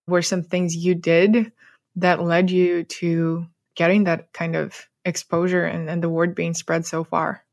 were 0.06 0.22
some 0.22 0.44
things 0.44 0.76
you 0.76 0.94
did 0.94 1.50
that 1.96 2.22
led 2.22 2.52
you 2.52 2.84
to 2.84 3.48
getting 3.74 4.04
that 4.04 4.32
kind 4.32 4.54
of 4.54 4.88
exposure 5.04 5.64
and, 5.64 5.90
and 5.90 6.04
the 6.04 6.08
word 6.08 6.36
being 6.36 6.54
spread 6.54 6.86
so 6.86 7.02
far? 7.02 7.44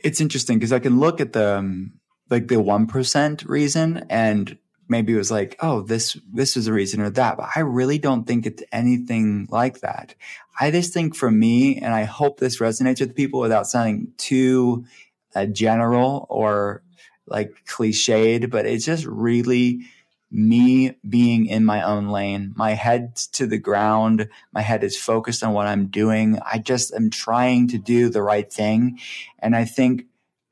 It's 0.00 0.20
interesting 0.20 0.58
because 0.58 0.74
I 0.74 0.80
can 0.80 1.00
look 1.00 1.22
at 1.22 1.32
the 1.32 1.56
um, 1.56 1.94
like 2.28 2.48
the 2.48 2.60
one 2.60 2.86
percent 2.86 3.42
reason 3.46 4.04
and 4.10 4.58
maybe 4.90 5.14
it 5.14 5.16
was 5.16 5.30
like, 5.30 5.56
oh, 5.60 5.82
this 5.82 6.18
this 6.32 6.56
is 6.56 6.66
a 6.66 6.72
reason 6.72 7.00
or 7.00 7.10
that, 7.10 7.36
but 7.36 7.48
I 7.54 7.60
really 7.60 7.98
don't 7.98 8.26
think 8.26 8.44
it's 8.44 8.62
anything 8.72 9.48
like 9.50 9.80
that. 9.80 10.14
I 10.58 10.70
just 10.70 10.92
think 10.92 11.14
for 11.14 11.30
me, 11.30 11.76
and 11.76 11.94
I 11.94 12.04
hope 12.04 12.38
this 12.38 12.58
resonates 12.58 13.00
with 13.00 13.16
people 13.16 13.40
without 13.40 13.66
sounding 13.66 14.12
too 14.18 14.84
uh, 15.34 15.46
general 15.46 16.26
or 16.28 16.82
like 17.26 17.52
cliched, 17.66 18.50
but 18.50 18.66
it's 18.66 18.84
just 18.84 19.06
really 19.06 19.82
me 20.32 20.96
being 21.08 21.46
in 21.46 21.64
my 21.64 21.82
own 21.82 22.08
lane. 22.08 22.52
My 22.56 22.72
head's 22.72 23.26
to 23.28 23.46
the 23.46 23.58
ground. 23.58 24.28
My 24.52 24.60
head 24.60 24.84
is 24.84 24.96
focused 24.96 25.42
on 25.42 25.52
what 25.52 25.66
I'm 25.66 25.86
doing. 25.86 26.38
I 26.44 26.58
just 26.58 26.92
am 26.94 27.10
trying 27.10 27.68
to 27.68 27.78
do 27.78 28.08
the 28.08 28.22
right 28.22 28.52
thing. 28.52 28.98
And 29.38 29.56
I 29.56 29.64
think 29.64 30.04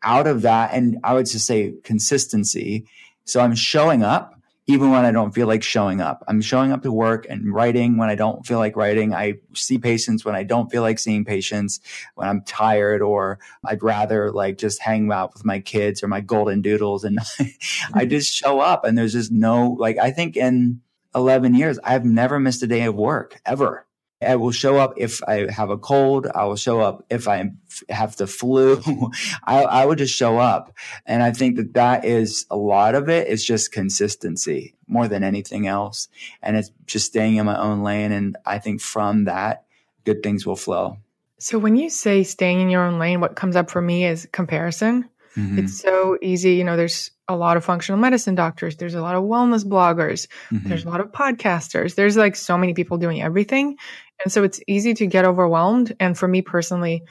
out 0.03 0.27
of 0.27 0.43
that, 0.43 0.73
and 0.73 0.99
I 1.05 1.15
would 1.15 1.27
just 1.27 1.47
say 1.47 1.75
consistency. 1.85 2.87
So 3.29 3.41
I'm 3.41 3.55
showing 3.55 4.03
up 4.03 4.35
even 4.69 4.91
when 4.91 5.05
I 5.07 5.11
don't 5.13 5.35
feel 5.35 5.47
like 5.47 5.63
showing 5.63 6.03
up. 6.03 6.23
I'm 6.29 6.43
showing 6.43 6.73
up 6.73 6.83
to 6.83 6.93
work 6.93 7.27
and 7.29 7.53
writing 7.53 7.97
when 7.97 8.11
I 8.11 8.15
don't 8.15 8.47
feel 8.47 8.59
like 8.59 8.77
writing. 8.77 9.15
I 9.15 9.35
see 9.55 9.79
patients 9.79 10.27
when 10.27 10.35
I 10.35 10.43
don't 10.43 10.71
feel 10.71 10.83
like 10.83 10.99
seeing 10.99 11.25
patients, 11.25 11.81
when 12.17 12.29
I'm 12.29 12.43
tired, 12.43 13.01
or 13.01 13.39
I'd 13.65 13.83
rather 13.83 14.31
like 14.31 14.59
just 14.59 14.83
hang 14.83 15.11
out 15.11 15.33
with 15.33 15.45
my 15.45 15.59
kids 15.61 16.03
or 16.03 16.09
my 16.09 16.21
golden 16.21 16.61
doodles. 16.61 17.03
And 17.03 17.19
I 17.95 18.05
just 18.05 18.33
show 18.33 18.61
up 18.61 18.85
and 18.85 18.97
there's 18.97 19.15
just 19.15 19.33
no, 19.33 19.71
like, 19.79 19.97
I 19.97 20.11
think 20.11 20.37
in 20.37 20.83
11 21.15 21.55
years, 21.55 21.79
I've 21.83 22.05
never 22.05 22.39
missed 22.39 22.63
a 22.63 22.67
day 22.67 22.83
of 22.83 22.95
work 22.95 23.41
ever. 23.47 23.87
I 24.21 24.37
will 24.37 24.51
show 24.51 24.77
up 24.77 24.95
if 24.97 25.23
I 25.29 25.51
have 25.51 25.71
a 25.71 25.79
cold. 25.79 26.27
I 26.35 26.45
will 26.45 26.57
show 26.57 26.81
up 26.81 27.05
if 27.09 27.29
I 27.29 27.53
have 27.89 28.17
the 28.17 28.27
flu. 28.27 28.83
I, 29.45 29.63
I 29.63 29.87
would 29.87 29.99
just 29.99 30.15
show 30.15 30.39
up. 30.39 30.75
And 31.07 31.23
I 31.23 31.31
think 31.31 31.57
that 31.57 31.75
that 31.75 32.05
is 32.05 32.45
a 32.51 32.57
lot 32.57 32.95
of 32.95 33.09
it 33.09 33.29
is 33.29 33.45
just 33.45 33.71
consistency 33.71 34.75
more 34.89 35.07
than 35.07 35.23
anything 35.23 35.69
else. 35.69 36.09
And 36.43 36.57
it's 36.57 36.73
just 36.87 37.07
staying 37.07 37.37
in 37.37 37.47
my 37.47 37.59
own 37.59 37.83
lane. 37.83 38.11
And 38.11 38.37
I 38.45 38.59
think 38.59 38.81
from 38.81 39.25
that, 39.25 39.65
good 40.05 40.23
things 40.23 40.45
will 40.45 40.57
flow. 40.57 40.99
So 41.39 41.59
when 41.59 41.77
you 41.77 41.89
say 41.89 42.25
staying 42.25 42.61
in 42.61 42.71
your 42.71 42.83
own 42.83 42.99
lane, 42.99 43.21
what 43.21 43.37
comes 43.37 43.55
up 43.55 43.71
for 43.71 43.81
me 43.81 44.05
is 44.05 44.27
comparison. 44.33 45.09
Mm-hmm. 45.37 45.59
It's 45.61 45.81
so 45.81 46.19
easy. 46.23 46.55
You 46.55 46.65
know, 46.65 46.77
there's 46.77 47.11
a 47.29 47.37
lot 47.37 47.57
of 47.57 47.65
functional 47.65 48.01
medicine 48.01 48.35
doctors. 48.35 48.77
There's 48.77 48.95
a 48.95 49.03
lot 49.03 49.15
of 49.15 49.25
wellness 49.25 49.65
bloggers. 49.65 50.27
Mm-hmm. 50.51 50.69
There's 50.69 50.85
a 50.85 50.89
lot 50.89 51.01
of 51.01 51.13
podcasters. 51.13 51.95
There's 51.95 52.17
like 52.17 52.37
so 52.37 52.57
many 52.57 52.75
people 52.75 52.99
doing 52.99 53.23
everything. 53.23 53.77
And 54.25 54.33
so 54.33 54.43
it's 54.43 54.61
easy 54.67 54.95
to 54.95 55.07
get 55.07 55.25
overwhelmed. 55.25 55.95
And 56.01 56.17
for 56.17 56.27
me 56.27 56.43
personally, 56.43 57.05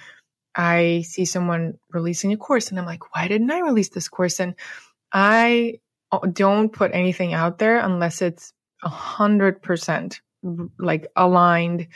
I 0.55 1.03
see 1.07 1.25
someone 1.25 1.75
releasing 1.91 2.33
a 2.33 2.37
course 2.37 2.69
and 2.69 2.79
I'm 2.79 2.85
like, 2.85 3.15
why 3.15 3.27
didn't 3.27 3.51
I 3.51 3.59
release 3.59 3.89
this 3.89 4.09
course? 4.09 4.39
And 4.39 4.55
I 5.13 5.79
uh, 6.11 6.19
don't 6.31 6.69
put 6.69 6.91
anything 6.93 7.33
out 7.33 7.59
there 7.59 7.77
unless 7.77 8.21
it's 8.21 8.53
a 8.83 8.89
hundred 8.89 9.61
percent 9.61 10.21
like 10.79 11.07
aligned 11.15 11.87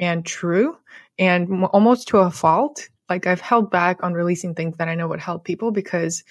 and 0.00 0.24
true 0.24 0.76
and 1.18 1.64
almost 1.66 2.08
to 2.08 2.18
a 2.18 2.30
fault. 2.30 2.88
Like 3.08 3.26
I've 3.26 3.40
held 3.40 3.70
back 3.70 4.02
on 4.02 4.14
releasing 4.14 4.54
things 4.54 4.76
that 4.78 4.88
I 4.88 4.94
know 4.94 5.08
would 5.08 5.20
help 5.20 5.44
people 5.44 5.70
because 5.70 6.24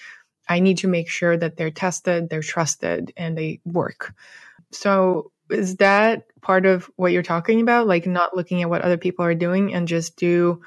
I 0.48 0.60
need 0.60 0.78
to 0.78 0.88
make 0.88 1.08
sure 1.08 1.36
that 1.36 1.56
they're 1.56 1.70
tested, 1.70 2.28
they're 2.28 2.42
trusted, 2.42 3.12
and 3.16 3.36
they 3.36 3.60
work. 3.64 4.14
So 4.70 5.30
is 5.50 5.76
that 5.76 6.26
part 6.40 6.66
of 6.66 6.90
what 6.96 7.12
you're 7.12 7.22
talking 7.22 7.60
about? 7.60 7.86
Like 7.86 8.06
not 8.06 8.36
looking 8.36 8.62
at 8.62 8.70
what 8.70 8.82
other 8.82 8.96
people 8.96 9.24
are 9.24 9.34
doing 9.34 9.74
and 9.74 9.88
just 9.88 10.16
do 10.16 10.62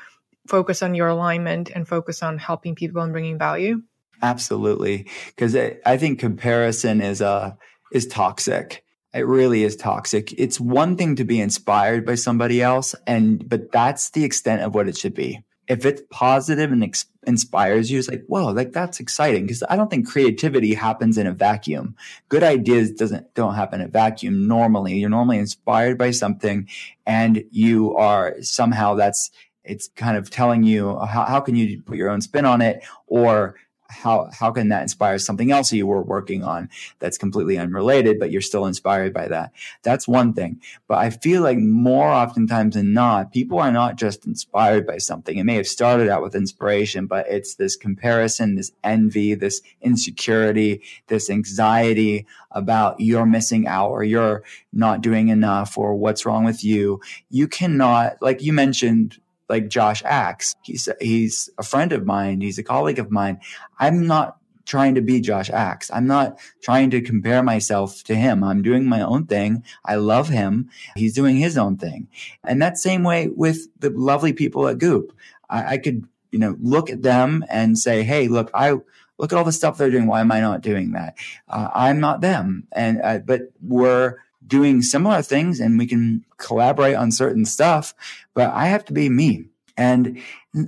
focus 0.47 0.81
on 0.81 0.95
your 0.95 1.07
alignment 1.07 1.69
and 1.73 1.87
focus 1.87 2.23
on 2.23 2.37
helping 2.37 2.75
people 2.75 3.01
and 3.01 3.11
bringing 3.11 3.37
value? 3.37 3.81
Absolutely. 4.21 5.07
Cause 5.35 5.55
I 5.55 5.97
think 5.97 6.19
comparison 6.19 7.01
is, 7.01 7.21
uh, 7.21 7.53
is 7.91 8.07
toxic. 8.07 8.83
It 9.13 9.27
really 9.27 9.63
is 9.63 9.75
toxic. 9.75 10.33
It's 10.37 10.59
one 10.59 10.95
thing 10.95 11.15
to 11.17 11.23
be 11.23 11.39
inspired 11.39 12.05
by 12.05 12.15
somebody 12.15 12.61
else 12.61 12.95
and, 13.05 13.47
but 13.47 13.71
that's 13.71 14.11
the 14.11 14.23
extent 14.23 14.61
of 14.61 14.73
what 14.73 14.87
it 14.87 14.97
should 14.97 15.13
be. 15.13 15.43
If 15.67 15.85
it's 15.85 16.01
positive 16.09 16.71
and 16.71 16.83
ex- 16.83 17.05
inspires 17.25 17.91
you, 17.91 17.99
it's 17.99 18.07
like, 18.07 18.23
whoa, 18.27 18.51
like 18.51 18.71
that's 18.71 18.99
exciting. 18.99 19.47
Cause 19.47 19.63
I 19.69 19.75
don't 19.75 19.89
think 19.89 20.07
creativity 20.07 20.73
happens 20.73 21.17
in 21.17 21.27
a 21.27 21.33
vacuum. 21.33 21.95
Good 22.29 22.43
ideas 22.43 22.91
doesn't, 22.91 23.33
don't 23.33 23.55
happen 23.55 23.81
in 23.81 23.87
a 23.87 23.89
vacuum 23.89 24.47
normally. 24.47 24.97
You're 24.97 25.09
normally 25.09 25.39
inspired 25.39 25.97
by 25.97 26.11
something 26.11 26.67
and 27.05 27.43
you 27.51 27.95
are 27.95 28.35
somehow 28.41 28.95
that's, 28.95 29.29
it's 29.63 29.89
kind 29.89 30.15
of 30.15 30.29
telling 30.29 30.63
you 30.63 30.97
how, 30.99 31.25
how 31.25 31.41
can 31.41 31.55
you 31.55 31.81
put 31.81 31.97
your 31.97 32.09
own 32.09 32.21
spin 32.21 32.45
on 32.45 32.61
it 32.61 32.83
or 33.05 33.55
how 33.89 34.29
how 34.33 34.51
can 34.51 34.69
that 34.69 34.81
inspire 34.81 35.17
something 35.17 35.51
else 35.51 35.71
you 35.71 35.87
were 35.87 36.01
working 36.01 36.43
on 36.43 36.69
that's 36.99 37.17
completely 37.17 37.57
unrelated 37.57 38.19
but 38.19 38.31
you're 38.31 38.41
still 38.41 38.65
inspired 38.65 39.13
by 39.13 39.27
that? 39.27 39.51
That's 39.83 40.07
one 40.07 40.33
thing. 40.33 40.61
But 40.87 40.99
i 40.99 41.09
feel 41.09 41.41
like 41.41 41.57
more 41.57 42.07
oftentimes 42.07 42.75
than 42.75 42.93
not 42.93 43.31
people 43.31 43.59
are 43.59 43.71
not 43.71 43.95
just 43.95 44.25
inspired 44.25 44.85
by 44.85 44.97
something. 44.97 45.37
It 45.37 45.43
may 45.43 45.55
have 45.55 45.67
started 45.67 46.09
out 46.09 46.21
with 46.21 46.35
inspiration 46.35 47.07
but 47.07 47.27
it's 47.29 47.55
this 47.55 47.75
comparison 47.75 48.55
this 48.55 48.71
envy 48.83 49.33
this 49.35 49.61
insecurity 49.81 50.81
this 51.07 51.29
anxiety 51.29 52.25
about 52.51 52.99
you're 52.99 53.25
missing 53.25 53.67
out 53.67 53.89
or 53.89 54.03
you're 54.03 54.43
not 54.73 55.01
doing 55.01 55.29
enough 55.29 55.77
or 55.77 55.95
what's 55.95 56.25
wrong 56.25 56.43
with 56.43 56.63
you. 56.63 56.99
You 57.29 57.47
cannot 57.47 58.17
like 58.21 58.41
you 58.41 58.53
mentioned 58.53 59.19
like 59.49 59.69
Josh 59.69 60.01
Axe. 60.05 60.55
He's 60.63 60.89
he's 60.99 61.49
a 61.57 61.63
friend 61.63 61.91
of 61.91 62.05
mine. 62.05 62.41
He's 62.41 62.57
a 62.57 62.63
colleague 62.63 62.99
of 62.99 63.11
mine. 63.11 63.39
I'm 63.79 64.07
not 64.07 64.37
trying 64.67 64.95
to 64.95 65.01
be 65.01 65.21
Josh 65.21 65.49
Axe. 65.49 65.89
I'm 65.93 66.05
not 66.05 66.37
trying 66.61 66.89
to 66.91 67.01
compare 67.01 67.41
myself 67.41 68.03
to 68.03 68.15
him. 68.15 68.43
I'm 68.43 68.61
doing 68.61 68.85
my 68.85 69.01
own 69.01 69.25
thing. 69.25 69.63
I 69.85 69.95
love 69.95 70.27
him. 70.27 70.69
He's 70.95 71.13
doing 71.13 71.37
his 71.37 71.57
own 71.57 71.77
thing. 71.77 72.09
And 72.43 72.61
that 72.61 72.77
same 72.77 73.03
way 73.03 73.29
with 73.29 73.67
the 73.79 73.89
lovely 73.89 74.33
people 74.33 74.67
at 74.67 74.77
Goop. 74.77 75.13
I, 75.49 75.73
I 75.73 75.77
could, 75.77 76.05
you 76.31 76.39
know, 76.39 76.57
look 76.61 76.89
at 76.89 77.01
them 77.01 77.45
and 77.49 77.77
say, 77.77 78.03
Hey, 78.03 78.27
look, 78.27 78.51
I, 78.53 78.71
look 79.17 79.31
at 79.31 79.37
all 79.37 79.45
the 79.45 79.53
stuff 79.53 79.77
they're 79.77 79.89
doing. 79.89 80.05
Why 80.05 80.19
am 80.19 80.31
I 80.31 80.41
not 80.41 80.61
doing 80.61 80.91
that? 80.91 81.17
Uh, 81.47 81.69
I'm 81.73 82.01
not 82.01 82.21
them. 82.21 82.67
And, 82.73 83.01
uh, 83.01 83.19
but 83.19 83.53
we're, 83.61 84.17
doing 84.47 84.81
similar 84.81 85.21
things 85.21 85.59
and 85.59 85.77
we 85.77 85.85
can 85.85 86.25
collaborate 86.37 86.95
on 86.95 87.11
certain 87.11 87.45
stuff, 87.45 87.93
but 88.33 88.51
I 88.51 88.67
have 88.67 88.85
to 88.85 88.93
be 88.93 89.09
me. 89.09 89.49
And, 89.75 90.19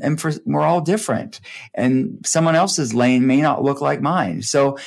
and 0.04 0.22
for, 0.22 0.32
we're 0.46 0.62
all 0.62 0.82
different 0.82 1.40
and 1.74 2.20
someone 2.24 2.56
else's 2.56 2.94
lane 2.94 3.26
may 3.26 3.42
not 3.42 3.64
look 3.64 3.82
like 3.82 4.02
mine. 4.02 4.44
So 4.44 4.78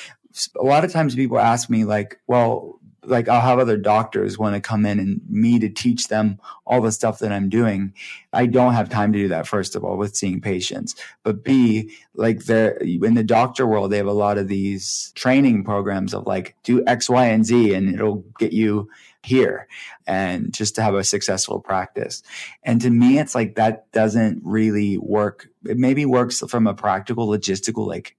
a 0.59 0.63
lot 0.63 0.85
of 0.85 0.93
times 0.93 1.15
people 1.15 1.39
ask 1.39 1.69
me 1.69 1.85
like, 1.85 2.21
well, 2.29 2.79
like 3.05 3.29
I'll 3.29 3.41
have 3.41 3.59
other 3.59 3.77
doctors 3.77 4.39
want 4.39 4.55
to 4.55 4.61
come 4.61 4.87
in 4.87 4.99
and 4.99 5.21
me 5.29 5.59
to 5.59 5.69
teach 5.69 6.09
them 6.09 6.39
all 6.67 6.81
the 6.81 6.93
stuff 6.93 7.19
that 7.19 7.33
I'm 7.33 7.49
doing. 7.49 7.95
I 8.33 8.47
don't 8.47 8.75
have 8.75 8.89
time 8.89 9.13
to 9.13 9.19
do 9.19 9.29
that, 9.29 9.47
first 9.47 9.75
of 9.75 9.85
all, 9.85 9.97
with 9.97 10.17
seeing 10.17 10.41
patients. 10.41 10.95
But 11.23 11.45
B, 11.45 11.93
like 12.15 12.45
they're 12.45 12.77
in 12.77 13.15
the 13.15 13.25
doctor 13.25 13.67
world, 13.67 13.91
they 13.91 13.97
have 13.97 14.07
a 14.07 14.13
lot 14.13 14.39
of 14.39 14.49
these 14.49 15.13
training 15.15 15.65
programs 15.65 16.15
of 16.15 16.27
like 16.27 16.55
do 16.63 16.85
X, 16.87 17.11
Y, 17.11 17.27
and 17.27 17.45
Z 17.45 17.75
and 17.75 17.95
it'll 17.95 18.25
get 18.39 18.53
you 18.53 18.89
here 19.25 19.69
and 20.07 20.53
just 20.53 20.75
to 20.75 20.83
have 20.83 20.95
a 20.95 21.05
successful 21.05 21.61
practice. 21.61 22.23
And 22.63 22.81
to 22.81 22.91
me, 22.91 23.19
it's 23.19 23.35
like 23.35 23.55
that 23.55 23.91
doesn't 23.93 24.43
really 24.45 24.99
work. 24.99 25.49
It 25.65 25.79
maybe 25.79 26.05
works 26.07 26.41
from 26.41 26.67
a 26.67 26.75
practical, 26.75 27.29
logistical, 27.29 27.87
like 27.87 28.17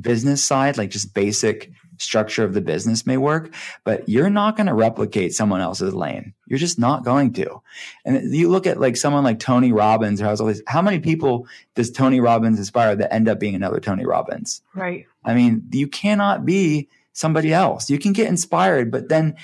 business 0.00 0.42
side, 0.42 0.78
like 0.78 0.90
just 0.90 1.14
basic 1.14 1.72
structure 1.98 2.44
of 2.44 2.54
the 2.54 2.60
business 2.60 3.06
may 3.06 3.16
work, 3.16 3.52
but 3.84 4.08
you're 4.08 4.30
not 4.30 4.56
going 4.56 4.66
to 4.66 4.74
replicate 4.74 5.34
someone 5.34 5.60
else's 5.60 5.94
lane. 5.94 6.34
You're 6.46 6.58
just 6.58 6.78
not 6.78 7.04
going 7.04 7.32
to. 7.34 7.62
And 8.04 8.34
you 8.34 8.48
look 8.48 8.66
at 8.66 8.80
like 8.80 8.96
someone 8.96 9.24
like 9.24 9.38
Tony 9.38 9.72
Robbins 9.72 10.20
or 10.20 10.24
has 10.24 10.40
all 10.40 10.46
these, 10.46 10.62
how 10.66 10.82
many 10.82 11.00
people 11.00 11.46
does 11.74 11.90
Tony 11.90 12.20
Robbins 12.20 12.58
inspire 12.58 12.96
that 12.96 13.12
end 13.12 13.28
up 13.28 13.40
being 13.40 13.54
another 13.54 13.80
Tony 13.80 14.06
Robbins? 14.06 14.62
Right. 14.74 15.06
I 15.24 15.34
mean, 15.34 15.68
you 15.72 15.88
cannot 15.88 16.44
be 16.44 16.88
somebody 17.12 17.52
else. 17.52 17.90
You 17.90 17.98
can 17.98 18.12
get 18.12 18.28
inspired, 18.28 18.90
but 18.90 19.08
then 19.08 19.36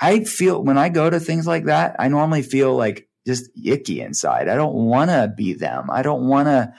I 0.00 0.24
feel 0.24 0.62
when 0.62 0.78
I 0.78 0.88
go 0.88 1.08
to 1.08 1.18
things 1.18 1.46
like 1.46 1.64
that, 1.64 1.96
I 1.98 2.08
normally 2.08 2.42
feel 2.42 2.76
like 2.76 3.08
just 3.26 3.50
icky 3.64 4.00
inside. 4.00 4.48
I 4.48 4.54
don't 4.54 4.74
want 4.74 5.10
to 5.10 5.32
be 5.34 5.54
them. 5.54 5.90
I 5.90 6.02
don't 6.02 6.28
want 6.28 6.46
to 6.46 6.72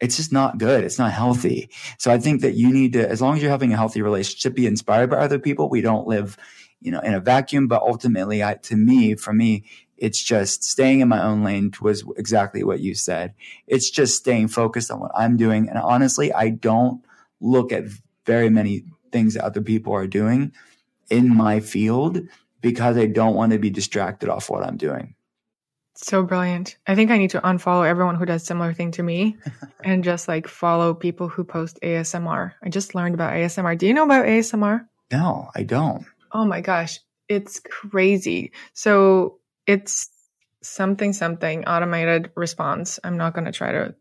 it's 0.00 0.16
just 0.16 0.32
not 0.32 0.58
good. 0.58 0.84
It's 0.84 0.98
not 0.98 1.12
healthy. 1.12 1.70
So 1.98 2.10
I 2.10 2.18
think 2.18 2.42
that 2.42 2.54
you 2.54 2.72
need 2.72 2.92
to, 2.94 3.08
as 3.08 3.22
long 3.22 3.36
as 3.36 3.42
you're 3.42 3.50
having 3.50 3.72
a 3.72 3.76
healthy 3.76 4.02
relationship, 4.02 4.54
be 4.54 4.66
inspired 4.66 5.10
by 5.10 5.18
other 5.18 5.38
people. 5.38 5.68
We 5.68 5.80
don't 5.80 6.06
live, 6.06 6.36
you 6.80 6.90
know, 6.90 7.00
in 7.00 7.14
a 7.14 7.20
vacuum, 7.20 7.68
but 7.68 7.82
ultimately, 7.82 8.42
I, 8.42 8.54
to 8.54 8.76
me, 8.76 9.14
for 9.14 9.32
me, 9.32 9.64
it's 9.96 10.22
just 10.22 10.64
staying 10.64 11.00
in 11.00 11.08
my 11.08 11.22
own 11.22 11.44
lane 11.44 11.72
was 11.80 12.04
exactly 12.16 12.64
what 12.64 12.80
you 12.80 12.94
said. 12.94 13.34
It's 13.66 13.90
just 13.90 14.16
staying 14.16 14.48
focused 14.48 14.90
on 14.90 15.00
what 15.00 15.12
I'm 15.14 15.36
doing. 15.36 15.68
And 15.68 15.78
honestly, 15.78 16.32
I 16.32 16.50
don't 16.50 17.04
look 17.40 17.72
at 17.72 17.84
very 18.26 18.50
many 18.50 18.84
things 19.12 19.34
that 19.34 19.44
other 19.44 19.60
people 19.60 19.92
are 19.92 20.06
doing 20.06 20.52
in 21.10 21.34
my 21.34 21.60
field 21.60 22.20
because 22.60 22.96
I 22.96 23.06
don't 23.06 23.36
want 23.36 23.52
to 23.52 23.58
be 23.58 23.70
distracted 23.70 24.28
off 24.28 24.50
what 24.50 24.64
I'm 24.64 24.76
doing. 24.76 25.14
So 25.96 26.24
brilliant. 26.24 26.76
I 26.86 26.94
think 26.96 27.10
I 27.10 27.18
need 27.18 27.30
to 27.30 27.40
unfollow 27.40 27.86
everyone 27.86 28.16
who 28.16 28.26
does 28.26 28.44
similar 28.44 28.72
thing 28.72 28.90
to 28.92 29.02
me 29.02 29.36
and 29.84 30.02
just 30.02 30.26
like 30.26 30.48
follow 30.48 30.92
people 30.92 31.28
who 31.28 31.44
post 31.44 31.78
ASMR. 31.82 32.52
I 32.62 32.68
just 32.68 32.94
learned 32.94 33.14
about 33.14 33.32
ASMR. 33.32 33.78
Do 33.78 33.86
you 33.86 33.94
know 33.94 34.04
about 34.04 34.26
ASMR? 34.26 34.86
No, 35.12 35.50
I 35.54 35.62
don't. 35.62 36.04
Oh 36.32 36.44
my 36.44 36.60
gosh. 36.60 36.98
It's 37.28 37.60
crazy. 37.60 38.52
So 38.72 39.38
it's 39.66 40.10
something 40.62 41.12
something 41.12 41.64
automated 41.66 42.32
response. 42.34 42.98
I'm 43.04 43.16
not 43.16 43.34
going 43.34 43.44
to 43.44 43.52
try 43.52 43.70
to 43.70 43.94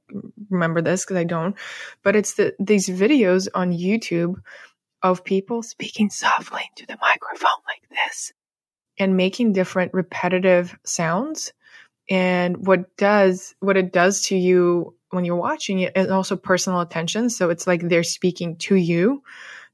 remember 0.49 0.81
this 0.81 1.05
cuz 1.05 1.17
I 1.17 1.25
don't, 1.25 1.55
but 2.01 2.15
it's 2.15 2.33
the 2.33 2.55
these 2.59 2.87
videos 2.87 3.47
on 3.53 3.71
YouTube 3.71 4.41
of 5.03 5.23
people 5.23 5.61
speaking 5.61 6.09
softly 6.09 6.61
into 6.71 6.87
the 6.87 6.97
microphone 7.01 7.61
like 7.67 7.87
this 7.89 8.33
and 8.97 9.17
making 9.17 9.53
different 9.53 9.93
repetitive 9.93 10.77
sounds 10.85 11.53
and 12.09 12.65
what 12.65 12.95
does 12.97 13.55
what 13.59 13.77
it 13.77 13.93
does 13.93 14.23
to 14.27 14.35
you 14.35 14.95
when 15.13 15.25
you're 15.25 15.35
watching 15.35 15.79
it 15.79 15.93
and 15.95 16.11
also 16.11 16.35
personal 16.35 16.81
attention. 16.81 17.29
So 17.29 17.49
it's 17.49 17.67
like 17.67 17.81
they're 17.81 18.03
speaking 18.03 18.57
to 18.57 18.75
you. 18.75 19.23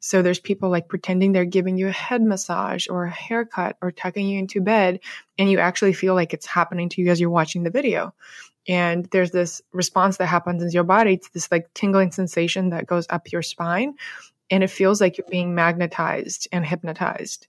So 0.02 0.22
there's 0.22 0.40
people 0.40 0.70
like 0.70 0.88
pretending 0.88 1.32
they're 1.32 1.46
giving 1.46 1.78
you 1.78 1.88
a 1.88 1.92
head 1.92 2.22
massage 2.22 2.88
or 2.90 3.06
a 3.06 3.10
haircut 3.10 3.78
or 3.82 3.92
tucking 3.92 4.28
you 4.28 4.40
into 4.40 4.62
bed 4.62 5.00
and 5.38 5.50
you 5.50 5.60
actually 5.60 5.94
feel 5.94 6.16
like 6.16 6.34
it's 6.34 6.46
happening 6.46 6.90
to 6.90 7.02
you 7.02 7.10
as 7.10 7.20
you're 7.20 7.30
watching 7.30 7.64
the 7.64 7.70
video. 7.70 8.14
And 8.68 9.06
there's 9.12 9.32
this 9.32 9.62
response 9.74 10.18
that 10.18 10.28
happens 10.28 10.62
in 10.62 10.72
your 10.72 10.84
body. 10.84 11.14
It's 11.14 11.30
this 11.30 11.52
like 11.52 11.74
tingling 11.74 12.12
sensation 12.12 12.70
that 12.70 12.86
goes 12.86 13.08
up 13.10 13.32
your 13.32 13.42
spine 13.42 13.96
and 14.50 14.64
it 14.64 14.70
feels 14.70 15.02
like 15.02 15.18
you're 15.18 15.28
being 15.30 15.56
magnetized 15.56 16.48
and 16.52 16.66
hypnotized. 16.66 17.48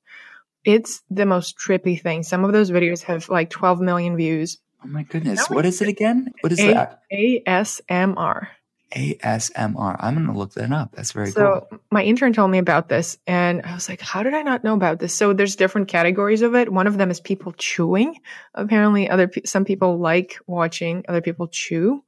It's 0.64 1.02
the 1.10 1.26
most 1.26 1.56
trippy 1.58 2.00
thing. 2.00 2.22
Some 2.22 2.44
of 2.44 2.52
those 2.52 2.70
videos 2.70 3.02
have 3.02 3.28
like 3.28 3.50
12 3.50 3.80
million 3.80 4.16
views 4.16 4.58
Oh 4.82 4.88
my 4.88 5.02
goodness. 5.02 5.48
What 5.48 5.66
is 5.66 5.80
it 5.82 5.88
again? 5.88 6.32
What 6.40 6.52
is 6.52 6.60
A- 6.60 6.72
that? 6.74 7.02
ASMR. 7.12 8.48
ASMR. 8.96 9.96
I'm 10.00 10.14
going 10.14 10.26
to 10.26 10.32
look 10.32 10.54
that 10.54 10.72
up. 10.72 10.92
That's 10.96 11.12
very 11.12 11.26
cool. 11.26 11.34
so 11.34 11.66
cool. 11.70 11.80
my 11.92 12.02
intern 12.02 12.32
told 12.32 12.50
me 12.50 12.58
about 12.58 12.88
this 12.88 13.18
and 13.26 13.62
I 13.64 13.74
was 13.74 13.88
like, 13.88 14.00
how 14.00 14.22
did 14.22 14.34
I 14.34 14.42
not 14.42 14.64
know 14.64 14.74
about 14.74 14.98
this? 14.98 15.14
So 15.14 15.32
there's 15.32 15.54
different 15.54 15.88
categories 15.88 16.42
of 16.42 16.54
it. 16.56 16.72
One 16.72 16.86
of 16.86 16.98
them 16.98 17.10
is 17.10 17.20
people 17.20 17.52
chewing. 17.52 18.16
Apparently 18.54 19.08
other 19.08 19.28
pe- 19.28 19.44
some 19.44 19.64
people 19.64 19.98
like 19.98 20.38
watching 20.46 21.04
other 21.08 21.20
people 21.20 21.46
chew. 21.46 22.02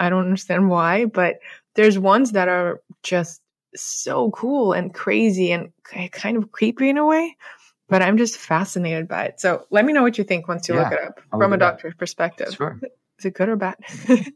I 0.00 0.08
don't 0.10 0.24
understand 0.24 0.68
why, 0.68 1.04
but 1.04 1.38
there's 1.74 1.98
ones 1.98 2.32
that 2.32 2.48
are 2.48 2.80
just 3.02 3.40
so 3.76 4.30
cool 4.32 4.72
and 4.72 4.92
crazy 4.92 5.52
and 5.52 5.72
kind 5.84 6.36
of 6.36 6.50
creepy 6.50 6.88
in 6.88 6.98
a 6.98 7.06
way 7.06 7.36
but 7.90 8.02
I'm 8.02 8.16
just 8.16 8.38
fascinated 8.38 9.08
by 9.08 9.24
it. 9.24 9.40
So 9.40 9.66
let 9.70 9.84
me 9.84 9.92
know 9.92 10.02
what 10.02 10.16
you 10.16 10.24
think 10.24 10.48
once 10.48 10.68
you 10.68 10.76
yeah, 10.76 10.84
look 10.84 10.92
it 10.92 11.00
up 11.00 11.20
I'll 11.32 11.40
from 11.40 11.52
a 11.52 11.58
doctor's 11.58 11.92
up. 11.92 11.98
perspective. 11.98 12.54
Sure. 12.54 12.80
Is 13.18 13.24
it 13.26 13.34
good 13.34 13.48
or 13.48 13.56
bad? 13.56 13.76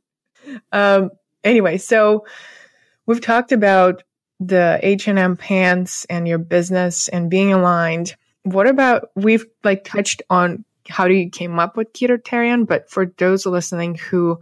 um, 0.72 1.10
anyway, 1.42 1.78
so 1.78 2.26
we've 3.06 3.20
talked 3.20 3.52
about 3.52 4.02
the 4.40 4.78
H&M 4.82 5.36
pants 5.36 6.04
and 6.10 6.26
your 6.26 6.38
business 6.38 7.08
and 7.08 7.30
being 7.30 7.52
aligned, 7.52 8.16
what 8.42 8.66
about 8.66 9.08
we've 9.14 9.46
like 9.62 9.84
touched 9.84 10.22
on 10.28 10.64
how 10.88 11.06
you 11.06 11.30
came 11.30 11.58
up 11.58 11.76
with 11.76 11.92
Ketotarian, 11.92 12.66
but 12.66 12.90
for 12.90 13.06
those 13.16 13.46
listening 13.46 13.94
who 13.94 14.38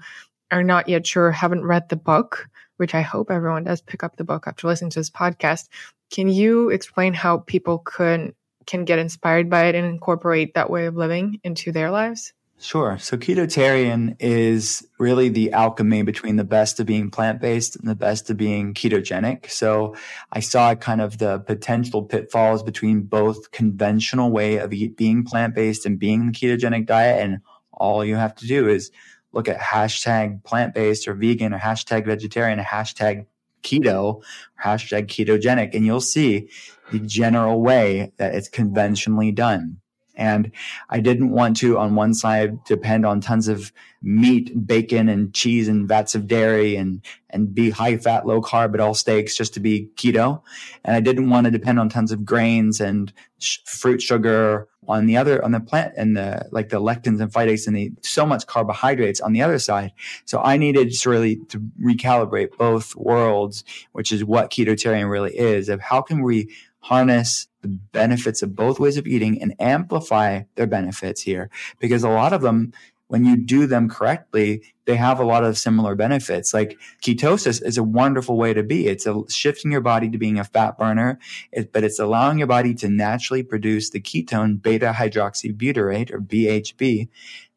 are 0.50 0.64
not 0.64 0.88
yet 0.88 1.06
sure, 1.06 1.30
haven't 1.30 1.64
read 1.64 1.88
the 1.88 1.96
book, 1.96 2.48
which 2.78 2.94
I 2.94 3.02
hope 3.02 3.30
everyone 3.30 3.64
does 3.64 3.80
pick 3.80 4.02
up 4.02 4.16
the 4.16 4.24
book 4.24 4.46
after 4.46 4.66
listening 4.66 4.90
to 4.90 5.00
this 5.00 5.10
podcast, 5.10 5.68
can 6.10 6.28
you 6.28 6.70
explain 6.70 7.14
how 7.14 7.38
people 7.38 7.78
could 7.78 8.34
can 8.66 8.84
get 8.84 8.98
inspired 8.98 9.50
by 9.50 9.66
it 9.66 9.74
and 9.74 9.86
incorporate 9.86 10.54
that 10.54 10.70
way 10.70 10.86
of 10.86 10.96
living 10.96 11.40
into 11.44 11.72
their 11.72 11.90
lives? 11.90 12.32
Sure. 12.62 12.96
So 13.00 13.16
ketotarian 13.16 14.14
is 14.20 14.86
really 14.96 15.28
the 15.28 15.50
alchemy 15.50 16.02
between 16.02 16.36
the 16.36 16.44
best 16.44 16.78
of 16.78 16.86
being 16.86 17.10
plant 17.10 17.40
based 17.40 17.74
and 17.74 17.88
the 17.88 17.96
best 17.96 18.30
of 18.30 18.36
being 18.36 18.72
ketogenic. 18.72 19.50
So 19.50 19.96
I 20.30 20.38
saw 20.38 20.76
kind 20.76 21.00
of 21.00 21.18
the 21.18 21.40
potential 21.40 22.04
pitfalls 22.04 22.62
between 22.62 23.02
both 23.02 23.50
conventional 23.50 24.30
way 24.30 24.58
of 24.58 24.72
eat, 24.72 24.96
being 24.96 25.24
plant 25.24 25.56
based 25.56 25.84
and 25.86 25.98
being 25.98 26.26
the 26.26 26.32
ketogenic 26.32 26.86
diet. 26.86 27.20
And 27.20 27.40
all 27.72 28.04
you 28.04 28.14
have 28.14 28.36
to 28.36 28.46
do 28.46 28.68
is 28.68 28.92
look 29.32 29.48
at 29.48 29.58
hashtag 29.58 30.44
plant 30.44 30.72
based 30.72 31.08
or 31.08 31.14
vegan 31.14 31.52
or 31.52 31.58
hashtag 31.58 32.06
vegetarian 32.06 32.60
hashtag 32.60 33.26
keto 33.64 34.22
hashtag 34.62 35.08
ketogenic. 35.08 35.74
And 35.74 35.84
you'll 35.84 36.00
see 36.00 36.48
the 36.92 37.00
general 37.00 37.60
way 37.60 38.12
that 38.18 38.34
it's 38.34 38.48
conventionally 38.48 39.32
done. 39.32 39.78
And 40.14 40.52
I 40.90 41.00
didn't 41.00 41.30
want 41.30 41.56
to, 41.58 41.78
on 41.78 41.94
one 41.94 42.12
side, 42.12 42.62
depend 42.64 43.06
on 43.06 43.20
tons 43.20 43.48
of 43.48 43.72
meat, 44.02 44.66
bacon, 44.66 45.08
and 45.08 45.32
cheese 45.32 45.68
and 45.68 45.88
vats 45.88 46.14
of 46.14 46.26
dairy 46.26 46.76
and, 46.76 47.02
and 47.30 47.54
be 47.54 47.70
high 47.70 47.96
fat, 47.96 48.26
low 48.26 48.42
carb 48.42 48.74
at 48.74 48.80
all 48.80 48.94
steaks 48.94 49.34
just 49.34 49.54
to 49.54 49.60
be 49.60 49.88
keto. 49.96 50.42
And 50.84 50.94
I 50.94 51.00
didn't 51.00 51.30
want 51.30 51.46
to 51.46 51.50
depend 51.50 51.80
on 51.80 51.88
tons 51.88 52.12
of 52.12 52.26
grains 52.26 52.78
and 52.80 53.10
sh- 53.38 53.58
fruit 53.64 54.02
sugar 54.02 54.68
on 54.86 55.06
the 55.06 55.16
other, 55.16 55.42
on 55.42 55.52
the 55.52 55.60
plant 55.60 55.94
and 55.96 56.16
the, 56.16 56.46
like 56.50 56.68
the 56.68 56.80
lectins 56.80 57.22
and 57.22 57.32
phytates 57.32 57.66
and 57.66 57.74
the, 57.74 57.92
so 58.02 58.26
much 58.26 58.46
carbohydrates 58.46 59.20
on 59.20 59.32
the 59.32 59.40
other 59.40 59.58
side. 59.58 59.92
So 60.26 60.42
I 60.42 60.58
needed 60.58 60.92
to 60.92 61.08
really 61.08 61.36
to 61.46 61.58
recalibrate 61.82 62.58
both 62.58 62.94
worlds, 62.96 63.64
which 63.92 64.12
is 64.12 64.24
what 64.24 64.50
ketotarian 64.50 65.08
really 65.08 65.34
is 65.34 65.70
of 65.70 65.80
how 65.80 66.02
can 66.02 66.22
we 66.22 66.52
harness 66.82 67.48
the 67.62 67.68
benefits 67.68 68.42
of 68.42 68.56
both 68.56 68.80
ways 68.80 68.96
of 68.96 69.06
eating 69.06 69.40
and 69.40 69.54
amplify 69.60 70.42
their 70.56 70.66
benefits 70.66 71.22
here. 71.22 71.48
Because 71.78 72.02
a 72.02 72.08
lot 72.08 72.32
of 72.32 72.42
them 72.42 72.72
when 73.08 73.24
you 73.24 73.36
do 73.36 73.66
them 73.66 73.90
correctly 73.90 74.62
they 74.84 74.96
have 74.96 75.20
a 75.20 75.24
lot 75.24 75.44
of 75.44 75.58
similar 75.58 75.94
benefits. 75.94 76.52
Like 76.52 76.78
ketosis 77.02 77.64
is 77.64 77.78
a 77.78 77.82
wonderful 77.82 78.36
way 78.36 78.52
to 78.52 78.62
be. 78.62 78.88
It's 78.88 79.06
a, 79.06 79.22
shifting 79.28 79.70
your 79.70 79.80
body 79.80 80.10
to 80.10 80.18
being 80.18 80.38
a 80.38 80.44
fat 80.44 80.76
burner. 80.76 81.18
It, 81.52 81.72
but 81.72 81.84
it's 81.84 82.00
allowing 82.00 82.38
your 82.38 82.48
body 82.48 82.74
to 82.74 82.88
naturally 82.88 83.42
produce 83.42 83.90
the 83.90 84.00
ketone 84.00 84.60
beta 84.60 84.92
hydroxybutyrate 84.96 86.10
or 86.10 86.20
bhb 86.20 87.08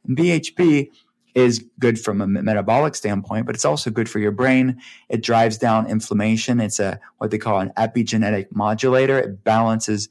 and 0.07 0.17
bhb 0.17 0.91
is 1.35 1.63
good 1.79 1.99
from 1.99 2.21
a 2.21 2.27
metabolic 2.27 2.95
standpoint, 2.95 3.45
but 3.45 3.55
it's 3.55 3.65
also 3.65 3.91
good 3.91 4.09
for 4.09 4.19
your 4.19 4.31
brain. 4.31 4.81
It 5.09 5.21
drives 5.21 5.57
down 5.57 5.87
inflammation. 5.87 6.61
It's 6.61 6.79
a 6.79 6.99
what 7.17 7.29
they 7.29 7.37
call 7.37 7.59
an 7.59 7.73
epigenetic 7.77 8.47
modulator. 8.51 9.19
It 9.19 9.43
balances 9.43 10.07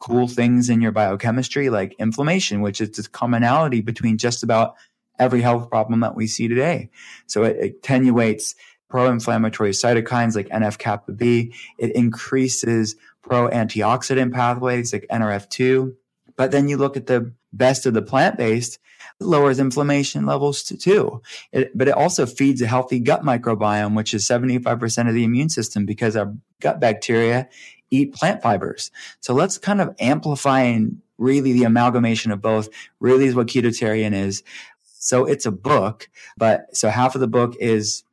cool 0.00 0.26
things 0.26 0.68
in 0.68 0.80
your 0.80 0.92
biochemistry 0.92 1.70
like 1.70 1.94
inflammation, 1.98 2.60
which 2.60 2.80
is 2.80 2.90
the 2.90 3.08
commonality 3.08 3.80
between 3.80 4.18
just 4.18 4.42
about 4.42 4.74
every 5.18 5.40
health 5.40 5.70
problem 5.70 6.00
that 6.00 6.16
we 6.16 6.26
see 6.26 6.48
today. 6.48 6.90
So 7.26 7.44
it 7.44 7.56
attenuates 7.62 8.56
pro-inflammatory 8.90 9.70
cytokines 9.70 10.34
like 10.34 10.48
NF-kappa 10.48 11.12
B. 11.12 11.54
It 11.78 11.94
increases 11.94 12.96
pro-antioxidant 13.22 14.32
pathways 14.32 14.92
like 14.92 15.06
NRF2. 15.10 15.94
But 16.36 16.50
then 16.50 16.68
you 16.68 16.76
look 16.76 16.96
at 16.96 17.06
the 17.06 17.32
best 17.52 17.86
of 17.86 17.94
the 17.94 18.02
plant-based 18.02 18.78
lowers 19.24 19.58
inflammation 19.58 20.26
levels 20.26 20.62
too. 20.62 21.22
It, 21.52 21.76
but 21.76 21.88
it 21.88 21.94
also 21.94 22.26
feeds 22.26 22.62
a 22.62 22.66
healthy 22.66 23.00
gut 23.00 23.22
microbiome, 23.22 23.96
which 23.96 24.14
is 24.14 24.26
75% 24.26 25.08
of 25.08 25.14
the 25.14 25.24
immune 25.24 25.48
system 25.48 25.86
because 25.86 26.16
our 26.16 26.34
gut 26.60 26.80
bacteria 26.80 27.48
eat 27.90 28.14
plant 28.14 28.42
fibers. 28.42 28.90
So 29.20 29.34
let's 29.34 29.58
kind 29.58 29.80
of 29.80 29.94
amplify 29.98 30.60
and 30.62 31.00
really 31.18 31.52
the 31.52 31.64
amalgamation 31.64 32.32
of 32.32 32.40
both 32.40 32.68
really 33.00 33.26
is 33.26 33.34
what 33.34 33.46
ketotarian 33.46 34.14
is. 34.14 34.42
So 34.82 35.26
it's 35.26 35.46
a 35.46 35.52
book, 35.52 36.08
but 36.36 36.74
so 36.76 36.88
half 36.88 37.14
of 37.14 37.20
the 37.20 37.28
book 37.28 37.54
is 37.60 38.04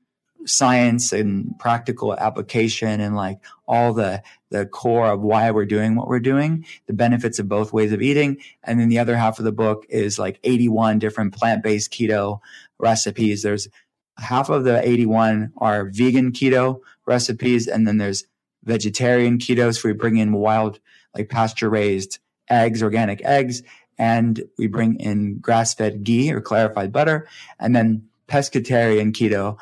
science 0.46 1.12
and 1.12 1.58
practical 1.60 2.14
application 2.16 3.00
and 3.00 3.16
like 3.16 3.40
all 3.68 3.94
the 3.94 4.22
the 4.50 4.66
core 4.66 5.08
of 5.08 5.22
why 5.22 5.50
we're 5.50 5.66
doing 5.66 5.96
what 5.96 6.08
we're 6.08 6.20
doing, 6.20 6.66
the 6.86 6.94
benefits 6.94 7.40
of 7.40 7.48
both 7.48 7.74
ways 7.74 7.92
of 7.92 8.02
eating. 8.02 8.38
And 8.64 8.80
then 8.80 8.90
the 8.90 9.00
other 9.00 9.16
half 9.16 9.40
of 9.40 9.46
the 9.46 9.52
book 9.52 9.86
is 9.90 10.20
like 10.20 10.40
81 10.44 11.00
different 11.00 11.34
plant-based 11.34 11.92
keto 11.92 12.42
recipes. 12.78 13.44
There's 13.44 13.70
half 14.18 14.50
of 14.50 14.66
the 14.66 14.86
81 14.88 15.54
are 15.58 15.86
vegan 15.86 16.34
keto 16.34 16.82
recipes. 17.06 17.68
And 17.68 17.88
then 17.88 17.98
there's 17.98 18.26
vegetarian 18.64 19.38
ketos 19.38 19.84
where 19.84 19.94
we 19.94 19.98
bring 19.98 20.18
in 20.18 20.34
wild, 20.34 20.80
like 21.16 21.30
pasture 21.30 21.70
raised 21.70 22.20
eggs, 22.50 22.84
organic 22.84 23.24
eggs. 23.24 23.64
And 23.98 24.44
we 24.58 24.68
bring 24.68 25.00
in 25.00 25.40
grass 25.40 25.74
fed 25.74 26.04
ghee 26.04 26.34
or 26.34 26.42
clarified 26.42 26.92
butter. 26.92 27.28
And 27.58 27.74
then 27.74 28.10
pescatarian 28.28 29.12
keto. 29.12 29.58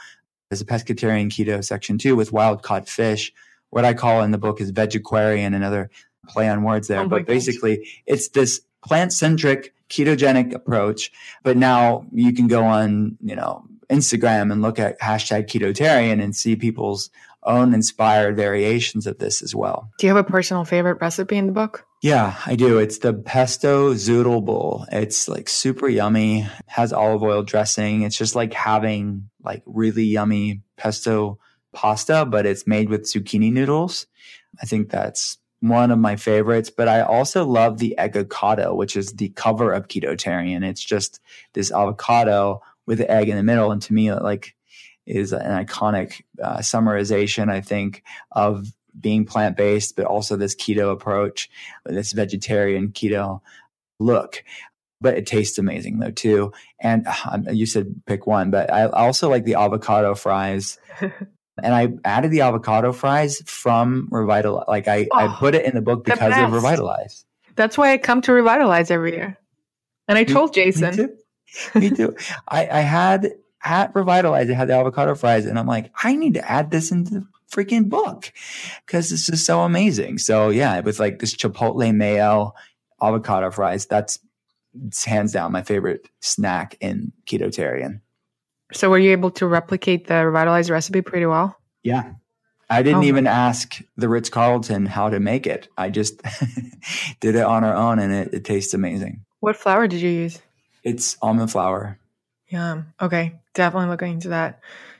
There's 0.49 0.61
a 0.61 0.65
pescatarian 0.65 1.29
keto 1.29 1.63
section 1.63 1.97
too 1.97 2.15
with 2.15 2.31
wild 2.31 2.63
caught 2.63 2.89
fish 2.89 3.31
what 3.69 3.85
I 3.85 3.93
call 3.93 4.21
in 4.23 4.31
the 4.31 4.37
book 4.37 4.61
is 4.61 4.71
vegetarian, 4.71 5.53
another 5.53 5.89
play 6.27 6.49
on 6.49 6.63
words 6.63 6.87
there. 6.87 7.01
Oh 7.01 7.07
but 7.07 7.25
basically, 7.25 7.87
it's 8.05 8.29
this 8.29 8.61
plant 8.83 9.13
centric 9.13 9.73
ketogenic 9.89 10.53
approach. 10.53 11.11
But 11.43 11.57
now 11.57 12.05
you 12.11 12.33
can 12.33 12.47
go 12.47 12.63
on, 12.63 13.17
you 13.21 13.35
know, 13.35 13.65
Instagram 13.89 14.51
and 14.51 14.61
look 14.61 14.79
at 14.79 14.99
hashtag 14.99 15.47
ketotarian 15.47 16.21
and 16.21 16.35
see 16.35 16.55
people's 16.55 17.09
own 17.43 17.73
inspired 17.73 18.35
variations 18.35 19.07
of 19.07 19.17
this 19.17 19.41
as 19.41 19.55
well. 19.55 19.89
Do 19.97 20.07
you 20.07 20.15
have 20.15 20.25
a 20.25 20.29
personal 20.29 20.65
favorite 20.65 20.99
recipe 21.01 21.37
in 21.37 21.47
the 21.47 21.53
book? 21.53 21.85
Yeah, 22.01 22.37
I 22.45 22.55
do. 22.55 22.77
It's 22.77 22.99
the 22.99 23.13
pesto 23.13 23.93
zoodle 23.93 24.43
bowl. 24.45 24.85
It's 24.89 25.27
like 25.27 25.49
super 25.49 25.89
yummy, 25.89 26.47
has 26.65 26.93
olive 26.93 27.23
oil 27.23 27.43
dressing. 27.43 28.03
It's 28.03 28.17
just 28.17 28.35
like 28.35 28.53
having 28.53 29.29
like 29.43 29.63
really 29.65 30.05
yummy 30.05 30.61
pesto 30.77 31.39
pasta, 31.73 32.25
but 32.25 32.45
it's 32.45 32.65
made 32.65 32.89
with 32.89 33.03
zucchini 33.03 33.51
noodles. 33.51 34.07
I 34.61 34.65
think 34.65 34.89
that's 34.89 35.39
one 35.59 35.91
of 35.91 35.99
my 35.99 36.15
favorites, 36.15 36.69
but 36.69 36.87
I 36.87 37.01
also 37.01 37.45
love 37.45 37.79
the 37.79 37.97
egg 37.97 38.15
avocado, 38.15 38.73
which 38.73 38.95
is 38.95 39.11
the 39.11 39.29
cover 39.29 39.73
of 39.73 39.89
Ketotarian. 39.89 40.63
It's 40.63 40.83
just 40.83 41.19
this 41.53 41.69
avocado 41.69 42.61
with 42.85 43.01
egg 43.01 43.27
in 43.27 43.35
the 43.35 43.43
middle. 43.43 43.71
And 43.71 43.81
to 43.81 43.93
me, 43.93 44.09
it 44.09 44.21
like, 44.21 44.55
is 45.05 45.33
an 45.33 45.65
iconic 45.65 46.21
uh, 46.41 46.59
summarization, 46.59 47.51
I 47.51 47.61
think, 47.61 48.03
of 48.31 48.67
being 48.99 49.25
plant 49.25 49.57
based, 49.57 49.95
but 49.95 50.05
also 50.05 50.35
this 50.35 50.55
keto 50.55 50.91
approach, 50.91 51.49
this 51.85 52.11
vegetarian 52.11 52.89
keto 52.89 53.41
look. 53.99 54.43
But 55.01 55.17
it 55.17 55.25
tastes 55.25 55.57
amazing 55.57 55.99
though 55.99 56.11
too. 56.11 56.51
And 56.79 57.07
uh, 57.07 57.39
you 57.51 57.65
said 57.65 58.01
pick 58.05 58.27
one, 58.27 58.51
but 58.51 58.71
I 58.71 58.87
also 58.87 59.29
like 59.29 59.45
the 59.45 59.55
avocado 59.55 60.13
fries 60.13 60.77
and 61.63 61.73
I 61.73 61.89
added 62.03 62.31
the 62.31 62.41
avocado 62.41 62.91
fries 62.91 63.41
from 63.45 64.07
Revitalize. 64.11 64.65
Like 64.67 64.87
I, 64.87 65.07
oh, 65.11 65.17
I 65.17 65.35
put 65.37 65.55
it 65.55 65.65
in 65.65 65.75
the 65.75 65.81
book 65.81 66.03
because 66.03 66.33
the 66.33 66.45
of 66.45 66.51
Revitalize. 66.51 67.25
That's 67.55 67.77
why 67.77 67.91
I 67.93 67.97
come 67.97 68.21
to 68.21 68.33
Revitalize 68.33 68.91
every 68.91 69.13
year. 69.13 69.37
And 70.07 70.17
I 70.17 70.23
told 70.23 70.55
me, 70.55 70.63
Jason. 70.63 70.89
Me 70.89 70.95
too. 70.95 71.79
me 71.79 71.89
too. 71.89 72.15
I, 72.47 72.67
I 72.67 72.81
had 72.81 73.31
at 73.63 73.93
Revitalize, 73.93 74.49
I 74.49 74.53
had 74.53 74.69
the 74.69 74.73
avocado 74.73 75.15
fries, 75.15 75.45
and 75.45 75.59
I'm 75.59 75.67
like, 75.67 75.91
I 76.03 76.15
need 76.15 76.35
to 76.35 76.51
add 76.51 76.71
this 76.71 76.91
into 76.91 77.11
the 77.11 77.27
freaking 77.51 77.89
book 77.89 78.31
because 78.85 79.09
this 79.09 79.29
is 79.29 79.45
so 79.45 79.61
amazing. 79.61 80.17
So 80.17 80.49
yeah, 80.49 80.77
it 80.77 80.85
was 80.85 80.99
like 80.99 81.19
this 81.19 81.35
chipotle 81.35 81.93
mayo 81.93 82.53
avocado 83.01 83.51
fries. 83.51 83.85
That's 83.85 84.19
hands 85.05 85.31
down 85.31 85.51
my 85.51 85.63
favorite 85.63 86.07
snack 86.21 86.77
in 86.79 87.11
ketotarian. 87.25 88.01
So 88.71 88.89
were 88.89 88.99
you 88.99 89.11
able 89.11 89.31
to 89.31 89.47
replicate 89.47 90.07
the 90.07 90.25
revitalized 90.25 90.69
recipe 90.69 91.01
pretty 91.01 91.25
well? 91.25 91.57
Yeah. 91.83 92.13
I 92.69 92.83
didn't 92.83 93.03
oh. 93.03 93.07
even 93.07 93.25
ask 93.25 93.81
the 93.97 94.07
Ritz 94.07 94.29
Carlton 94.29 94.85
how 94.85 95.09
to 95.09 95.19
make 95.19 95.47
it. 95.47 95.67
I 95.75 95.89
just 95.89 96.21
did 97.19 97.35
it 97.35 97.43
on 97.43 97.63
our 97.63 97.73
own 97.73 97.97
and 97.97 98.13
it, 98.13 98.33
it 98.33 98.45
tastes 98.45 98.75
amazing. 98.75 99.25
What 99.39 99.55
flour 99.55 99.87
did 99.87 100.01
you 100.01 100.09
use? 100.09 100.39
It's 100.83 101.17
almond 101.21 101.51
flour. 101.51 101.97
Yeah. 102.47 102.83
Okay. 103.01 103.35
Definitely 103.55 103.89
looking 103.89 104.13
into 104.13 104.29
that. 104.29 104.59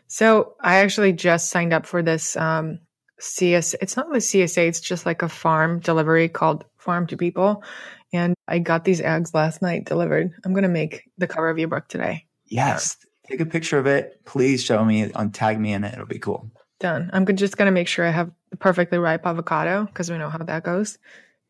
So 0.10 0.55
I 0.60 0.78
actually 0.78 1.14
just 1.14 1.49
signed 1.49 1.72
up 1.72 1.86
for 1.86 2.03
this 2.03 2.36
um, 2.36 2.80
CS. 3.20 3.76
It's 3.82 3.95
not 3.95 4.12
the 4.12 4.18
CSA. 4.18 4.68
It's 4.68 4.82
just 4.82 5.05
like 5.05 5.22
a 5.22 5.30
farm 5.30 5.80
delivery 5.80 6.28
called 6.28 6.66
Farm 6.78 7.07
to 7.07 7.18
People. 7.18 7.64
And 8.12 8.36
I 8.47 8.60
got 8.60 8.84
these 8.84 9.01
eggs 9.01 9.34
last 9.34 9.62
night 9.62 9.86
delivered. 9.86 10.34
I'm 10.43 10.53
going 10.53 10.64
to 10.64 10.70
make 10.70 11.03
the 11.18 11.28
cover 11.28 11.49
of 11.49 11.57
your 11.57 11.68
book 11.68 11.88
today. 11.88 12.26
Yes 12.45 12.97
take 13.30 13.39
a 13.39 13.45
picture 13.45 13.78
of 13.78 13.86
it. 13.86 14.22
Please 14.26 14.64
show 14.64 14.84
me 14.84 15.12
on 15.14 15.32
tag 15.32 15.60
me 15.60 15.74
in 15.74 15.84
it. 15.84 15.93
It'll 15.93 16.05
be 16.05 16.20
cool. 16.20 16.49
Done. 16.80 17.10
I'm 17.14 17.26
just 17.36 17.57
going 17.57 17.68
to 17.68 17.72
make 17.72 17.88
sure 17.88 18.05
I 18.05 18.12
have 18.12 18.32
the 18.51 18.57
perfectly 18.57 18.97
ripe 18.97 19.26
avocado 19.26 19.86
because 19.86 20.10
we 20.10 20.18
know 20.18 20.30
how 20.30 20.38
that 20.39 20.64
goes 20.64 20.97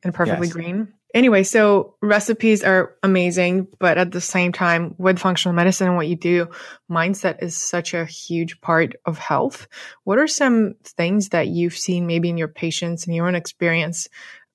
and 0.03 0.13
perfectly 0.13 0.47
yes. 0.47 0.53
green. 0.53 0.93
Anyway, 1.15 1.41
so 1.41 1.95
recipes 2.01 2.63
are 2.63 2.95
amazing, 3.01 3.67
but 3.79 3.97
at 3.97 4.11
the 4.11 4.21
same 4.21 4.51
time, 4.51 4.93
with 4.99 5.17
functional 5.17 5.55
medicine 5.55 5.87
and 5.87 5.95
what 5.95 6.07
you 6.07 6.15
do, 6.15 6.47
mindset 6.89 7.41
is 7.41 7.57
such 7.57 7.95
a 7.95 8.05
huge 8.05 8.61
part 8.61 8.95
of 9.05 9.17
health. 9.17 9.67
What 10.03 10.19
are 10.19 10.27
some 10.27 10.75
things 10.83 11.29
that 11.29 11.47
you've 11.47 11.77
seen 11.77 12.05
maybe 12.05 12.29
in 12.29 12.37
your 12.37 12.47
patients 12.47 13.07
and 13.07 13.15
your 13.15 13.27
own 13.27 13.33
experience, 13.33 14.07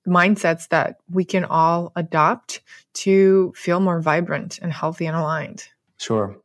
mindsets 0.06 0.68
that 0.68 0.98
we 1.10 1.24
can 1.24 1.44
all 1.44 1.92
adopt 1.96 2.60
to 2.94 3.52
feel 3.56 3.80
more 3.80 4.00
vibrant 4.00 4.60
and 4.62 4.72
healthy 4.72 5.06
and 5.06 5.16
aligned? 5.16 5.64
Sure. 5.98 6.36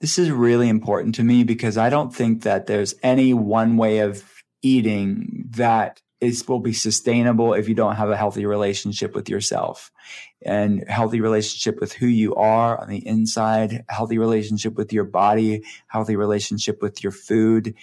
This 0.00 0.16
is 0.16 0.30
really 0.30 0.68
important 0.68 1.16
to 1.16 1.24
me 1.24 1.42
because 1.42 1.76
I 1.76 1.90
don't 1.90 2.14
think 2.14 2.42
that 2.42 2.66
there's 2.66 2.94
any 3.02 3.34
one 3.34 3.76
way 3.76 3.98
of 3.98 4.22
eating 4.62 5.44
that 5.50 6.00
is 6.20 6.46
will 6.48 6.60
be 6.60 6.72
sustainable 6.72 7.52
if 7.54 7.68
you 7.68 7.74
don't 7.74 7.96
have 7.96 8.10
a 8.10 8.16
healthy 8.16 8.46
relationship 8.46 9.14
with 9.14 9.28
yourself 9.28 9.92
and 10.42 10.84
healthy 10.88 11.20
relationship 11.20 11.80
with 11.80 11.92
who 11.92 12.06
you 12.06 12.34
are 12.34 12.80
on 12.80 12.88
the 12.88 13.06
inside, 13.06 13.84
healthy 13.88 14.18
relationship 14.18 14.74
with 14.74 14.92
your 14.92 15.04
body, 15.04 15.62
healthy 15.88 16.16
relationship 16.16 16.80
with 16.80 17.02
your 17.02 17.12
food. 17.12 17.74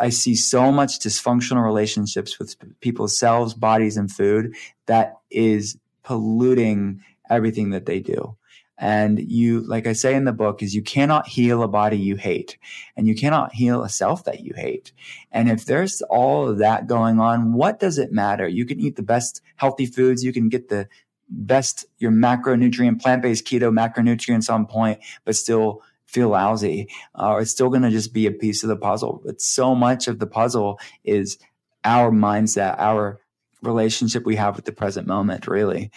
I 0.00 0.10
see 0.10 0.34
so 0.34 0.70
much 0.70 0.98
dysfunctional 0.98 1.64
relationships 1.64 2.38
with 2.38 2.56
people's 2.80 3.18
selves, 3.18 3.54
bodies, 3.54 3.96
and 3.96 4.10
food 4.12 4.54
that 4.86 5.14
is 5.30 5.78
polluting 6.02 7.02
everything 7.30 7.70
that 7.70 7.86
they 7.86 8.00
do. 8.00 8.36
And 8.82 9.20
you, 9.30 9.60
like 9.60 9.86
I 9.86 9.92
say 9.92 10.12
in 10.16 10.24
the 10.24 10.32
book, 10.32 10.60
is 10.60 10.74
you 10.74 10.82
cannot 10.82 11.28
heal 11.28 11.62
a 11.62 11.68
body 11.68 11.96
you 11.96 12.16
hate 12.16 12.58
and 12.96 13.06
you 13.06 13.14
cannot 13.14 13.52
heal 13.52 13.84
a 13.84 13.88
self 13.88 14.24
that 14.24 14.40
you 14.40 14.54
hate. 14.56 14.90
And 15.30 15.48
if 15.48 15.64
there's 15.64 16.02
all 16.10 16.48
of 16.48 16.58
that 16.58 16.88
going 16.88 17.20
on, 17.20 17.52
what 17.52 17.78
does 17.78 17.96
it 17.96 18.10
matter? 18.10 18.48
You 18.48 18.66
can 18.66 18.80
eat 18.80 18.96
the 18.96 19.04
best 19.04 19.40
healthy 19.54 19.86
foods. 19.86 20.24
You 20.24 20.32
can 20.32 20.48
get 20.48 20.68
the 20.68 20.88
best, 21.28 21.84
your 21.98 22.10
macronutrient, 22.10 23.00
plant-based 23.00 23.46
keto 23.46 23.72
macronutrients 23.72 24.52
on 24.52 24.66
point, 24.66 24.98
but 25.24 25.36
still 25.36 25.82
feel 26.06 26.30
lousy. 26.30 26.88
Uh, 27.14 27.38
it's 27.40 27.52
still 27.52 27.68
going 27.68 27.82
to 27.82 27.90
just 27.90 28.12
be 28.12 28.26
a 28.26 28.32
piece 28.32 28.64
of 28.64 28.68
the 28.68 28.76
puzzle. 28.76 29.22
But 29.24 29.40
so 29.40 29.76
much 29.76 30.08
of 30.08 30.18
the 30.18 30.26
puzzle 30.26 30.80
is 31.04 31.38
our 31.84 32.10
mindset, 32.10 32.74
our 32.80 33.20
relationship 33.62 34.24
we 34.26 34.34
have 34.34 34.56
with 34.56 34.64
the 34.64 34.72
present 34.72 35.06
moment, 35.06 35.46
really 35.46 35.92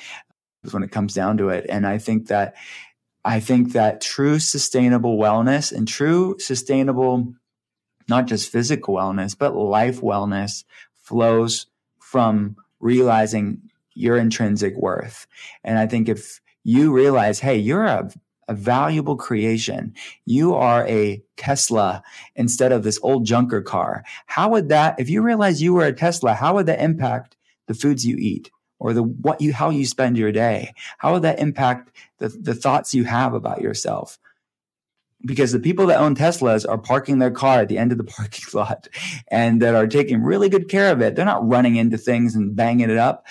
when 0.73 0.83
it 0.83 0.91
comes 0.91 1.13
down 1.13 1.37
to 1.37 1.49
it. 1.49 1.65
And 1.69 1.85
I 1.85 1.97
think 1.97 2.27
that 2.27 2.55
I 3.23 3.39
think 3.39 3.73
that 3.73 4.01
true 4.01 4.39
sustainable 4.39 5.17
wellness 5.17 5.71
and 5.71 5.87
true 5.87 6.35
sustainable, 6.39 7.33
not 8.07 8.27
just 8.27 8.51
physical 8.51 8.95
wellness, 8.95 9.35
but 9.37 9.55
life 9.55 10.01
wellness 10.01 10.63
flows 11.01 11.65
from 11.99 12.55
realizing 12.79 13.61
your 13.95 14.17
intrinsic 14.17 14.75
worth. 14.75 15.25
And 15.63 15.79
I 15.79 15.87
think 15.87 16.07
if 16.07 16.39
you 16.63 16.91
realize, 16.91 17.39
hey, 17.39 17.57
you're 17.57 17.85
a, 17.85 18.11
a 18.47 18.53
valuable 18.53 19.15
creation. 19.15 19.93
You 20.25 20.55
are 20.55 20.85
a 20.87 21.23
Tesla 21.37 22.03
instead 22.35 22.71
of 22.71 22.83
this 22.83 22.99
old 23.01 23.25
junker 23.25 23.61
car. 23.61 24.03
How 24.25 24.49
would 24.49 24.69
that, 24.69 24.99
if 24.99 25.09
you 25.09 25.21
realize 25.21 25.61
you 25.61 25.73
were 25.73 25.85
a 25.85 25.93
Tesla, 25.93 26.33
how 26.33 26.55
would 26.55 26.65
that 26.67 26.81
impact 26.81 27.37
the 27.67 27.73
foods 27.73 28.05
you 28.05 28.17
eat? 28.17 28.51
Or 28.79 28.93
the 28.93 29.03
what 29.03 29.41
you 29.41 29.53
how 29.53 29.69
you 29.69 29.85
spend 29.85 30.17
your 30.17 30.31
day. 30.31 30.73
How 30.97 31.13
would 31.13 31.23
that 31.23 31.39
impact 31.39 31.91
the, 32.19 32.29
the 32.29 32.55
thoughts 32.55 32.93
you 32.93 33.03
have 33.05 33.33
about 33.33 33.61
yourself? 33.61 34.17
Because 35.25 35.51
the 35.51 35.59
people 35.59 35.87
that 35.87 35.99
own 35.99 36.15
teslas 36.15 36.69
are 36.69 36.77
parking 36.77 37.17
their 37.17 37.31
car 37.31 37.59
at 37.61 37.67
the 37.67 37.77
end 37.77 37.91
of 37.91 37.97
the 37.97 38.03
parking 38.17 38.45
lot 38.53 38.87
and 39.29 39.61
that 39.61 39.75
are 39.75 39.87
taking 39.87 40.21
really 40.21 40.49
good 40.49 40.69
care 40.69 40.91
of 40.91 41.01
it. 41.01 41.15
They're 41.15 41.25
not 41.25 41.47
running 41.47 41.77
into 41.77 41.97
things 41.97 42.35
and 42.35 42.55
banging 42.55 42.89
it 42.89 42.97
up 42.97 43.25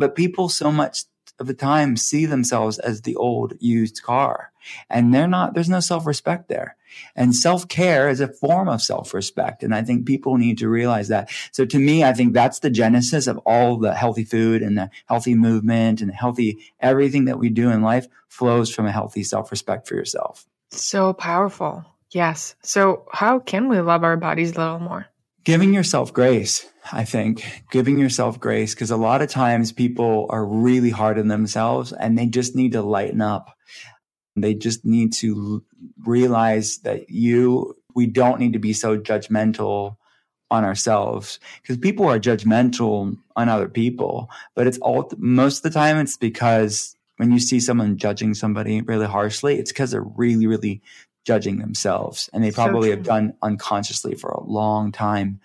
but 0.00 0.16
people 0.16 0.48
so 0.48 0.72
much 0.72 1.04
of 1.38 1.46
the 1.46 1.54
time 1.54 1.96
see 1.96 2.26
themselves 2.26 2.78
as 2.78 3.02
the 3.02 3.14
old 3.16 3.54
used 3.60 4.02
car 4.02 4.52
and 4.88 5.14
they're 5.14 5.28
not 5.28 5.54
there's 5.54 5.68
no 5.68 5.80
self-respect 5.80 6.48
there 6.48 6.76
and 7.14 7.34
self-care 7.34 8.08
is 8.08 8.20
a 8.20 8.28
form 8.28 8.68
of 8.68 8.82
self-respect. 8.82 9.62
And 9.62 9.74
I 9.74 9.82
think 9.82 10.06
people 10.06 10.36
need 10.36 10.58
to 10.58 10.68
realize 10.68 11.08
that. 11.08 11.30
So 11.52 11.64
to 11.64 11.78
me, 11.78 12.04
I 12.04 12.12
think 12.12 12.32
that's 12.32 12.60
the 12.60 12.70
genesis 12.70 13.26
of 13.26 13.38
all 13.38 13.76
the 13.76 13.94
healthy 13.94 14.24
food 14.24 14.62
and 14.62 14.78
the 14.78 14.90
healthy 15.06 15.34
movement 15.34 16.00
and 16.00 16.10
healthy 16.12 16.58
everything 16.80 17.26
that 17.26 17.38
we 17.38 17.48
do 17.48 17.70
in 17.70 17.82
life 17.82 18.06
flows 18.28 18.72
from 18.72 18.86
a 18.86 18.92
healthy 18.92 19.24
self-respect 19.24 19.88
for 19.88 19.94
yourself. 19.94 20.46
So 20.70 21.12
powerful. 21.12 21.84
Yes. 22.12 22.54
So 22.62 23.06
how 23.12 23.38
can 23.38 23.68
we 23.68 23.80
love 23.80 24.04
our 24.04 24.16
bodies 24.16 24.56
a 24.56 24.58
little 24.58 24.78
more? 24.80 25.06
Giving 25.42 25.72
yourself 25.72 26.12
grace, 26.12 26.66
I 26.92 27.04
think, 27.04 27.64
giving 27.70 27.98
yourself 27.98 28.38
grace, 28.38 28.74
because 28.74 28.90
a 28.90 28.96
lot 28.96 29.22
of 29.22 29.30
times 29.30 29.72
people 29.72 30.26
are 30.28 30.44
really 30.44 30.90
hard 30.90 31.18
on 31.18 31.28
themselves 31.28 31.92
and 31.92 32.18
they 32.18 32.26
just 32.26 32.54
need 32.54 32.72
to 32.72 32.82
lighten 32.82 33.22
up. 33.22 33.56
They 34.36 34.54
just 34.54 34.84
need 34.84 35.14
to 35.14 35.64
realize 36.04 36.78
that 36.78 37.10
you, 37.10 37.76
we 37.94 38.06
don't 38.06 38.40
need 38.40 38.52
to 38.52 38.58
be 38.58 38.72
so 38.72 38.98
judgmental 38.98 39.96
on 40.50 40.64
ourselves 40.64 41.38
because 41.62 41.76
people 41.76 42.06
are 42.06 42.18
judgmental 42.18 43.16
on 43.36 43.48
other 43.48 43.68
people, 43.68 44.28
but 44.54 44.66
it's 44.66 44.78
all, 44.78 45.10
most 45.18 45.58
of 45.58 45.62
the 45.62 45.78
time 45.78 45.96
it's 45.98 46.16
because 46.16 46.96
when 47.16 47.30
you 47.30 47.38
see 47.38 47.60
someone 47.60 47.96
judging 47.96 48.34
somebody 48.34 48.80
really 48.80 49.06
harshly, 49.06 49.58
it's 49.58 49.70
because 49.70 49.90
they're 49.90 50.02
really, 50.02 50.46
really 50.46 50.82
judging 51.24 51.58
themselves 51.58 52.30
and 52.32 52.42
they 52.42 52.50
probably 52.50 52.88
so 52.88 52.96
have 52.96 53.04
done 53.04 53.34
unconsciously 53.42 54.14
for 54.14 54.30
a 54.30 54.42
long 54.42 54.90
time. 54.90 55.40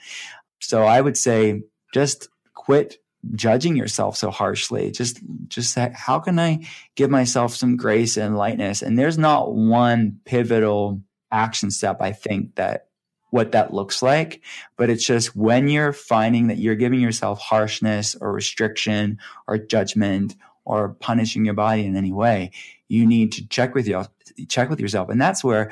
So 0.60 0.84
I 0.84 1.02
would 1.02 1.18
say 1.18 1.64
just 1.94 2.30
quit 2.54 2.98
judging 3.34 3.76
yourself 3.76 4.18
so 4.18 4.32
harshly. 4.32 4.92
Just 4.92 5.20
just 5.48 5.78
how 5.94 6.20
can 6.20 6.40
i 6.40 6.66
give 6.96 7.10
myself 7.10 7.56
some 7.56 7.78
grace 7.78 8.18
and 8.18 8.38
lightness? 8.38 8.82
And 8.82 8.98
there's 8.98 9.18
not 9.18 9.54
one 9.54 10.20
pivotal 10.26 11.02
action 11.32 11.72
step 11.72 12.02
i 12.02 12.14
think 12.14 12.56
that 12.56 12.88
what 13.32 13.52
that 13.52 13.74
looks 13.74 14.02
like 14.02 14.42
but 14.78 14.90
it's 14.90 15.06
just 15.06 15.36
when 15.36 15.68
you're 15.68 15.92
finding 15.92 16.48
that 16.48 16.60
you're 16.60 16.76
giving 16.76 17.02
yourself 17.02 17.42
harshness 17.42 18.16
or 18.22 18.32
restriction 18.32 19.18
or 19.46 19.58
judgment 19.58 20.36
or 20.64 20.90
punishing 20.90 21.44
your 21.44 21.56
body 21.56 21.84
in 21.84 21.98
any 21.98 22.14
way 22.14 22.52
you 22.88 23.06
need 23.06 23.34
to 23.34 23.46
check 23.48 23.74
with 23.74 23.88
you 23.88 24.06
check 24.48 24.70
with 24.70 24.80
yourself. 24.80 25.10
And 25.10 25.22
that's 25.22 25.44
where 25.44 25.72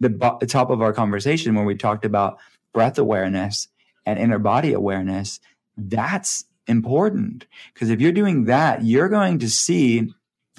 the, 0.00 0.08
the 0.40 0.46
top 0.46 0.70
of 0.70 0.80
our 0.80 0.92
conversation 0.92 1.54
when 1.54 1.64
we 1.64 1.74
talked 1.74 2.04
about 2.04 2.38
breath 2.72 2.98
awareness 2.98 3.68
and 4.06 4.18
inner 4.18 4.38
body 4.38 4.72
awareness 4.72 5.40
that's 5.76 6.44
important. 6.70 7.46
Because 7.74 7.90
if 7.90 8.00
you're 8.00 8.12
doing 8.12 8.44
that, 8.44 8.84
you're 8.84 9.08
going 9.08 9.38
to 9.40 9.50
see, 9.50 10.12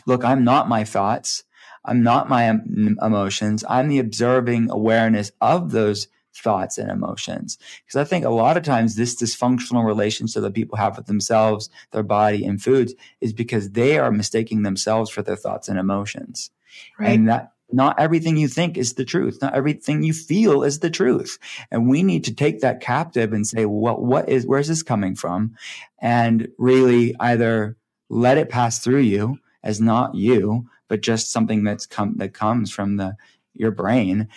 look, 0.06 0.24
I'm 0.24 0.44
not 0.44 0.70
my 0.70 0.84
thoughts. 0.84 1.44
I'm 1.84 2.04
not 2.04 2.30
my 2.30 2.60
emotions. 3.02 3.64
I'm 3.68 3.88
the 3.88 4.00
observing 4.00 4.70
awareness 4.70 5.32
of 5.42 5.72
those 5.72 6.08
thoughts 6.34 6.78
and 6.78 6.92
emotions. 6.92 7.58
Because 7.84 8.00
I 8.00 8.04
think 8.04 8.24
a 8.24 8.30
lot 8.30 8.56
of 8.56 8.64
times 8.64 8.96
this 8.96 9.22
dysfunctional 9.22 9.86
relationship 9.86 10.44
that 10.44 10.54
people 10.54 10.78
have 10.78 10.96
with 10.96 11.08
themselves, 11.08 11.70
their 11.92 12.04
body, 12.04 12.46
and 12.46 12.62
foods 12.62 12.94
is 13.20 13.34
because 13.34 13.72
they 13.72 13.98
are 13.98 14.12
mistaking 14.12 14.62
themselves 14.62 15.10
for 15.10 15.22
their 15.22 15.36
thoughts 15.36 15.68
and 15.68 15.80
emotions. 15.80 16.52
Right. 17.00 17.10
And 17.10 17.28
that 17.28 17.52
not 17.74 18.00
everything 18.00 18.38
you 18.38 18.48
think 18.48 18.78
is 18.78 18.94
the 18.94 19.06
truth. 19.06 19.40
Not 19.42 19.54
everything 19.54 20.04
you 20.04 20.14
feel 20.14 20.64
is 20.64 20.80
the 20.80 20.90
truth. 20.90 21.38
And 21.70 21.90
we 21.90 22.04
need 22.04 22.24
to 22.26 22.34
take 22.34 22.62
that 22.62 22.82
captive 22.82 23.34
and 23.34 23.46
say, 23.46 23.66
well, 23.66 23.98
what 23.98 24.30
is, 24.30 24.46
where's 24.46 24.68
this 24.68 24.84
coming 24.84 25.16
from? 25.16 25.56
And 26.00 26.50
really 26.58 27.16
either 27.20 27.78
let 28.10 28.38
it 28.38 28.50
pass 28.50 28.80
through 28.80 29.00
you 29.00 29.40
as 29.64 29.80
not 29.80 30.16
you, 30.16 30.68
but 30.88 31.02
just 31.02 31.32
something 31.32 31.64
that's 31.64 31.86
come, 31.86 32.18
that 32.18 32.34
comes 32.34 32.72
from 32.72 32.98
the, 32.98 33.16
your 33.54 33.72
brain. 33.72 34.28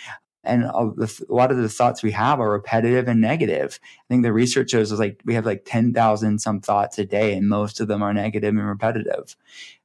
And 0.44 0.64
a 0.64 0.92
lot 1.28 1.50
of 1.50 1.56
the 1.56 1.68
thoughts 1.70 2.02
we 2.02 2.10
have 2.12 2.38
are 2.38 2.50
repetitive 2.50 3.08
and 3.08 3.20
negative. 3.20 3.80
I 3.82 4.04
think 4.08 4.22
the 4.22 4.32
research 4.32 4.70
shows 4.70 4.92
is 4.92 4.98
like 4.98 5.22
we 5.24 5.34
have 5.34 5.46
like 5.46 5.64
10,000 5.64 6.38
some 6.38 6.60
thoughts 6.60 6.98
a 6.98 7.06
day 7.06 7.34
and 7.34 7.48
most 7.48 7.80
of 7.80 7.88
them 7.88 8.02
are 8.02 8.12
negative 8.12 8.54
and 8.54 8.68
repetitive. 8.68 9.36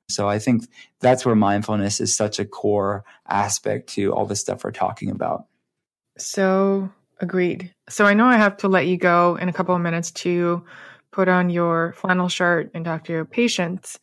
So 0.10 0.28
I 0.28 0.39
think 0.39 0.68
that's 0.99 1.26
where 1.26 1.36
mindfulness 1.36 2.01
is 2.01 2.16
such 2.16 2.39
a 2.39 2.45
core 2.45 3.03
aspect 3.28 3.89
to 3.89 4.14
all 4.14 4.26
the 4.26 4.36
stuff 4.36 4.64
we're 4.64 4.72
talking 4.72 5.10
about. 5.12 5.45
So 6.18 6.91
agreed. 7.20 7.74
So 7.89 8.05
I 8.05 8.14
know 8.14 8.26
I 8.26 8.38
have 8.38 8.57
to 8.57 8.68
let 8.68 8.88
you 8.88 8.97
go 8.97 9.36
in 9.36 9.49
a 9.49 9.53
couple 9.53 9.76
of 9.76 9.82
minutes 9.82 10.12
to 10.12 10.64
put 11.12 11.28
on 11.28 11.49
your 11.49 11.93
flannel 11.93 12.30
shirt 12.30 12.72
and 12.74 12.86
talk 12.86 13.05
to 13.05 13.12
your 13.12 13.26
patients. 13.26 13.99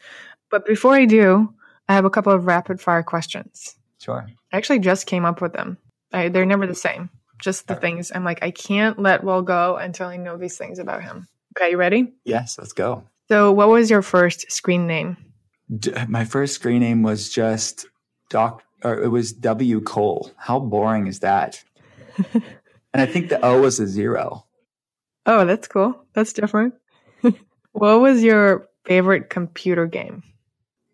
But 0.50 0.66
before 0.66 0.94
I 0.94 1.04
do, 1.04 1.52
I 1.88 1.94
have 1.94 2.04
a 2.04 2.10
couple 2.10 2.32
of 2.32 2.46
rapid 2.46 2.80
fire 2.80 3.02
questions. 3.02 3.76
Sure. 4.00 4.26
I 4.52 4.56
actually 4.56 4.80
just 4.80 5.06
came 5.06 5.24
up 5.24 5.40
with 5.40 5.52
them. 5.52 5.78
I, 6.12 6.28
they're 6.28 6.46
never 6.46 6.66
the 6.66 6.74
same. 6.74 7.10
Just 7.38 7.68
the 7.68 7.74
things 7.74 8.10
I'm 8.14 8.24
like, 8.24 8.42
I 8.42 8.50
can't 8.50 8.98
let 8.98 9.22
Will 9.22 9.42
go 9.42 9.76
until 9.76 10.08
I 10.08 10.16
know 10.16 10.38
these 10.38 10.56
things 10.56 10.78
about 10.78 11.02
him. 11.02 11.28
Okay, 11.56 11.70
you 11.70 11.76
ready? 11.76 12.14
Yes, 12.24 12.56
let's 12.58 12.72
go. 12.72 13.04
So, 13.28 13.52
what 13.52 13.68
was 13.68 13.90
your 13.90 14.02
first 14.02 14.50
screen 14.50 14.86
name? 14.86 15.16
My 16.08 16.24
first 16.24 16.54
screen 16.54 16.80
name 16.80 17.02
was 17.02 17.28
just 17.28 17.86
Doc, 18.30 18.62
or 18.84 19.00
it 19.02 19.08
was 19.08 19.32
W 19.32 19.80
Cole. 19.80 20.30
How 20.36 20.58
boring 20.58 21.06
is 21.06 21.20
that? 21.20 21.62
and 22.34 22.42
I 22.94 23.06
think 23.06 23.28
the 23.28 23.44
O 23.44 23.60
was 23.60 23.80
a 23.80 23.86
zero. 23.86 24.46
Oh, 25.26 25.44
that's 25.44 25.66
cool. 25.68 26.00
That's 26.14 26.32
different. 26.32 26.74
what 27.72 28.00
was 28.00 28.22
your 28.22 28.68
favorite 28.84 29.28
computer 29.28 29.86
game? 29.86 30.22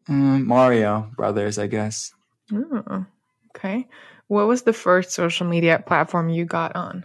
Mm, 0.08 0.46
Mario 0.46 1.10
Brothers, 1.16 1.58
I 1.58 1.66
guess. 1.66 2.12
Oh, 2.52 3.06
okay. 3.54 3.86
What 4.28 4.46
was 4.46 4.62
the 4.62 4.72
first 4.72 5.10
social 5.10 5.46
media 5.46 5.82
platform 5.86 6.30
you 6.30 6.44
got 6.44 6.74
on? 6.74 7.04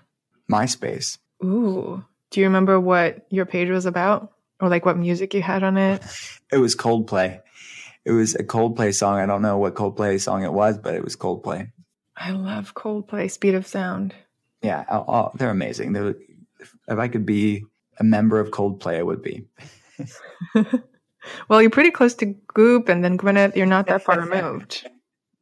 MySpace. 0.49 1.17
Ooh. 1.43 2.03
Do 2.31 2.39
you 2.39 2.47
remember 2.47 2.79
what 2.79 3.27
your 3.29 3.45
page 3.45 3.69
was 3.69 3.85
about? 3.85 4.31
Or 4.59 4.69
like 4.69 4.85
what 4.85 4.97
music 4.97 5.33
you 5.33 5.41
had 5.41 5.63
on 5.63 5.77
it? 5.77 6.01
It 6.49 6.59
was 6.59 6.77
Coldplay. 6.77 7.41
It 8.05 8.11
was 8.11 8.33
a 8.35 8.43
Coldplay 8.43 8.95
song. 8.95 9.19
I 9.19 9.25
don't 9.25 9.41
know 9.41 9.57
what 9.57 9.75
Coldplay 9.75 10.17
song 10.21 10.43
it 10.43 10.53
was, 10.53 10.77
but 10.77 10.95
it 10.95 11.03
was 11.03 11.17
Coldplay. 11.17 11.73
I 12.15 12.31
love 12.31 12.73
Coldplay, 12.73 13.29
Speed 13.29 13.53
of 13.53 13.67
Sound. 13.67 14.15
Yeah, 14.61 14.85
oh, 14.89 15.03
oh, 15.09 15.31
they're 15.35 15.49
amazing. 15.49 15.91
They're, 15.91 16.15
if 16.59 16.97
I 16.97 17.09
could 17.09 17.25
be 17.25 17.65
a 17.99 18.05
member 18.05 18.39
of 18.39 18.51
Coldplay, 18.51 18.97
I 18.97 19.03
would 19.03 19.21
be. 19.21 19.43
well, 21.49 21.61
you're 21.61 21.69
pretty 21.69 21.91
close 21.91 22.15
to 22.15 22.27
Goop 22.53 22.87
and 22.87 23.03
then 23.03 23.17
Gwyneth. 23.17 23.57
You're 23.57 23.65
not 23.65 23.87
that 23.87 24.03
far 24.03 24.21
removed. 24.25 24.87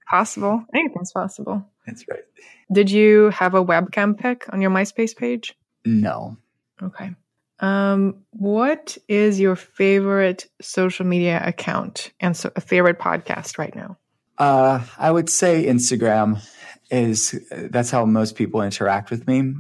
Possible. 0.10 0.66
Anything's 0.74 1.12
possible. 1.12 1.66
That's 1.86 2.04
right. 2.10 2.24
Did 2.72 2.90
you 2.90 3.30
have 3.30 3.54
a 3.54 3.64
webcam 3.64 4.18
pic 4.18 4.52
on 4.52 4.62
your 4.62 4.72
MySpace 4.72 5.16
page? 5.16 5.56
No. 5.86 6.38
Okay. 6.82 7.12
Um, 7.60 8.24
what 8.32 8.98
is 9.08 9.40
your 9.40 9.56
favorite 9.56 10.48
social 10.62 11.06
media 11.06 11.42
account 11.44 12.12
and 12.20 12.36
so 12.36 12.52
a 12.56 12.62
favorite 12.62 13.00
podcast 13.00 13.58
right 13.58 13.74
now? 13.76 13.98
Uh, 14.38 14.84
I 14.98 15.12
would 15.12 15.30
say 15.30 15.66
Instagram 15.66 16.46
is 16.92 17.40
that's 17.50 17.92
how 17.92 18.06
most 18.06 18.36
people 18.36 18.62
interact 18.62 19.10
with 19.10 19.28
me. 19.28 19.54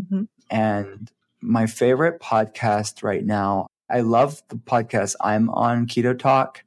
Mm-hmm. 0.00 0.22
And 0.50 1.10
my 1.40 1.66
favorite 1.66 2.20
podcast 2.20 3.02
right 3.02 3.24
now, 3.24 3.66
I 3.90 4.00
love 4.00 4.42
the 4.48 4.56
podcast 4.56 5.16
I'm 5.20 5.50
on, 5.50 5.86
Keto 5.86 6.18
Talk, 6.18 6.64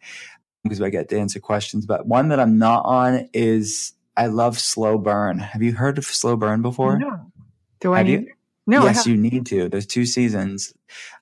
because 0.63 0.81
I 0.81 0.89
get 0.89 1.09
to 1.09 1.19
answer 1.19 1.39
questions. 1.39 1.85
But 1.85 2.05
one 2.05 2.29
that 2.29 2.39
I'm 2.39 2.59
not 2.59 2.85
on 2.85 3.29
is 3.33 3.93
I 4.15 4.27
love 4.27 4.59
Slow 4.59 4.97
Burn. 4.97 5.39
Have 5.39 5.63
you 5.63 5.73
heard 5.73 5.97
of 5.97 6.05
Slow 6.05 6.35
Burn 6.35 6.61
before? 6.61 6.99
No. 6.99 7.31
Do 7.79 7.93
I 7.93 7.97
Have 7.97 8.07
need? 8.07 8.21
You? 8.21 8.33
No. 8.67 8.83
Yes, 8.83 9.05
you 9.05 9.17
need 9.17 9.45
to. 9.47 9.69
There's 9.69 9.85
two 9.85 10.05
seasons. 10.05 10.73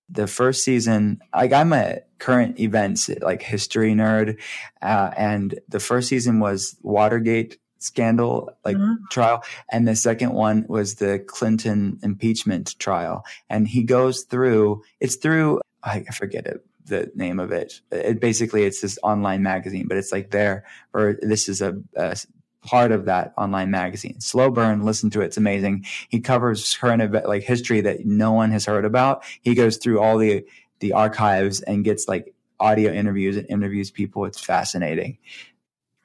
The 0.10 0.28
first 0.28 0.64
season, 0.64 1.20
like 1.34 1.52
I'm 1.52 1.74
a 1.74 2.00
current 2.20 2.60
events 2.60 3.10
like 3.22 3.42
history 3.42 3.94
nerd, 3.94 4.40
uh, 4.82 5.12
and 5.18 5.60
the 5.68 5.80
first 5.80 6.10
season 6.10 6.40
was 6.40 6.78
Watergate 6.82 7.58
scandal 7.84 8.50
like 8.64 8.78
mm-hmm. 8.78 8.94
trial 9.12 9.44
and 9.70 9.86
the 9.88 9.96
second 9.96 10.32
one 10.32 10.66
was 10.70 10.96
the 10.96 11.20
clinton 11.20 12.00
impeachment 12.02 12.80
trial 12.80 13.26
and 13.50 13.68
he 13.68 13.84
goes 13.84 14.24
through 14.24 14.82
it's 15.02 15.18
through 15.18 15.60
i 15.84 16.02
forget 16.04 16.48
it 16.48 16.66
the 16.86 17.12
name 17.16 17.40
of 17.40 17.52
it. 17.52 17.82
it 17.92 18.20
basically 18.20 18.64
it's 18.64 18.82
this 18.82 18.98
online 19.04 19.44
magazine 19.44 19.86
but 19.88 19.98
it's 19.98 20.12
like 20.12 20.32
there 20.32 20.64
or 20.94 21.18
this 21.22 21.50
is 21.50 21.62
a, 21.62 21.76
a 21.96 22.16
part 22.64 22.92
of 22.92 23.06
that 23.06 23.34
online 23.38 23.70
magazine 23.70 24.20
slow 24.20 24.50
burn 24.50 24.84
listen 24.84 25.10
to 25.10 25.22
it 25.22 25.26
it's 25.26 25.38
amazing 25.38 25.86
he 26.10 26.20
covers 26.20 26.76
current 26.78 27.02
event 27.02 27.28
like 27.28 27.44
history 27.44 27.82
that 27.82 28.06
no 28.06 28.32
one 28.32 28.52
has 28.52 28.66
heard 28.66 28.86
about 28.86 29.24
he 29.42 29.54
goes 29.54 29.78
through 29.78 30.00
all 30.00 30.18
the 30.18 30.46
the 30.80 30.94
archives 30.94 31.62
and 31.62 31.84
gets 31.84 32.08
like 32.08 32.34
audio 32.60 32.92
interviews 32.92 33.38
and 33.38 33.50
interviews 33.50 33.92
people 33.92 34.26
it's 34.26 34.40
fascinating 34.40 35.18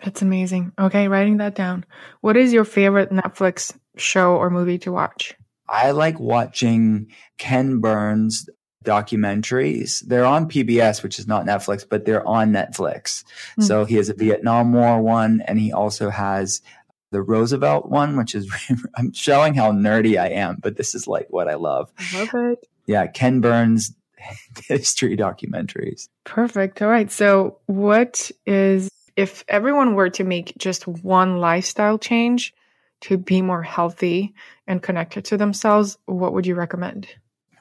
that's 0.05 0.23
amazing. 0.23 0.73
Okay, 0.79 1.09
writing 1.09 1.39
that 1.39 1.55
down. 1.55 1.85
What 2.21 2.37
is 2.37 2.53
your 2.53 2.65
favorite 2.65 3.11
Netflix 3.11 3.77
show 3.97 4.37
or 4.37 4.51
movie 4.51 4.79
to 4.79 4.93
watch? 4.93 5.35
I 5.69 5.91
like 5.91 6.19
watching 6.19 7.09
Ken 7.37 7.81
Burns 7.81 8.49
documentaries. 8.85 10.01
They're 10.01 10.25
on 10.25 10.49
PBS, 10.49 11.03
which 11.03 11.19
is 11.19 11.27
not 11.27 11.47
Netflix, 11.47 11.85
but 11.89 12.05
they're 12.05 12.27
on 12.27 12.53
Netflix. 12.53 13.25
Mm-hmm. 13.25 13.63
So 13.63 13.85
he 13.85 13.97
has 13.97 14.09
a 14.09 14.15
Vietnam 14.15 14.73
War 14.73 15.01
one, 15.01 15.43
and 15.47 15.59
he 15.59 15.73
also 15.73 16.11
has 16.11 16.63
the 17.11 17.23
Roosevelt 17.23 17.89
one, 17.89 18.17
which 18.17 18.35
is 18.35 18.51
I'm 18.97 19.13
showing 19.13 19.55
how 19.55 19.73
nerdy 19.73 20.21
I 20.21 20.29
am, 20.29 20.59
but 20.61 20.77
this 20.77 20.95
is 20.95 21.07
like 21.07 21.27
what 21.31 21.49
I 21.49 21.55
love. 21.55 21.91
love 22.15 22.31
it. 22.35 22.67
Yeah, 22.87 23.07
Ken 23.07 23.41
Burns 23.41 23.95
history 24.69 25.17
documentaries. 25.17 26.09
Perfect. 26.25 26.83
All 26.83 26.89
right. 26.89 27.11
So, 27.11 27.59
what 27.67 28.31
is 28.47 28.91
if 29.17 29.45
everyone 29.49 29.95
were 29.95 30.11
to 30.11 30.25
make 30.25 30.57
just 30.59 30.87
one 30.87 31.39
lifestyle 31.39 31.99
change 31.99 32.55
to 33.01 33.17
be 33.17 33.43
more 33.43 33.63
healthy 33.63 34.35
and 34.67 34.83
connected 34.83 35.25
to 35.27 35.37
themselves, 35.37 35.99
what 36.07 36.33
would 36.33 36.47
you 36.47 36.55
recommend? 36.55 37.09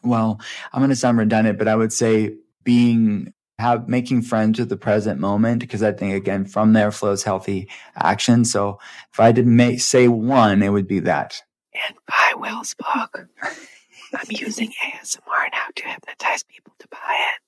Well, 0.07 0.39
I'm 0.73 0.79
going 0.79 0.89
to 0.89 0.95
sound 0.95 1.17
redundant, 1.17 1.57
but 1.57 1.67
I 1.67 1.75
would 1.75 1.93
say 1.93 2.35
being 2.63 3.33
have 3.59 3.87
making 3.87 4.21
friends 4.21 4.59
with 4.59 4.69
the 4.69 4.77
present 4.77 5.19
moment 5.19 5.59
because 5.59 5.81
I 5.81 5.91
think 5.91 6.13
again 6.13 6.45
from 6.45 6.73
there 6.73 6.91
flows 6.91 7.23
healthy 7.23 7.69
action. 7.95 8.45
So 8.45 8.79
if 9.11 9.19
I 9.19 9.31
did 9.31 9.47
make 9.47 9.81
say 9.81 10.07
one, 10.07 10.61
it 10.61 10.69
would 10.69 10.87
be 10.87 10.99
that. 10.99 11.41
And 11.87 11.97
buy 12.07 12.33
Will's 12.35 12.75
book. 12.75 13.27
I'm 14.13 14.25
using 14.29 14.71
ASMR 14.85 15.51
now 15.51 15.65
to 15.75 15.87
hypnotize 15.87 16.43
people 16.43 16.73
to 16.79 16.87
buy 16.89 16.97
it. 17.33 17.41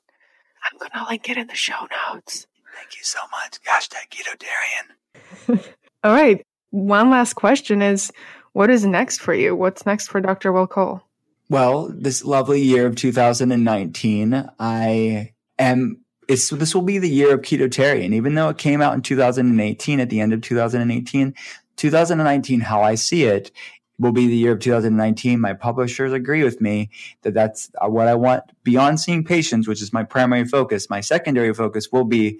I'm 0.63 0.77
gonna 0.79 1.07
link 1.07 1.29
it 1.29 1.37
in 1.37 1.47
the 1.47 1.55
show 1.55 1.87
notes. 2.11 2.47
Thank 2.75 2.97
you 2.97 3.03
so 3.03 3.19
much. 3.31 3.59
Hashtag 3.67 4.09
Ketotarian. 4.09 5.63
All 6.03 6.13
right. 6.13 6.45
One 6.71 7.09
last 7.09 7.33
question 7.33 7.81
is 7.81 8.11
what 8.53 8.69
is 8.69 8.85
next 8.85 9.19
for 9.21 9.33
you? 9.33 9.55
What's 9.55 9.85
next 9.85 10.07
for 10.07 10.21
Dr. 10.21 10.51
Will 10.51 10.67
Cole? 10.67 11.01
Well, 11.49 11.89
this 11.89 12.23
lovely 12.23 12.61
year 12.61 12.85
of 12.85 12.95
2019, 12.95 14.49
I 14.59 15.33
am 15.57 16.01
it's 16.27 16.49
this 16.51 16.75
will 16.75 16.83
be 16.83 16.99
the 16.99 17.09
year 17.09 17.33
of 17.33 17.41
ketotarian 17.41 18.13
even 18.13 18.35
though 18.35 18.49
it 18.49 18.59
came 18.59 18.83
out 18.83 18.93
in 18.93 19.01
2018 19.01 19.99
at 19.99 20.11
the 20.11 20.19
end 20.19 20.31
of 20.31 20.41
2018 20.41 21.33
2019 21.75 22.59
how 22.59 22.83
i 22.83 22.93
see 22.93 23.23
it 23.23 23.51
will 23.97 24.11
be 24.11 24.27
the 24.27 24.35
year 24.35 24.51
of 24.51 24.59
2019 24.59 25.39
my 25.39 25.53
publishers 25.53 26.13
agree 26.13 26.43
with 26.43 26.61
me 26.61 26.87
that 27.23 27.33
that's 27.33 27.71
uh, 27.83 27.89
what 27.89 28.07
i 28.07 28.13
want 28.13 28.43
beyond 28.63 28.99
seeing 28.99 29.23
patients 29.23 29.67
which 29.67 29.81
is 29.81 29.91
my 29.91 30.03
primary 30.03 30.45
focus 30.45 30.87
my 30.87 31.01
secondary 31.01 31.51
focus 31.51 31.91
will 31.91 32.05
be 32.05 32.39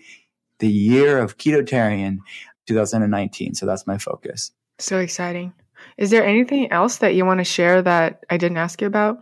the 0.60 0.70
year 0.70 1.18
of 1.18 1.38
Ketotarian 1.38 2.20
2019. 2.68 3.56
So 3.56 3.66
that's 3.66 3.88
my 3.88 3.98
focus. 3.98 4.52
So 4.78 5.00
exciting. 5.00 5.54
Is 6.00 6.12
there 6.12 6.26
anything 6.26 6.72
else 6.72 6.98
that 7.00 7.14
you 7.14 7.26
want 7.26 7.42
to 7.42 7.44
share 7.44 7.82
that 7.82 8.24
I 8.30 8.38
didn't 8.38 8.58
ask 8.58 8.80
you 8.80 8.88
about? 8.88 9.18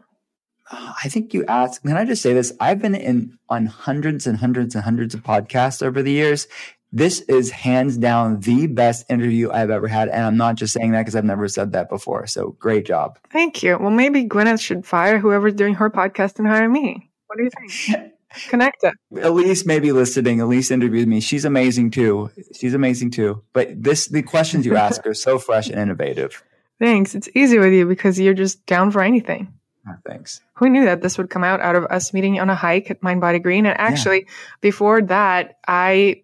Uh, 0.70 0.94
I 1.04 1.10
think 1.10 1.34
you 1.34 1.44
asked. 1.46 1.82
Can 1.82 1.98
I 1.98 2.06
just 2.06 2.22
say 2.22 2.34
this? 2.34 2.54
I've 2.60 2.80
been 2.80 2.94
in 2.94 3.40
on 3.50 3.66
hundreds 3.66 4.28
and 4.28 4.38
hundreds 4.38 4.76
and 4.76 4.84
hundreds 4.84 5.16
of 5.16 5.24
podcasts 5.24 5.82
over 5.82 6.04
the 6.04 6.12
years. 6.12 6.48
This 6.94 7.22
is 7.22 7.50
hands 7.50 7.98
down 7.98 8.42
the 8.42 8.68
best 8.68 9.08
interview 9.10 9.50
I've 9.50 9.72
ever 9.72 9.88
had. 9.88 10.10
And 10.10 10.24
I'm 10.24 10.38
not 10.38 10.56
just 10.56 10.72
saying 10.72 10.92
that 10.92 11.02
because 11.02 11.16
I've 11.16 11.26
never 11.26 11.48
said 11.48 11.72
that 11.72 11.90
before. 11.90 12.28
So 12.28 12.56
great 12.60 12.86
job. 12.86 13.18
Thank 13.32 13.64
you. 13.64 13.80
Well, 13.80 13.90
maybe 13.90 14.26
Gwyneth 14.26 14.62
should 14.62 14.86
fire 14.86 15.18
whoever's 15.18 15.56
doing 15.56 15.74
her 15.76 15.90
podcast 15.90 16.38
and 16.38 16.48
hire 16.48 16.70
me. 16.70 17.10
What 17.26 17.38
do 17.38 17.44
you 17.44 17.50
think? 17.50 18.14
Connect 18.50 18.84
it. 18.84 18.94
Elise 19.24 19.66
may 19.66 19.80
be 19.80 19.92
listening. 19.92 20.42
Elise 20.42 20.70
interviewed 20.70 21.08
me. 21.08 21.22
She's 21.22 21.44
amazing 21.44 21.90
too. 21.90 22.30
She's 22.54 22.76
amazing 22.76 23.12
too. 23.12 23.42
But 23.52 23.82
this, 23.82 24.08
the 24.08 24.22
questions 24.22 24.64
you 24.66 24.76
ask 24.76 25.08
are 25.08 25.16
so 25.16 25.40
fresh 25.40 25.70
and 25.70 25.80
innovative. 25.80 26.44
Thanks. 26.80 27.16
It's 27.16 27.30
easy 27.34 27.58
with 27.58 27.74
you 27.74 27.86
because 27.86 28.20
you're 28.20 28.34
just 28.34 28.66
down 28.66 28.92
for 28.92 29.02
anything. 29.02 29.54
Oh, 29.88 29.96
thanks. 30.06 30.42
Who 30.56 30.70
knew 30.70 30.86
that 30.86 31.02
this 31.02 31.18
would 31.18 31.30
come 31.30 31.44
out 31.44 31.62
out 31.62 31.76
of 31.76 31.86
us 31.86 32.14
meeting 32.14 32.40
on 32.40 32.50
a 32.50 32.56
hike 32.56 32.92
at 32.92 33.02
Mind 33.02 33.22
Body 33.22 33.40
Green? 33.40 33.66
And 33.66 33.80
actually, 33.80 34.22
yeah. 34.22 34.34
before 34.62 35.02
that, 35.04 35.58
I 35.68 36.24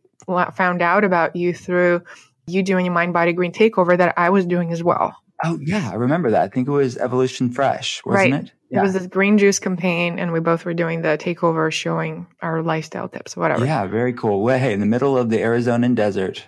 found 0.54 0.82
out 0.82 1.04
about 1.04 1.36
you 1.36 1.54
through 1.54 2.04
you 2.46 2.62
doing 2.62 2.88
a 2.88 2.92
Mind 2.92 3.14
Body 3.14 3.34
Green 3.34 3.52
takeover 3.52 3.98
that 3.98 4.14
I 4.18 4.30
was 4.30 4.46
doing 4.46 4.72
as 4.72 4.84
well. 4.84 5.16
Oh 5.44 5.60
yeah, 5.62 5.90
I 5.92 5.96
remember 5.96 6.32
that. 6.32 6.42
I 6.42 6.48
think 6.48 6.68
it 6.68 6.72
was 6.72 6.98
Evolution 6.98 7.52
Fresh, 7.52 8.02
wasn't 8.06 8.32
right. 8.32 8.44
it? 8.46 8.52
Yeah. 8.70 8.80
It 8.80 8.84
was 8.84 8.94
this 8.94 9.08
green 9.08 9.38
juice 9.38 9.60
campaign, 9.60 10.18
and 10.18 10.32
we 10.32 10.40
both 10.40 10.66
were 10.66 10.74
doing 10.74 11.02
the 11.02 11.18
takeover, 11.18 11.72
showing 11.72 12.28
our 12.42 12.64
lifestyle 12.64 13.10
tips, 13.10 13.36
whatever. 13.36 13.66
Yeah, 13.66 13.86
very 13.88 14.14
cool. 14.14 14.42
Well, 14.42 14.58
hey, 14.58 14.74
in 14.74 14.80
the 14.80 14.86
middle 14.86 15.18
of 15.18 15.30
the 15.30 15.38
Arizonan 15.38 15.96
desert, 15.96 16.46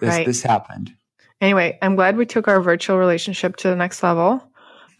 this 0.00 0.10
right. 0.10 0.26
this 0.26 0.42
happened. 0.42 0.94
Anyway, 1.40 1.78
I'm 1.82 1.96
glad 1.96 2.16
we 2.16 2.26
took 2.26 2.48
our 2.48 2.60
virtual 2.60 2.98
relationship 2.98 3.56
to 3.56 3.68
the 3.68 3.76
next 3.76 4.02
level. 4.02 4.42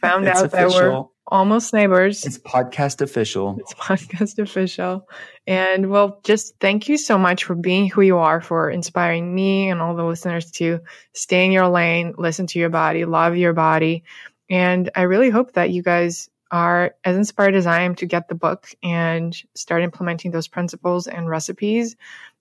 Found 0.02 0.26
it's 0.26 0.38
out 0.38 0.46
official. 0.46 0.70
that 0.70 0.90
we're 0.90 1.04
almost 1.26 1.72
neighbors. 1.72 2.24
It's 2.24 2.38
podcast 2.38 3.00
official. 3.00 3.56
It's 3.58 3.74
podcast 3.74 4.38
official. 4.38 5.08
And 5.46 5.90
well, 5.90 6.20
just 6.24 6.54
thank 6.60 6.88
you 6.88 6.98
so 6.98 7.18
much 7.18 7.44
for 7.44 7.54
being 7.54 7.88
who 7.88 8.02
you 8.02 8.18
are, 8.18 8.40
for 8.40 8.70
inspiring 8.70 9.34
me 9.34 9.70
and 9.70 9.80
all 9.80 9.96
the 9.96 10.04
listeners 10.04 10.50
to 10.52 10.80
stay 11.14 11.44
in 11.44 11.52
your 11.52 11.68
lane, 11.68 12.14
listen 12.18 12.46
to 12.48 12.58
your 12.58 12.70
body, 12.70 13.04
love 13.04 13.36
your 13.36 13.54
body. 13.54 14.04
And 14.50 14.90
I 14.94 15.02
really 15.02 15.30
hope 15.30 15.52
that 15.54 15.70
you 15.70 15.82
guys 15.82 16.28
are 16.50 16.94
as 17.04 17.16
inspired 17.16 17.54
as 17.54 17.66
I 17.66 17.82
am 17.82 17.96
to 17.96 18.06
get 18.06 18.28
the 18.28 18.34
book 18.34 18.68
and 18.82 19.36
start 19.54 19.82
implementing 19.82 20.30
those 20.30 20.48
principles 20.48 21.08
and 21.08 21.28
recipes 21.28 21.96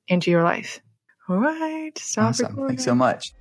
into 0.08 0.30
your 0.30 0.44
life. 0.44 0.82
All 1.28 1.38
right. 1.38 1.98
Stop 1.98 2.30
awesome. 2.30 2.48
Recording. 2.48 2.68
Thanks 2.68 2.84
so 2.84 2.94
much. 2.94 3.34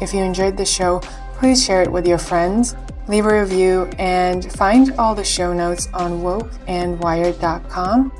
If 0.00 0.14
you 0.14 0.22
enjoyed 0.22 0.56
the 0.56 0.64
show, 0.64 1.00
please 1.38 1.64
share 1.64 1.82
it 1.82 1.90
with 1.90 2.06
your 2.06 2.18
friends 2.18 2.74
leave 3.08 3.24
a 3.24 3.40
review, 3.40 3.90
and 3.98 4.52
find 4.52 4.92
all 4.98 5.14
the 5.14 5.24
show 5.24 5.52
notes 5.52 5.88
on 5.94 6.20
wokeandwired.com 6.20 8.12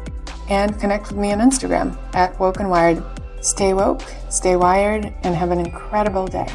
and 0.49 0.81
connect 0.81 1.09
with 1.09 1.19
me 1.19 1.33
on 1.33 1.39
Instagram 1.41 1.97
at 2.15 2.35
wokeandwired. 2.39 3.05
Stay 3.45 3.75
woke, 3.75 4.03
stay 4.31 4.57
wired, 4.57 5.13
and 5.23 5.35
have 5.35 5.51
an 5.51 5.61
incredible 5.61 6.27
day. 6.27 6.49